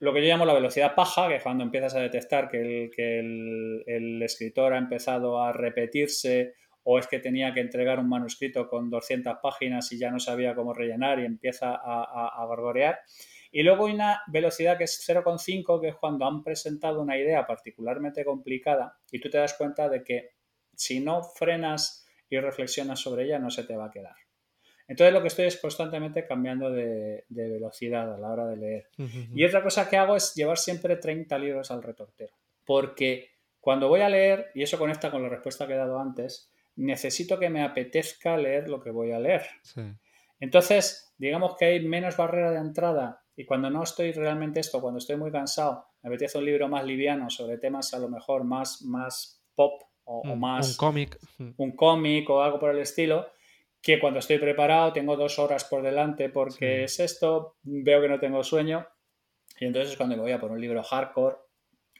lo 0.00 0.12
que 0.12 0.22
yo 0.22 0.28
llamo 0.28 0.46
la 0.46 0.54
velocidad 0.54 0.94
paja, 0.94 1.28
que 1.28 1.36
es 1.36 1.42
cuando 1.42 1.62
empiezas 1.62 1.94
a 1.94 2.00
detectar 2.00 2.48
que 2.48 2.60
el, 2.60 2.90
que 2.90 3.20
el, 3.20 4.22
escritor 4.22 4.72
ha 4.72 4.78
empezado 4.78 5.42
a 5.42 5.52
repetirse 5.52 6.54
o 6.82 6.98
es 6.98 7.06
que 7.06 7.18
tenía 7.18 7.52
que 7.52 7.60
entregar 7.60 7.98
un 7.98 8.08
manuscrito 8.08 8.68
con 8.68 8.90
200 8.90 9.38
páginas 9.42 9.90
y 9.92 9.98
ya 9.98 10.10
no 10.10 10.18
sabía 10.18 10.54
cómo 10.54 10.72
rellenar 10.72 11.20
y 11.20 11.24
empieza 11.24 11.70
a, 11.74 12.04
a, 12.04 12.42
a 12.42 12.46
gorgorear. 12.46 13.00
Y 13.52 13.62
luego 13.62 13.86
hay 13.86 13.94
una 13.94 14.22
velocidad 14.28 14.78
que 14.78 14.84
es 14.84 15.04
0,5, 15.06 15.80
que 15.80 15.88
es 15.88 15.96
cuando 15.96 16.26
han 16.26 16.42
presentado 16.44 17.02
una 17.02 17.18
idea 17.18 17.46
particularmente 17.46 18.24
complicada 18.24 18.98
y 19.10 19.20
tú 19.20 19.28
te 19.28 19.38
das 19.38 19.54
cuenta 19.54 19.88
de 19.88 20.04
que 20.04 20.30
si 20.74 21.00
no 21.00 21.22
frenas 21.22 22.06
y 22.28 22.38
reflexionas 22.38 23.00
sobre 23.00 23.24
ella, 23.24 23.38
no 23.38 23.50
se 23.50 23.64
te 23.64 23.76
va 23.76 23.86
a 23.86 23.90
quedar. 23.90 24.14
Entonces 24.90 25.12
lo 25.12 25.20
que 25.20 25.28
estoy 25.28 25.46
es 25.46 25.56
constantemente 25.56 26.26
cambiando 26.26 26.70
de, 26.70 27.24
velocidad 27.28 28.12
a 28.12 28.18
la 28.18 28.32
hora 28.32 28.46
de 28.46 28.56
leer. 28.56 28.88
Y 29.32 29.44
otra 29.44 29.62
cosa 29.62 29.88
que 29.88 29.96
hago 29.96 30.16
es 30.16 30.34
llevar 30.34 30.58
siempre 30.58 30.96
30 30.96 31.38
libros 31.38 31.70
al 31.70 31.82
retortero. 31.82 32.34
Porque 32.64 33.30
cuando 33.60 33.88
voy 33.88 34.00
a 34.00 34.08
leer, 34.08 34.50
y 34.54 34.62
eso 34.62 34.78
conecta 34.78 35.10
con 35.12 35.22
la 35.22 35.28
respuesta 35.28 35.66
que 35.66 35.74
he 35.74 35.76
dado 35.76 36.00
antes, 36.00 36.50
necesito 36.80 37.38
que 37.38 37.50
me 37.50 37.62
apetezca 37.62 38.36
leer 38.36 38.68
lo 38.68 38.80
que 38.80 38.90
voy 38.90 39.12
a 39.12 39.20
leer. 39.20 39.46
Entonces, 40.40 41.12
digamos 41.18 41.56
que 41.56 41.66
hay 41.66 41.86
menos 41.86 42.16
barrera 42.16 42.50
de 42.50 42.58
entrada 42.58 43.22
y 43.36 43.44
cuando 43.44 43.70
no 43.70 43.82
estoy 43.82 44.12
realmente 44.12 44.60
esto, 44.60 44.80
cuando 44.80 44.98
estoy 44.98 45.16
muy 45.16 45.30
cansado, 45.30 45.86
me 46.02 46.08
apetece 46.08 46.38
un 46.38 46.46
libro 46.46 46.68
más 46.68 46.84
liviano 46.84 47.28
sobre 47.28 47.58
temas 47.58 47.92
a 47.92 47.98
lo 47.98 48.08
mejor 48.08 48.44
más, 48.44 48.82
más 48.82 49.42
pop 49.54 49.82
o, 50.04 50.24
mm, 50.24 50.40
más... 50.40 50.70
Un 50.70 50.76
cómic. 50.76 51.18
Mm. 51.38 51.50
Un 51.56 51.72
cómic 51.72 52.30
o 52.30 52.42
algo 52.42 52.58
por 52.58 52.70
el 52.70 52.80
estilo, 52.80 53.30
que 53.82 54.00
cuando 54.00 54.18
estoy 54.18 54.38
preparado 54.38 54.92
tengo 54.92 55.16
dos 55.16 55.38
horas 55.38 55.64
por 55.64 55.82
delante 55.82 56.30
porque 56.30 56.84
es 56.84 56.98
esto, 57.00 57.56
veo 57.62 58.00
que 58.00 58.08
no 58.08 58.18
tengo 58.18 58.42
sueño 58.42 58.86
y 59.58 59.66
entonces 59.66 59.92
es 59.92 59.96
cuando 59.98 60.16
me 60.16 60.22
voy 60.22 60.32
a 60.32 60.40
por 60.40 60.50
un 60.50 60.60
libro 60.60 60.82
hardcore 60.82 61.36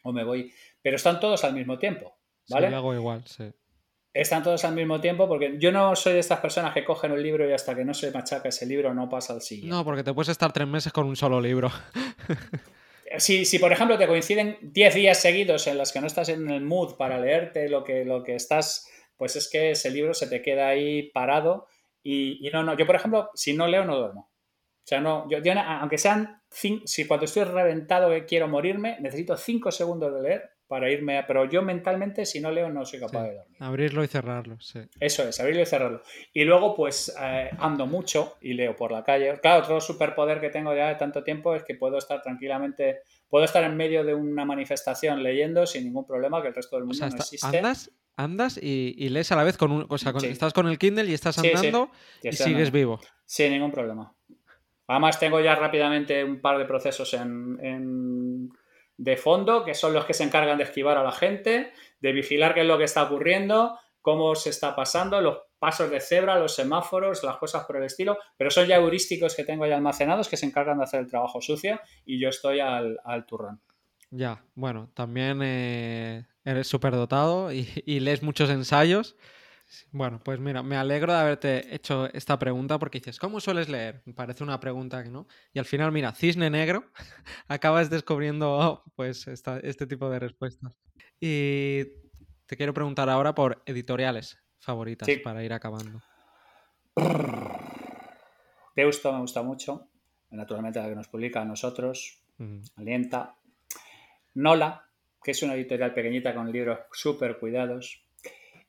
o 0.05 0.13
me 0.13 0.25
voy... 0.25 0.51
Pero 0.81 0.97
están 0.97 1.21
todos 1.21 1.45
al 1.45 1.53
mismo 1.53 1.79
tiempo, 1.79 2.17
¿vale? 2.49 2.69
Sí, 2.69 2.75
hago 2.75 2.95
igual, 2.95 3.23
sí. 3.27 3.53
Están 4.13 4.43
todos 4.43 4.65
al 4.65 4.75
mismo 4.75 5.01
tiempo 5.01 5.29
porque 5.29 5.57
yo 5.59 5.71
no 5.71 5.95
soy 5.95 6.15
de 6.15 6.19
estas 6.19 6.41
personas 6.41 6.75
que 6.75 6.85
cogen 6.85 7.13
un 7.13 7.23
libro 7.23 7.49
y 7.49 7.53
hasta 7.53 7.77
que 7.77 7.85
no 7.85 7.95
se 7.95 8.11
machaca 8.11 8.49
ese 8.49 8.67
libro 8.67 8.93
no 8.93 9.09
pasa 9.09 9.35
al 9.35 9.41
siguiente. 9.41 9.75
No, 9.75 9.85
porque 9.85 10.03
te 10.03 10.13
puedes 10.13 10.31
estar 10.31 10.53
tres 10.53 10.67
meses 10.67 10.93
con 10.93 11.07
un 11.07 11.15
solo 11.15 11.41
libro. 11.41 11.71
si, 13.19 13.45
si, 13.45 13.61
por 13.61 13.73
ejemplo, 13.73 13.97
te 13.99 14.09
coinciden 14.09 14.59
diez 14.63 14.95
días 14.95 15.21
seguidos 15.21 15.69
en 15.69 15.79
los 15.79 15.93
que 15.93 16.01
no 16.01 16.09
estás 16.09 16.29
en 16.29 16.51
el 16.51 16.61
mood 16.61 16.97
para 16.97 17.21
leerte 17.21 17.69
lo 17.69 17.85
que, 17.85 18.05
lo 18.05 18.25
que 18.25 18.35
estás, 18.35 18.91
pues 19.17 19.37
es 19.37 19.49
que 19.49 19.73
ese 19.73 19.91
libro 19.91 20.13
se 20.13 20.27
te 20.27 20.43
queda 20.43 20.69
ahí 20.69 21.11
parado 21.11 21.69
y, 22.03 22.49
no, 22.53 22.65
no, 22.65 22.77
yo 22.77 22.87
por 22.87 22.97
ejemplo, 22.97 23.31
si 23.35 23.53
no 23.53 23.69
leo 23.69 23.85
no 23.85 23.97
duermo. 23.97 24.31
O 24.83 24.87
sea, 24.91 25.01
no, 25.01 25.29
yo, 25.31 25.39
aunque 25.55 25.99
sean, 25.99 26.43
si 26.51 27.07
cuando 27.07 27.27
estoy 27.27 27.45
reventado 27.45 28.11
que 28.11 28.25
quiero 28.25 28.49
morirme, 28.49 28.97
necesito 29.01 29.37
cinco 29.37 29.71
segundos 29.71 30.13
de 30.13 30.23
leer 30.23 30.51
para 30.71 30.89
irme, 30.89 31.21
pero 31.27 31.47
yo 31.47 31.63
mentalmente 31.63 32.25
si 32.25 32.39
no 32.39 32.53
leo 32.53 32.71
no 32.71 32.87
soy 32.87 33.01
capaz 33.01 33.25
de 33.25 33.35
dormir. 33.35 33.57
Abrirlo 33.59 34.05
y 34.05 34.07
cerrarlo, 34.07 34.61
sí. 34.61 34.79
Eso 35.01 35.25
es, 35.29 35.41
abrirlo 35.41 35.63
y 35.63 35.67
cerrarlo. 35.67 36.01
Y 36.33 36.45
luego 36.45 36.77
pues 36.77 37.13
eh, 37.21 37.51
ando 37.59 37.89
mucho 37.89 38.37
y 38.41 38.53
leo 38.55 38.77
por 38.77 38.93
la 38.93 39.03
calle. 39.03 39.37
Claro, 39.41 39.65
otro 39.65 39.81
superpoder 39.81 40.41
que 40.41 40.49
tengo 40.49 40.73
ya 40.73 40.87
de 40.87 40.95
tanto 40.95 41.25
tiempo 41.25 41.57
es 41.57 41.65
que 41.65 41.75
puedo 41.75 41.99
estar 41.99 42.23
tranquilamente, 42.23 43.01
puedo 43.29 43.45
estar 43.45 43.65
en 43.65 43.77
medio 43.77 44.05
de 44.05 44.15
una 44.15 44.45
manifestación 44.45 45.25
leyendo 45.25 45.67
sin 45.67 45.83
ningún 45.83 46.07
problema 46.07 46.41
que 46.41 46.47
el 46.47 46.55
resto 46.55 46.77
del 46.77 46.85
mundo 46.85 47.05
no 47.05 47.17
existe. 47.17 47.45
Andas, 47.45 47.91
andas 48.15 48.57
y, 48.63 49.09
lees 49.09 49.33
a 49.33 49.37
la 49.37 49.43
vez 49.43 49.57
con 49.57 49.73
un, 49.73 49.87
o 49.89 49.99
sea, 49.99 50.13
estás 50.23 50.53
con 50.53 50.69
el 50.69 50.79
Kindle 50.79 51.11
y 51.11 51.15
estás 51.15 51.37
andando 51.37 51.91
y, 52.23 52.31
sigues 52.31 52.71
vivo. 52.71 53.01
Sin 53.27 53.51
ningún 53.51 53.73
problema. 53.73 54.15
Además 54.87 55.19
tengo 55.19 55.41
ya 55.41 55.57
rápidamente 55.57 56.23
un 56.23 56.41
par 56.41 56.59
de 56.59 56.65
procesos 56.65 57.13
en 57.15 58.53
de 59.01 59.17
fondo, 59.17 59.65
que 59.65 59.73
son 59.73 59.95
los 59.95 60.05
que 60.05 60.13
se 60.13 60.25
encargan 60.25 60.59
de 60.59 60.65
esquivar 60.65 60.99
a 60.99 61.03
la 61.03 61.11
gente, 61.11 61.73
de 62.01 62.13
vigilar 62.13 62.53
qué 62.53 62.61
es 62.61 62.67
lo 62.67 62.77
que 62.77 62.85
está 62.85 63.05
ocurriendo, 63.05 63.79
cómo 64.03 64.35
se 64.35 64.51
está 64.51 64.77
pasando, 64.77 65.23
los 65.23 65.39
pasos 65.59 65.91
de 65.91 66.01
cebra, 66.01 66.39
los 66.39 66.55
semáforos, 66.55 67.25
las 67.25 67.39
cosas 67.39 67.65
por 67.65 67.79
el 67.79 67.85
estilo, 67.85 68.19
pero 68.37 68.51
son 68.51 68.67
ya 68.67 68.77
heurísticos 68.77 69.35
que 69.35 69.45
tengo 69.45 69.65
ya 69.67 69.77
almacenados 69.77 70.29
que 70.29 70.37
se 70.37 70.45
encargan 70.45 70.77
de 70.77 70.85
hacer 70.85 71.01
el 71.01 71.07
trabajo 71.07 71.41
sucio 71.41 71.81
y 72.05 72.21
yo 72.21 72.29
estoy 72.29 72.61
al, 72.61 72.99
al 73.03 73.25
turrón. 73.25 73.63
Ya, 74.11 74.45
bueno, 74.55 74.91
también 74.93 75.41
eh, 75.43 76.27
eres 76.45 76.67
súper 76.67 76.93
dotado 76.93 77.53
y, 77.53 77.65
lees 78.01 78.23
muchos 78.23 78.51
ensayos. 78.51 79.17
Bueno, 79.93 80.21
pues 80.23 80.41
mira, 80.41 80.63
me 80.63 80.77
alegro 80.77 81.13
de 81.13 81.19
haberte 81.19 81.75
hecho 81.75 82.13
esta 82.13 82.39
pregunta 82.39 82.79
porque 82.79 82.99
dices, 82.99 83.19
¿cómo 83.19 83.41
sueles 83.41 83.69
leer? 83.69 84.03
Me 84.05 84.15
parece 84.15 84.43
una 84.43 84.59
pregunta 84.59 85.03
que 85.03 85.11
no. 85.11 85.27
Y 85.53 85.59
al 85.59 85.65
final, 85.65 85.93
mira, 85.93 86.13
cisne 86.13 86.51
negro, 86.51 86.85
acabas 87.49 87.91
descubriendo 87.91 88.59
oh, 88.59 88.85
pues 88.97 89.27
este 89.29 89.87
tipo 89.87 90.11
de 90.11 90.19
respuestas. 90.19 90.73
Y 91.21 91.85
te 92.47 92.57
quiero 92.57 92.75
preguntar 92.75 93.09
ahora 93.09 93.35
por 93.35 93.63
editoriales 93.67 94.39
favoritas 94.59 95.09
para 95.23 95.45
ir 95.45 95.53
acabando. 95.53 96.01
Deusto 98.75 99.13
me 99.13 99.21
gusta 99.21 99.43
mucho, 99.43 99.89
naturalmente 100.31 100.81
la 100.81 100.89
que 100.89 100.95
nos 100.95 101.09
publica 101.09 101.43
a 101.43 101.45
nosotros, 101.45 102.23
Alienta. 102.77 103.37
Nola, 104.35 104.89
que 105.23 105.33
es 105.33 105.43
una 105.43 105.55
editorial 105.55 105.93
pequeñita 105.93 106.35
con 106.35 106.51
libros 106.51 106.81
súper 106.93 107.39
cuidados. 107.39 108.05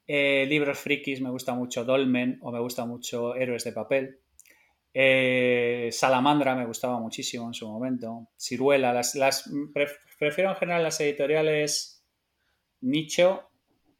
Eh, 0.07 0.45
libros 0.47 0.79
frikis, 0.79 1.21
me 1.21 1.29
gusta 1.29 1.53
mucho 1.53 1.85
Dolmen 1.85 2.39
o 2.41 2.51
me 2.51 2.59
gusta 2.59 2.85
mucho 2.85 3.35
Héroes 3.35 3.63
de 3.63 3.71
Papel. 3.71 4.19
Eh, 4.93 5.89
Salamandra 5.91 6.55
me 6.55 6.65
gustaba 6.65 6.99
muchísimo 6.99 7.47
en 7.47 7.53
su 7.53 7.67
momento. 7.67 8.29
Ciruela, 8.37 8.93
las, 8.93 9.49
prefiero 9.73 10.49
en 10.49 10.55
general 10.55 10.83
las 10.83 10.99
editoriales 10.99 12.05
nicho 12.81 13.51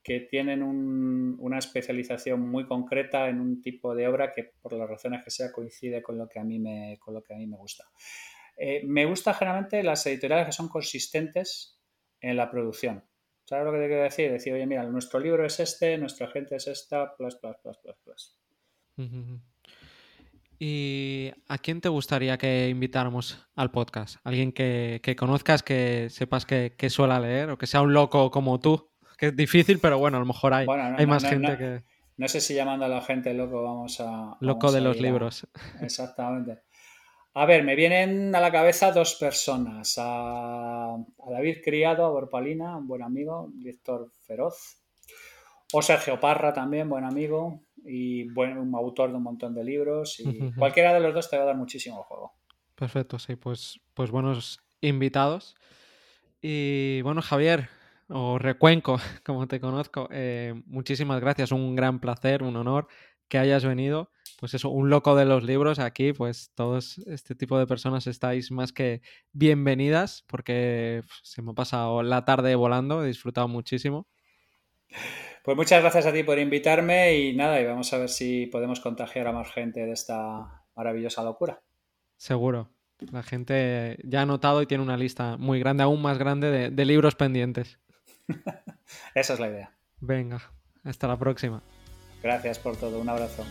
que 0.04 0.22
tienen 0.22 0.64
una 0.64 1.60
especialización 1.60 2.49
muy 2.49 2.66
concreta 2.66 3.30
en 3.30 3.39
un 3.39 3.62
tipo 3.62 3.93
de 3.93 4.08
obra 4.08 4.32
que 4.32 4.52
por 4.60 4.74
las 4.74 4.89
razones 4.89 5.24
que 5.24 5.30
sea 5.30 5.52
coincide 5.52 6.02
con 6.02 6.18
lo 6.18 6.28
que 6.28 6.39
a 6.39 6.43
mí 6.43 6.60
me, 6.60 6.97
con 6.99 7.14
lo 7.14 7.22
que 7.22 7.36
a 7.36 7.38
mí 7.38 7.45
me 7.45 7.58
gusta. 7.58 7.86
Eh, 8.58 8.82
me 8.86 9.06
gusta 9.06 9.34
generalmente 9.34 9.84
las 9.84 10.06
editoriales 10.08 10.47
que 10.47 10.52
son 10.52 10.70
consistentes 10.70 11.80
en 12.20 12.36
la 12.36 12.49
producción. 12.49 13.04
¿Sabes 13.52 13.66
lo 13.66 13.74
que 13.74 13.80
te 13.80 13.88
quiero 13.88 14.04
decir? 14.04 14.32
Decir, 14.32 14.54
oye, 14.54 14.66
mira, 14.66 14.86
nuestro 14.86 15.20
libro 15.20 15.45
es 15.45 15.60
este, 15.60 15.97
nuestra 15.97 16.30
gente 16.30 16.56
es 16.56 16.68
esta, 16.68 17.14
plus, 17.18 17.36
plus, 17.36 17.58
plus, 17.62 17.78
plus, 17.80 17.97
plus. 18.02 18.38
¿Y 20.58 21.34
a 21.49 21.58
quién 21.58 21.82
te 21.82 21.89
gustaría 21.89 22.38
que 22.38 22.70
invitáramos 22.70 23.45
al 23.56 23.70
podcast? 23.70 24.20
¿Alguien 24.24 24.54
que, 24.54 25.02
conozcas, 25.20 25.64
que 25.64 26.08
sepas 26.10 26.45
que, 26.45 26.76
que, 26.78 26.89
suela 26.89 27.20
leer 27.20 27.49
o 27.49 27.58
que 27.58 27.68
sea 27.68 27.82
un 27.82 27.93
loco 27.93 28.32
como 28.32 28.58
tú? 28.62 28.89
Que 29.18 29.26
es 29.28 29.36
difícil, 29.36 29.80
pero 29.80 29.99
bueno, 29.99 30.16
a 30.16 30.22
lo 30.22 30.26
mejor 30.26 30.54
hay, 30.54 30.66
hay 30.97 31.06
más 31.06 31.26
gente 31.26 31.58
que... 31.58 31.84
No 32.16 32.30
sé 32.30 32.39
si 32.39 32.54
llamando 32.54 32.86
a 32.86 32.88
la 32.88 33.02
gente 33.02 33.34
loco 33.34 33.64
vamos 33.64 33.99
a... 33.99 34.38
Loco 34.39 34.72
de 34.72 34.80
los 34.80 34.97
libros. 35.02 35.45
Exactamente. 35.82 36.62
A 37.34 37.45
ver, 37.45 37.63
me 37.63 37.75
vienen 37.75 38.36
a 38.36 38.41
la 38.41 38.51
cabeza 38.51 38.91
dos 38.91 39.15
personas. 39.15 39.95
A, 39.97 40.97
David 41.29 41.57
Criado, 41.63 42.05
a 42.05 42.09
Borpalina, 42.09 42.77
un 42.77 42.88
buen 42.88 43.03
amigo, 43.03 43.49
Víctor 43.53 44.11
Feroz. 44.21 44.77
O 45.71 45.82
Sergio 45.82 46.19
Parra 46.19 46.51
también, 46.51 46.89
buen 46.89 47.05
amigo. 47.05 47.61
Y 47.86 48.29
buen, 48.34 48.57
un 48.57 48.75
autor 48.75 49.11
de 49.11 49.15
un 49.15 49.23
montón 49.23 49.55
de 49.55 49.63
libros. 49.63 50.19
Y 50.19 50.51
cualquiera 50.53 50.93
de 50.93 50.99
los 50.99 51.13
dos 51.13 51.29
te 51.29 51.38
va 51.38 51.43
a 51.43 51.45
dar 51.47 51.55
muchísimo 51.55 52.03
juego. 52.03 52.34
Perfecto, 52.75 53.17
sí, 53.17 53.38
pues, 53.38 53.79
pues 53.93 54.11
buenos 54.11 54.59
invitados. 54.82 55.55
Y 56.41 57.01
bueno, 57.03 57.21
Javier, 57.21 57.69
o 58.09 58.39
Recuenco, 58.39 58.99
como 59.25 59.47
te 59.47 59.61
conozco, 59.61 60.09
eh, 60.11 60.53
muchísimas 60.65 61.21
gracias, 61.21 61.53
un 61.53 61.77
gran 61.77 62.01
placer, 62.01 62.43
un 62.43 62.57
honor 62.57 62.88
que 63.29 63.38
hayas 63.38 63.63
venido 63.63 64.11
pues 64.41 64.55
eso, 64.55 64.69
un 64.71 64.89
loco 64.89 65.15
de 65.15 65.25
los 65.25 65.43
libros 65.43 65.77
aquí, 65.77 66.13
pues 66.13 66.51
todos 66.55 66.97
este 67.05 67.35
tipo 67.35 67.59
de 67.59 67.67
personas 67.67 68.07
estáis 68.07 68.49
más 68.49 68.73
que 68.73 69.03
bienvenidas 69.33 70.25
porque 70.27 71.03
se 71.21 71.43
me 71.43 71.51
ha 71.51 71.53
pasado 71.53 72.01
la 72.01 72.25
tarde 72.25 72.55
volando, 72.55 73.03
he 73.03 73.07
disfrutado 73.07 73.47
muchísimo. 73.47 74.07
Pues 75.43 75.55
muchas 75.55 75.83
gracias 75.83 76.07
a 76.07 76.11
ti 76.11 76.23
por 76.23 76.39
invitarme 76.39 77.19
y 77.19 77.35
nada, 77.35 77.61
y 77.61 77.65
vamos 77.65 77.93
a 77.93 77.99
ver 77.99 78.09
si 78.09 78.47
podemos 78.47 78.79
contagiar 78.79 79.27
a 79.27 79.31
más 79.31 79.51
gente 79.51 79.85
de 79.85 79.91
esta 79.91 80.63
maravillosa 80.75 81.23
locura. 81.23 81.61
Seguro. 82.17 82.71
La 83.11 83.21
gente 83.21 83.99
ya 84.03 84.23
ha 84.23 84.25
notado 84.25 84.63
y 84.63 84.65
tiene 84.65 84.83
una 84.83 84.97
lista 84.97 85.37
muy 85.37 85.59
grande, 85.59 85.83
aún 85.83 86.01
más 86.01 86.17
grande, 86.17 86.49
de, 86.49 86.71
de 86.71 86.85
libros 86.85 87.13
pendientes. 87.13 87.77
Esa 89.13 89.33
es 89.33 89.39
la 89.39 89.49
idea. 89.49 89.71
Venga, 89.99 90.41
hasta 90.83 91.07
la 91.07 91.17
próxima. 91.19 91.61
Gracias 92.23 92.57
por 92.57 92.75
todo, 92.75 92.99
un 92.99 93.09
abrazo. 93.09 93.45